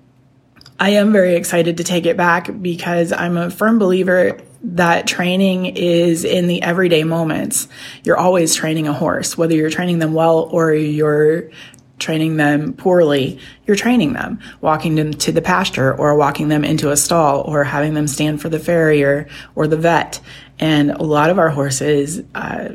I 0.82 0.94
am 0.94 1.12
very 1.12 1.36
excited 1.36 1.76
to 1.76 1.84
take 1.84 2.06
it 2.06 2.16
back 2.16 2.50
because 2.60 3.12
I'm 3.12 3.36
a 3.36 3.50
firm 3.50 3.78
believer 3.78 4.40
that 4.64 5.06
training 5.06 5.76
is 5.76 6.24
in 6.24 6.48
the 6.48 6.60
everyday 6.60 7.04
moments. 7.04 7.68
You're 8.02 8.16
always 8.16 8.56
training 8.56 8.88
a 8.88 8.92
horse, 8.92 9.38
whether 9.38 9.54
you're 9.54 9.70
training 9.70 10.00
them 10.00 10.12
well 10.12 10.40
or 10.40 10.74
you're 10.74 11.50
training 12.00 12.36
them 12.36 12.72
poorly, 12.72 13.38
you're 13.64 13.76
training 13.76 14.14
them, 14.14 14.40
walking 14.60 14.96
them 14.96 15.14
to 15.14 15.30
the 15.30 15.40
pasture 15.40 15.94
or 15.94 16.16
walking 16.16 16.48
them 16.48 16.64
into 16.64 16.90
a 16.90 16.96
stall 16.96 17.42
or 17.42 17.62
having 17.62 17.94
them 17.94 18.08
stand 18.08 18.42
for 18.42 18.48
the 18.48 18.58
farrier 18.58 19.28
or 19.54 19.68
the 19.68 19.76
vet. 19.76 20.18
And 20.58 20.90
a 20.90 21.04
lot 21.04 21.30
of 21.30 21.38
our 21.38 21.50
horses, 21.50 22.24
uh, 22.34 22.70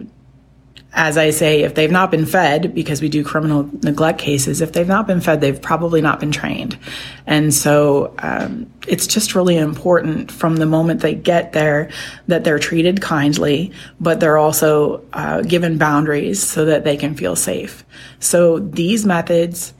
as 0.93 1.17
I 1.17 1.31
say, 1.31 1.61
if 1.61 1.75
they've 1.75 1.91
not 1.91 2.11
been 2.11 2.25
fed, 2.25 2.73
because 2.73 3.01
we 3.01 3.09
do 3.09 3.23
criminal 3.23 3.69
neglect 3.83 4.19
cases, 4.19 4.61
if 4.61 4.71
they've 4.71 4.87
not 4.87 5.05
been 5.05 5.19
fed, 5.21 5.41
they've 5.41 5.61
probably 5.61 6.01
not 6.01 6.19
been 6.19 6.31
trained. 6.31 6.77
And 7.25 7.53
so 7.53 8.15
um, 8.19 8.71
it's 8.87 9.05
just 9.05 9.35
really 9.35 9.57
important 9.57 10.31
from 10.31 10.55
the 10.55 10.65
moment 10.65 11.01
they 11.01 11.13
get 11.13 11.51
there 11.51 11.91
that 12.27 12.45
they're 12.45 12.57
treated 12.57 13.01
kindly, 13.01 13.71
but 13.99 14.19
they're 14.19 14.37
also 14.37 15.03
uh, 15.13 15.41
given 15.41 15.77
boundaries 15.77 16.41
so 16.41 16.65
that 16.65 16.83
they 16.83 16.95
can 16.95 17.15
feel 17.15 17.35
safe. 17.35 17.85
So 18.19 18.59
these 18.59 19.05
methods, 19.05 19.73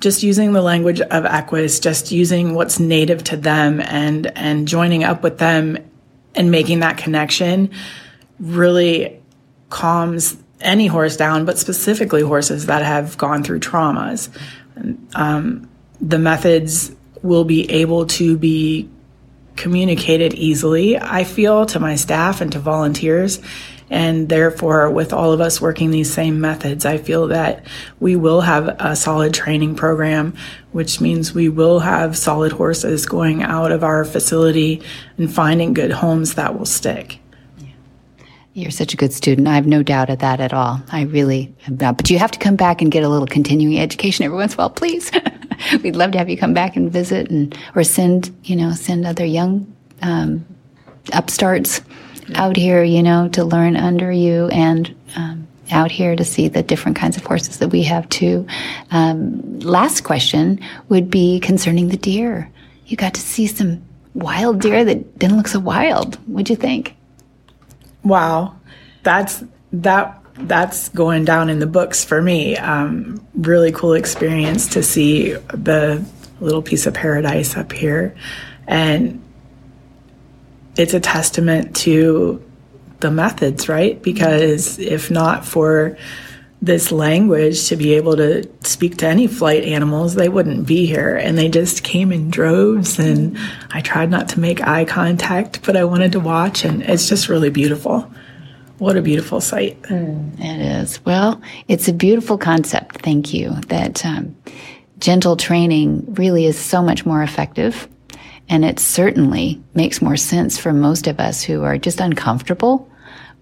just 0.00 0.24
using 0.24 0.52
the 0.52 0.62
language 0.62 1.00
of 1.00 1.24
Equus, 1.24 1.78
just 1.78 2.10
using 2.10 2.54
what's 2.54 2.80
native 2.80 3.22
to 3.24 3.36
them 3.36 3.80
and, 3.80 4.26
and 4.36 4.66
joining 4.66 5.04
up 5.04 5.22
with 5.22 5.38
them 5.38 5.78
and 6.34 6.50
making 6.50 6.80
that 6.80 6.98
connection 6.98 7.70
really 8.40 9.21
calms 9.72 10.36
any 10.60 10.86
horse 10.86 11.16
down, 11.16 11.44
but 11.44 11.58
specifically 11.58 12.22
horses 12.22 12.66
that 12.66 12.82
have 12.82 13.18
gone 13.18 13.42
through 13.42 13.58
traumas. 13.58 14.28
Um, 15.14 15.68
the 16.00 16.18
methods 16.18 16.92
will 17.22 17.44
be 17.44 17.68
able 17.70 18.06
to 18.06 18.36
be 18.36 18.88
communicated 19.56 20.34
easily, 20.34 20.98
I 20.98 21.24
feel, 21.24 21.66
to 21.66 21.80
my 21.80 21.96
staff 21.96 22.40
and 22.40 22.52
to 22.52 22.58
volunteers. 22.58 23.40
And 23.90 24.28
therefore, 24.28 24.90
with 24.90 25.12
all 25.12 25.32
of 25.32 25.40
us 25.40 25.60
working 25.60 25.90
these 25.90 26.12
same 26.12 26.40
methods, 26.40 26.84
I 26.84 26.98
feel 26.98 27.28
that 27.28 27.66
we 27.98 28.16
will 28.16 28.40
have 28.40 28.68
a 28.78 28.94
solid 28.94 29.34
training 29.34 29.74
program, 29.74 30.34
which 30.72 31.00
means 31.00 31.34
we 31.34 31.48
will 31.48 31.80
have 31.80 32.16
solid 32.16 32.52
horses 32.52 33.06
going 33.06 33.42
out 33.42 33.72
of 33.72 33.84
our 33.84 34.04
facility 34.04 34.82
and 35.18 35.32
finding 35.32 35.74
good 35.74 35.92
homes 35.92 36.34
that 36.34 36.58
will 36.58 36.66
stick. 36.66 37.21
You're 38.54 38.70
such 38.70 38.92
a 38.92 38.98
good 38.98 39.14
student. 39.14 39.48
I 39.48 39.54
have 39.54 39.66
no 39.66 39.82
doubt 39.82 40.10
of 40.10 40.18
that 40.18 40.38
at 40.38 40.52
all. 40.52 40.82
I 40.90 41.02
really, 41.02 41.54
but 41.68 42.10
you 42.10 42.18
have 42.18 42.30
to 42.32 42.38
come 42.38 42.56
back 42.56 42.82
and 42.82 42.92
get 42.92 43.02
a 43.02 43.08
little 43.08 43.26
continuing 43.26 43.78
education 43.78 44.26
every 44.26 44.36
once 44.36 44.52
in 44.52 44.60
a 44.60 44.62
while, 44.62 44.70
please. 44.70 45.10
We'd 45.82 45.96
love 45.96 46.10
to 46.12 46.18
have 46.18 46.28
you 46.28 46.36
come 46.36 46.52
back 46.52 46.76
and 46.76 46.92
visit 46.92 47.30
and, 47.30 47.56
or 47.74 47.82
send, 47.82 48.34
you 48.44 48.56
know, 48.56 48.72
send 48.72 49.06
other 49.06 49.24
young, 49.24 49.74
um, 50.02 50.44
upstarts 51.14 51.80
yeah. 52.28 52.42
out 52.42 52.56
here, 52.56 52.82
you 52.82 53.02
know, 53.02 53.28
to 53.28 53.42
learn 53.42 53.74
under 53.74 54.12
you 54.12 54.48
and, 54.48 54.94
um, 55.16 55.46
out 55.70 55.90
here 55.90 56.14
to 56.14 56.24
see 56.24 56.48
the 56.48 56.62
different 56.62 56.98
kinds 56.98 57.16
of 57.16 57.24
horses 57.24 57.58
that 57.58 57.68
we 57.68 57.82
have 57.84 58.06
too. 58.10 58.46
Um, 58.90 59.60
last 59.60 60.02
question 60.02 60.60
would 60.90 61.10
be 61.10 61.40
concerning 61.40 61.88
the 61.88 61.96
deer. 61.96 62.50
You 62.86 62.98
got 62.98 63.14
to 63.14 63.20
see 63.20 63.46
some 63.46 63.82
wild 64.12 64.60
deer 64.60 64.84
that 64.84 65.18
didn't 65.18 65.38
look 65.38 65.48
so 65.48 65.60
wild. 65.60 66.16
What'd 66.26 66.50
you 66.50 66.56
think? 66.56 66.94
Wow, 68.04 68.56
that's 69.02 69.44
that 69.72 70.20
that's 70.34 70.88
going 70.90 71.24
down 71.24 71.50
in 71.50 71.58
the 71.58 71.66
books 71.66 72.04
for 72.04 72.20
me. 72.20 72.56
Um, 72.56 73.26
really 73.34 73.72
cool 73.72 73.94
experience 73.94 74.68
to 74.68 74.82
see 74.82 75.32
the 75.32 76.04
little 76.40 76.62
piece 76.62 76.86
of 76.86 76.94
paradise 76.94 77.56
up 77.56 77.72
here, 77.72 78.14
and 78.66 79.22
it's 80.76 80.94
a 80.94 81.00
testament 81.00 81.76
to 81.76 82.42
the 83.00 83.10
methods, 83.10 83.68
right? 83.68 84.00
Because 84.00 84.78
if 84.78 85.10
not 85.10 85.44
for 85.44 85.98
this 86.62 86.92
language 86.92 87.66
to 87.68 87.76
be 87.76 87.94
able 87.94 88.16
to 88.16 88.48
speak 88.62 88.96
to 88.98 89.06
any 89.06 89.26
flight 89.26 89.64
animals, 89.64 90.14
they 90.14 90.28
wouldn't 90.28 90.64
be 90.64 90.86
here. 90.86 91.16
And 91.16 91.36
they 91.36 91.48
just 91.48 91.82
came 91.82 92.12
in 92.12 92.30
droves. 92.30 93.00
And 93.00 93.36
I 93.72 93.80
tried 93.80 94.10
not 94.10 94.28
to 94.30 94.40
make 94.40 94.66
eye 94.66 94.84
contact, 94.84 95.66
but 95.66 95.76
I 95.76 95.82
wanted 95.82 96.12
to 96.12 96.20
watch. 96.20 96.64
And 96.64 96.82
it's 96.82 97.08
just 97.08 97.28
really 97.28 97.50
beautiful. 97.50 98.08
What 98.78 98.96
a 98.96 99.02
beautiful 99.02 99.40
sight. 99.40 99.82
Mm, 99.82 100.38
it 100.38 100.60
is. 100.60 101.04
Well, 101.04 101.42
it's 101.66 101.88
a 101.88 101.92
beautiful 101.92 102.38
concept. 102.38 103.02
Thank 103.02 103.34
you. 103.34 103.50
That 103.66 104.06
um, 104.06 104.36
gentle 105.00 105.36
training 105.36 106.14
really 106.14 106.46
is 106.46 106.58
so 106.58 106.80
much 106.80 107.04
more 107.04 107.24
effective. 107.24 107.88
And 108.48 108.64
it 108.64 108.78
certainly 108.78 109.60
makes 109.74 110.00
more 110.00 110.16
sense 110.16 110.58
for 110.58 110.72
most 110.72 111.08
of 111.08 111.18
us 111.18 111.42
who 111.42 111.64
are 111.64 111.78
just 111.78 112.00
uncomfortable 112.00 112.88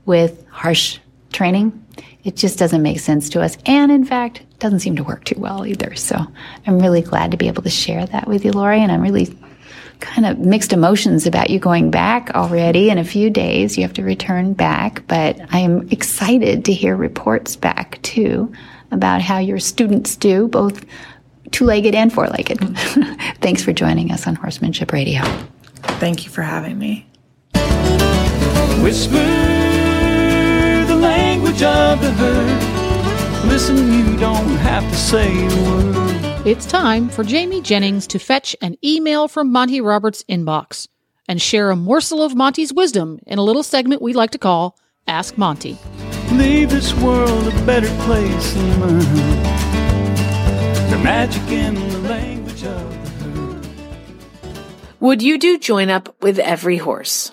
with 0.07 0.47
harsh 0.49 0.99
training 1.33 1.81
it 2.25 2.37
just 2.37 2.59
doesn't 2.59 2.83
make 2.83 3.01
sense 3.01 3.29
to 3.31 3.41
us. 3.41 3.57
And 3.67 3.91
in 3.91 4.05
fact, 4.05 4.43
doesn't 4.59 4.81
seem 4.81 4.97
to 4.97 5.05
work 5.05 5.25
too 5.25 5.41
well 5.41 5.67
either. 5.67 5.95
So 5.95 6.19
I'm 6.67 6.79
really 6.79 7.01
glad 7.01 7.31
to 7.31 7.37
be 7.37 7.49
able 7.49 7.63
to 7.63 7.71
share 7.71 8.05
that 8.07 8.29
with 8.29 8.45
you, 8.45 8.53
Lori. 8.53 8.81
And 8.81 8.93
I'm 8.93 9.01
really 9.01 9.37
kind 10.01 10.27
of 10.27 10.39
mixed 10.39 10.73
emotions 10.73 11.27
about 11.27 11.51
you 11.51 11.59
going 11.59 11.91
back 11.91 12.31
already 12.35 12.91
in 12.91 12.99
a 12.99 13.05
few 13.05 13.31
days. 13.31 13.77
You 13.77 13.83
have 13.85 13.93
to 13.95 14.03
return 14.03 14.53
back, 14.53 15.07
but 15.09 15.39
I 15.53 15.59
am 15.59 15.89
excited 15.91 16.65
to 16.67 16.73
hear 16.73 16.97
reports 16.97 17.57
back 17.57 18.01
too 18.03 18.53
about 18.91 19.23
how 19.23 19.39
your 19.39 19.59
students 19.59 20.17
do, 20.17 20.49
both 20.49 20.85
two 21.53 21.65
legged 21.65 21.95
and 21.95 22.13
four 22.13 22.29
legged. 22.29 22.59
Thanks 23.41 23.63
for 23.63 23.73
joining 23.73 24.11
us 24.11 24.27
on 24.27 24.37
Horsemanship 24.37 24.93
Radio. 24.93 25.23
Thank 26.01 26.25
you 26.25 26.31
for 26.31 26.43
having 26.43 26.79
me. 26.79 27.07
Whisper 28.83 29.50
language 31.61 31.63
of 31.63 32.01
the 32.01 32.13
herd. 32.13 33.49
Listen, 33.49 33.93
you 33.93 34.17
don't 34.19 34.57
have 34.59 34.89
to 34.89 34.97
say 34.97 35.47
a 35.47 35.49
word. 35.65 36.47
It's 36.47 36.67
time 36.67 37.09
for 37.09 37.23
Jamie 37.25 37.61
Jennings 37.61 38.07
to 38.09 38.19
fetch 38.19 38.57
an 38.63 38.77
email 38.85 39.29
from 39.29 39.53
Monty 39.53 39.81
Roberts' 39.81 40.25
inbox 40.29 40.89
and 41.29 41.41
share 41.41 41.71
a 41.71 41.77
morsel 41.77 42.23
of 42.23 42.35
Monty's 42.35 42.73
wisdom 42.73 43.21
in 43.27 43.39
a 43.39 43.43
little 43.43 43.63
segment 43.63 44.03
we 44.03 44.13
like 44.13 44.31
to 44.31 44.39
call 44.39 44.79
Ask 45.07 45.37
Monty. 45.37 45.79
Leave 46.33 46.71
this 46.71 46.95
world 46.95 47.47
a 47.49 47.67
better 47.67 47.89
place 48.05 48.55
than 48.55 48.81
mine. 48.81 49.41
The 50.91 50.99
magic 51.03 51.43
in 51.51 51.75
the 51.75 51.99
language 52.09 52.65
of 52.65 53.19
the 53.19 53.31
herd. 53.31 53.67
Would 55.01 55.23
you 55.23 55.39
do 55.39 55.59
join 55.59 55.91
up 55.91 56.15
with 56.23 56.39
every 56.39 56.79
horse? 56.79 57.33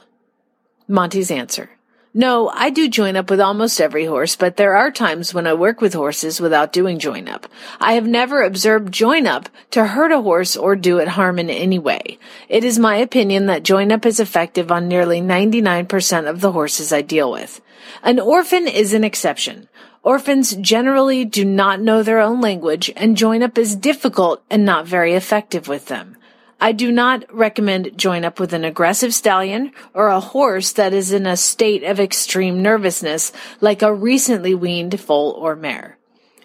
Monty's 0.88 1.32
answer. 1.32 1.77
No, 2.18 2.50
I 2.52 2.72
do 2.72 2.90
join 2.90 3.16
up 3.16 3.30
with 3.30 3.40
almost 3.40 3.80
every 3.80 4.06
horse, 4.06 4.36
but 4.36 4.58
there 4.58 4.76
are 4.76 4.90
times 4.90 5.36
when 5.36 5.46
I 5.46 5.54
work 5.54 5.82
with 5.82 5.94
horses 5.94 6.42
without 6.42 6.74
doing 6.74 6.98
join 6.98 7.28
up. 7.28 7.46
I 7.80 7.94
have 7.94 8.08
never 8.08 8.42
observed 8.42 8.92
join 8.92 9.28
up 9.28 9.50
to 9.70 9.86
hurt 9.86 10.12
a 10.12 10.24
horse 10.24 10.58
or 10.58 10.76
do 10.76 10.98
it 10.98 11.10
harm 11.10 11.38
in 11.38 11.52
any 11.52 11.78
way. 11.78 12.18
It 12.50 12.64
is 12.64 12.80
my 12.80 12.96
opinion 12.96 13.46
that 13.46 13.62
join 13.62 13.92
up 13.92 14.04
is 14.04 14.20
effective 14.20 14.72
on 14.72 14.88
nearly 14.88 15.22
99% 15.22 16.28
of 16.28 16.42
the 16.42 16.54
horses 16.54 16.92
I 16.92 17.04
deal 17.04 17.32
with. 17.32 17.62
An 18.02 18.20
orphan 18.20 18.68
is 18.68 18.94
an 18.94 19.04
exception. 19.04 19.70
Orphans 20.02 20.56
generally 20.56 21.24
do 21.24 21.46
not 21.46 21.82
know 21.82 22.02
their 22.02 22.20
own 22.20 22.42
language 22.42 22.92
and 22.96 23.16
join 23.16 23.44
up 23.44 23.60
is 23.60 23.76
difficult 23.76 24.42
and 24.50 24.66
not 24.66 24.88
very 24.88 25.14
effective 25.14 25.68
with 25.68 25.86
them. 25.86 26.17
I 26.60 26.72
do 26.72 26.92
not 26.92 27.24
recommend 27.32 27.98
join 27.98 28.26
up 28.26 28.40
with 28.40 28.52
an 28.52 28.66
aggressive 28.66 29.14
stallion 29.14 29.72
or 29.94 30.08
a 30.08 30.20
horse 30.20 30.72
that 30.72 30.92
is 30.92 31.12
in 31.12 31.28
a 31.28 31.38
state 31.38 31.84
of 31.84 32.00
extreme 32.00 32.64
nervousness, 32.64 33.32
like 33.62 33.84
a 33.84 33.94
recently 33.94 34.56
weaned 34.56 35.00
foal 35.00 35.32
or 35.32 35.56
mare. 35.56 35.98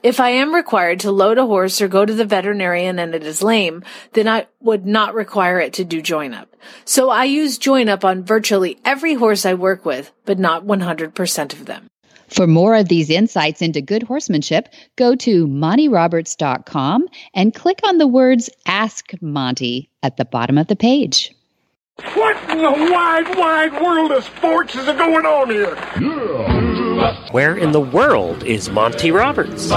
If 0.02 0.18
I 0.18 0.30
am 0.30 0.54
required 0.54 1.00
to 1.00 1.12
load 1.12 1.38
a 1.38 1.46
horse 1.46 1.80
or 1.80 1.86
go 1.88 2.04
to 2.04 2.12
the 2.12 2.24
veterinarian 2.24 2.98
and 2.98 3.14
it 3.14 3.22
is 3.22 3.42
lame, 3.42 3.84
then 4.12 4.26
I 4.26 4.48
would 4.60 4.84
not 4.84 5.14
require 5.14 5.60
it 5.60 5.72
to 5.74 5.84
do 5.84 6.02
join 6.02 6.34
up. 6.34 6.54
So 6.84 7.08
I 7.08 7.24
use 7.24 7.56
join 7.56 7.88
up 7.88 8.04
on 8.04 8.24
virtually 8.24 8.78
every 8.84 9.14
horse 9.14 9.46
I 9.46 9.54
work 9.54 9.84
with, 9.84 10.10
but 10.24 10.40
not 10.40 10.66
100% 10.66 11.52
of 11.52 11.66
them. 11.66 11.86
For 12.32 12.46
more 12.46 12.74
of 12.74 12.88
these 12.88 13.10
insights 13.10 13.60
into 13.60 13.82
good 13.82 14.02
horsemanship, 14.02 14.72
go 14.96 15.14
to 15.16 15.46
montyroberts.com 15.46 17.06
and 17.34 17.54
click 17.54 17.80
on 17.84 17.98
the 17.98 18.06
words 18.06 18.48
Ask 18.66 19.12
Monty 19.20 19.90
at 20.02 20.16
the 20.16 20.24
bottom 20.24 20.56
of 20.56 20.66
the 20.68 20.76
page. 20.76 21.34
What 22.14 22.36
in 22.50 22.58
the 22.58 22.70
wide, 22.90 23.36
wide 23.36 23.82
world 23.82 24.12
of 24.12 24.24
sports 24.24 24.74
is 24.74 24.86
going 24.86 25.26
on 25.26 25.50
here? 25.50 25.76
Where 27.32 27.56
in 27.56 27.72
the 27.72 27.80
world 27.80 28.42
is 28.44 28.70
Monty 28.70 29.10
Roberts? 29.10 29.70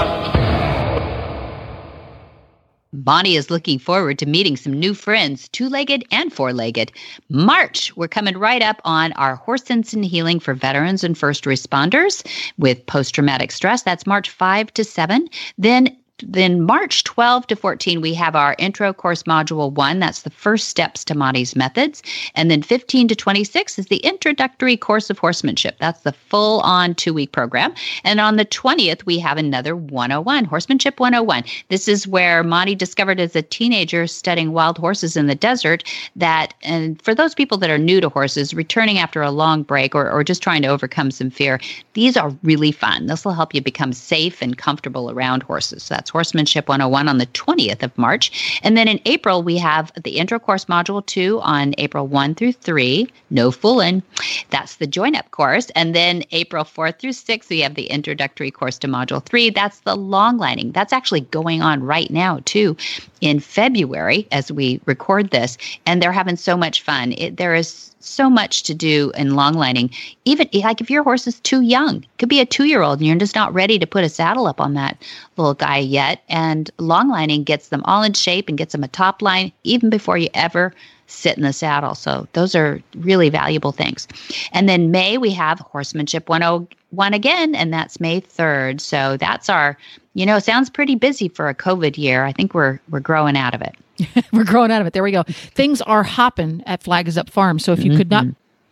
Bonnie 2.96 3.36
is 3.36 3.50
looking 3.50 3.78
forward 3.78 4.18
to 4.18 4.26
meeting 4.26 4.56
some 4.56 4.72
new 4.72 4.94
friends, 4.94 5.48
two 5.50 5.68
legged 5.68 6.04
and 6.10 6.32
four 6.32 6.54
legged. 6.54 6.90
March, 7.28 7.94
we're 7.94 8.08
coming 8.08 8.38
right 8.38 8.62
up 8.62 8.80
on 8.84 9.12
our 9.12 9.36
Horse 9.36 9.64
Sense 9.64 9.92
and 9.92 10.04
Healing 10.04 10.40
for 10.40 10.54
veterans 10.54 11.04
and 11.04 11.16
first 11.16 11.44
responders 11.44 12.26
with 12.56 12.86
post 12.86 13.14
traumatic 13.14 13.52
stress. 13.52 13.82
That's 13.82 14.06
March 14.06 14.30
5 14.30 14.72
to 14.72 14.82
7. 14.82 15.28
Then 15.58 15.94
then 16.22 16.62
March 16.62 17.04
12 17.04 17.46
to 17.48 17.56
14, 17.56 18.00
we 18.00 18.14
have 18.14 18.34
our 18.34 18.56
intro 18.58 18.92
course 18.92 19.24
module 19.24 19.70
one. 19.72 19.98
That's 19.98 20.22
the 20.22 20.30
first 20.30 20.68
steps 20.68 21.04
to 21.04 21.14
Monty's 21.14 21.54
methods. 21.54 22.02
And 22.34 22.50
then 22.50 22.62
15 22.62 23.08
to 23.08 23.14
26 23.14 23.78
is 23.78 23.86
the 23.86 23.98
introductory 23.98 24.78
course 24.78 25.10
of 25.10 25.18
horsemanship. 25.18 25.76
That's 25.78 26.00
the 26.02 26.12
full 26.12 26.60
on 26.60 26.94
two 26.94 27.12
week 27.12 27.32
program. 27.32 27.74
And 28.02 28.18
on 28.18 28.36
the 28.36 28.46
20th, 28.46 29.04
we 29.04 29.18
have 29.18 29.36
another 29.36 29.76
101, 29.76 30.46
Horsemanship 30.46 30.98
101. 30.98 31.44
This 31.68 31.86
is 31.86 32.08
where 32.08 32.42
Monty 32.42 32.74
discovered 32.74 33.20
as 33.20 33.36
a 33.36 33.42
teenager 33.42 34.06
studying 34.06 34.52
wild 34.52 34.78
horses 34.78 35.16
in 35.16 35.26
the 35.26 35.34
desert 35.34 35.84
that, 36.16 36.54
and 36.62 37.00
for 37.02 37.14
those 37.14 37.34
people 37.34 37.58
that 37.58 37.70
are 37.70 37.78
new 37.78 38.00
to 38.00 38.08
horses, 38.08 38.54
returning 38.54 38.98
after 38.98 39.20
a 39.20 39.30
long 39.30 39.62
break 39.62 39.94
or, 39.94 40.10
or 40.10 40.24
just 40.24 40.42
trying 40.42 40.62
to 40.62 40.68
overcome 40.68 41.10
some 41.10 41.30
fear, 41.30 41.60
these 41.92 42.16
are 42.16 42.34
really 42.42 42.72
fun. 42.72 43.06
This 43.06 43.24
will 43.24 43.32
help 43.32 43.54
you 43.54 43.60
become 43.60 43.92
safe 43.92 44.40
and 44.40 44.56
comfortable 44.56 45.10
around 45.10 45.42
horses. 45.42 45.82
So 45.82 45.94
that's 45.94 46.05
Horsemanship 46.08 46.68
101 46.68 47.08
on 47.08 47.18
the 47.18 47.26
20th 47.26 47.82
of 47.82 47.96
March. 47.98 48.60
And 48.62 48.76
then 48.76 48.88
in 48.88 49.00
April, 49.04 49.42
we 49.42 49.56
have 49.58 49.92
the 50.02 50.18
intro 50.18 50.38
course 50.38 50.66
module 50.66 51.04
two 51.04 51.40
on 51.40 51.74
April 51.78 52.06
1 52.06 52.34
through 52.34 52.52
3. 52.52 53.08
No 53.30 53.50
fooling. 53.50 54.02
That's 54.50 54.76
the 54.76 54.86
join 54.86 55.16
up 55.16 55.30
course. 55.30 55.70
And 55.70 55.94
then 55.94 56.22
April 56.30 56.64
4th 56.64 56.98
through 56.98 57.12
6, 57.12 57.48
we 57.48 57.60
have 57.60 57.74
the 57.74 57.86
introductory 57.86 58.50
course 58.50 58.78
to 58.78 58.88
module 58.88 59.24
three. 59.24 59.50
That's 59.50 59.80
the 59.80 59.96
long 59.96 60.38
lining. 60.38 60.72
That's 60.72 60.92
actually 60.92 61.22
going 61.22 61.62
on 61.62 61.82
right 61.82 62.10
now, 62.10 62.40
too, 62.44 62.76
in 63.20 63.40
February 63.40 64.26
as 64.32 64.52
we 64.52 64.80
record 64.86 65.30
this. 65.30 65.58
And 65.86 66.02
they're 66.02 66.12
having 66.12 66.36
so 66.36 66.56
much 66.56 66.82
fun. 66.82 67.12
It, 67.12 67.36
there 67.36 67.54
is 67.54 67.95
so 68.06 68.30
much 68.30 68.62
to 68.64 68.74
do 68.74 69.12
in 69.16 69.34
long 69.34 69.54
lining. 69.54 69.90
Even 70.24 70.48
like 70.54 70.80
if 70.80 70.90
your 70.90 71.02
horse 71.02 71.26
is 71.26 71.40
too 71.40 71.60
young, 71.60 72.04
could 72.18 72.28
be 72.28 72.40
a 72.40 72.46
two 72.46 72.64
year 72.64 72.82
old 72.82 72.98
and 72.98 73.06
you're 73.06 73.16
just 73.16 73.34
not 73.34 73.52
ready 73.52 73.78
to 73.78 73.86
put 73.86 74.04
a 74.04 74.08
saddle 74.08 74.46
up 74.46 74.60
on 74.60 74.74
that 74.74 75.02
little 75.36 75.54
guy 75.54 75.78
yet. 75.78 76.22
And 76.28 76.70
long 76.78 77.08
lining 77.08 77.44
gets 77.44 77.68
them 77.68 77.82
all 77.84 78.02
in 78.02 78.12
shape 78.12 78.48
and 78.48 78.58
gets 78.58 78.72
them 78.72 78.84
a 78.84 78.88
top 78.88 79.22
line 79.22 79.52
even 79.64 79.90
before 79.90 80.18
you 80.18 80.28
ever 80.34 80.72
sit 81.06 81.36
in 81.36 81.42
the 81.42 81.52
saddle. 81.52 81.94
So 81.94 82.26
those 82.32 82.54
are 82.54 82.80
really 82.96 83.30
valuable 83.30 83.72
things. 83.72 84.08
And 84.52 84.68
then 84.68 84.90
May 84.90 85.18
we 85.18 85.30
have 85.32 85.60
horsemanship 85.60 86.28
101 86.28 87.14
again, 87.14 87.54
and 87.54 87.72
that's 87.72 88.00
May 88.00 88.20
3rd. 88.20 88.80
So 88.80 89.16
that's 89.16 89.48
our, 89.48 89.76
you 90.14 90.26
know, 90.26 90.38
sounds 90.38 90.70
pretty 90.70 90.94
busy 90.94 91.28
for 91.28 91.48
a 91.48 91.54
COVID 91.54 91.96
year. 91.96 92.24
I 92.24 92.32
think 92.32 92.54
we're 92.54 92.80
we're 92.90 93.00
growing 93.00 93.36
out 93.36 93.54
of 93.54 93.62
it. 93.62 93.76
We're 94.32 94.44
growing 94.44 94.70
out 94.70 94.80
of 94.80 94.86
it. 94.86 94.92
There 94.92 95.02
we 95.02 95.12
go. 95.12 95.22
Things 95.24 95.80
are 95.82 96.02
hopping 96.02 96.62
at 96.66 96.82
Flag 96.82 97.08
is 97.08 97.18
Up 97.18 97.30
Farm. 97.30 97.58
So 97.58 97.72
if 97.72 97.84
you 97.84 97.96
could 97.96 98.10
not 98.10 98.26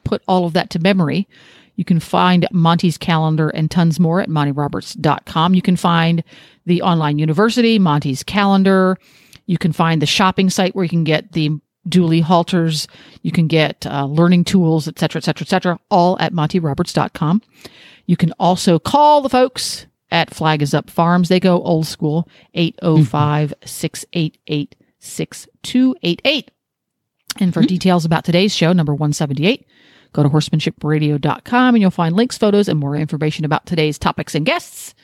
put 0.05 0.23
all 0.29 0.47
of 0.47 0.53
that 0.53 0.71
to 0.71 0.79
memory, 0.79 1.27
you 1.77 1.85
can 1.85 2.01
find 2.01 2.47
Monty's 2.53 2.99
calendar 2.99 3.49
and 3.49 3.71
tons 3.71 3.99
more 3.99 4.21
at 4.21 4.29
montyroberts.com. 4.29 5.55
You 5.55 5.63
can 5.63 5.77
find 5.77 6.23
the 6.67 6.83
online 6.83 7.19
university, 7.19 7.79
Monty's 7.79 8.23
calendar. 8.23 8.97
You 9.47 9.59
can 9.59 9.73
find 9.73 10.01
the 10.01 10.07
shopping 10.07 10.51
site 10.51 10.75
where 10.75 10.85
you 10.85 10.91
can 10.91 11.05
get 11.05 11.33
the 11.33 11.51
Dually 11.89 12.23
halters. 12.23 12.87
You 13.23 13.33
can 13.33 13.47
get 13.47 13.87
uh, 13.87 14.07
learning 14.07 14.45
tools, 14.45 14.89
et 14.89 14.99
cetera, 14.99 15.19
et 15.19 15.25
cetera, 15.25 15.45
et 15.45 15.49
cetera, 15.49 15.79
all 15.91 16.19
at 16.19 16.33
montyroberts.com. 16.33 17.43
You 18.07 18.17
can 18.17 18.33
also 18.39 18.79
call 18.79 19.21
the 19.21 19.29
folks 19.29 19.87
at 20.11 20.33
Flag 20.33 20.63
is 20.63 20.75
Up 20.75 20.89
Farms. 20.89 21.29
They 21.29 21.41
go 21.41 21.61
old 21.63 21.87
school, 21.87 22.29
805 22.55 23.55
688 23.65 24.77
6288. 25.05 26.51
And 27.41 27.53
for 27.53 27.61
mm-hmm. 27.61 27.67
details 27.67 28.05
about 28.05 28.25
today's 28.25 28.55
show, 28.55 28.73
number 28.73 28.95
178, 28.95 29.67
go 30.13 30.23
to 30.23 30.29
horsemanshipradio.com 30.29 31.75
and 31.75 31.83
you'll 31.83 31.91
find 31.91 32.15
links, 32.15 32.39
photos, 32.39 32.69
and 32.69 32.79
more 32.79 32.97
information 32.97 33.45
about 33.45 33.67
today's 33.67 33.99
topics 33.99 34.35
and 34.35 34.47
guests. 34.47 34.95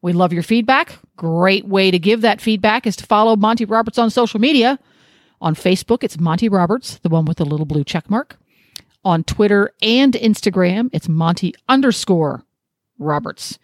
We 0.00 0.12
love 0.12 0.32
your 0.32 0.42
feedback. 0.42 0.98
Great 1.16 1.66
way 1.66 1.90
to 1.90 1.98
give 1.98 2.20
that 2.20 2.40
feedback 2.40 2.86
is 2.86 2.96
to 2.96 3.06
follow 3.06 3.36
Monty 3.36 3.64
Roberts 3.64 3.98
on 3.98 4.10
social 4.10 4.40
media. 4.40 4.78
On 5.40 5.54
Facebook, 5.54 6.04
it's 6.04 6.18
Monty 6.18 6.48
Roberts, 6.48 6.98
the 6.98 7.08
one 7.08 7.24
with 7.24 7.38
the 7.38 7.44
little 7.44 7.66
blue 7.66 7.84
check 7.84 8.08
mark. 8.10 8.36
On 9.04 9.24
Twitter 9.24 9.72
and 9.82 10.12
Instagram, 10.14 10.90
it's 10.92 11.08
Monty 11.08 11.54
underscore 11.68 12.44
Roberts. 12.98 13.58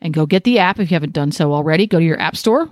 And 0.00 0.14
go 0.14 0.26
get 0.26 0.44
the 0.44 0.58
app 0.58 0.78
if 0.78 0.90
you 0.90 0.94
haven't 0.94 1.12
done 1.12 1.32
so 1.32 1.52
already. 1.52 1.86
Go 1.86 1.98
to 1.98 2.04
your 2.04 2.20
app 2.20 2.36
store 2.36 2.70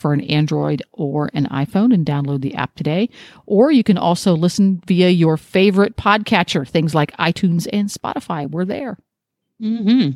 for 0.00 0.12
an 0.12 0.22
Android 0.22 0.82
or 0.92 1.30
an 1.34 1.46
iPhone 1.46 1.92
and 1.94 2.06
download 2.06 2.40
the 2.40 2.54
app 2.54 2.74
today. 2.74 3.08
Or 3.46 3.70
you 3.70 3.84
can 3.84 3.98
also 3.98 4.34
listen 4.34 4.82
via 4.86 5.10
your 5.10 5.36
favorite 5.36 5.96
podcatcher, 5.96 6.66
things 6.66 6.94
like 6.94 7.16
iTunes 7.18 7.68
and 7.72 7.88
Spotify. 7.88 8.50
We're 8.50 8.64
there. 8.64 8.96
hmm 9.60 10.10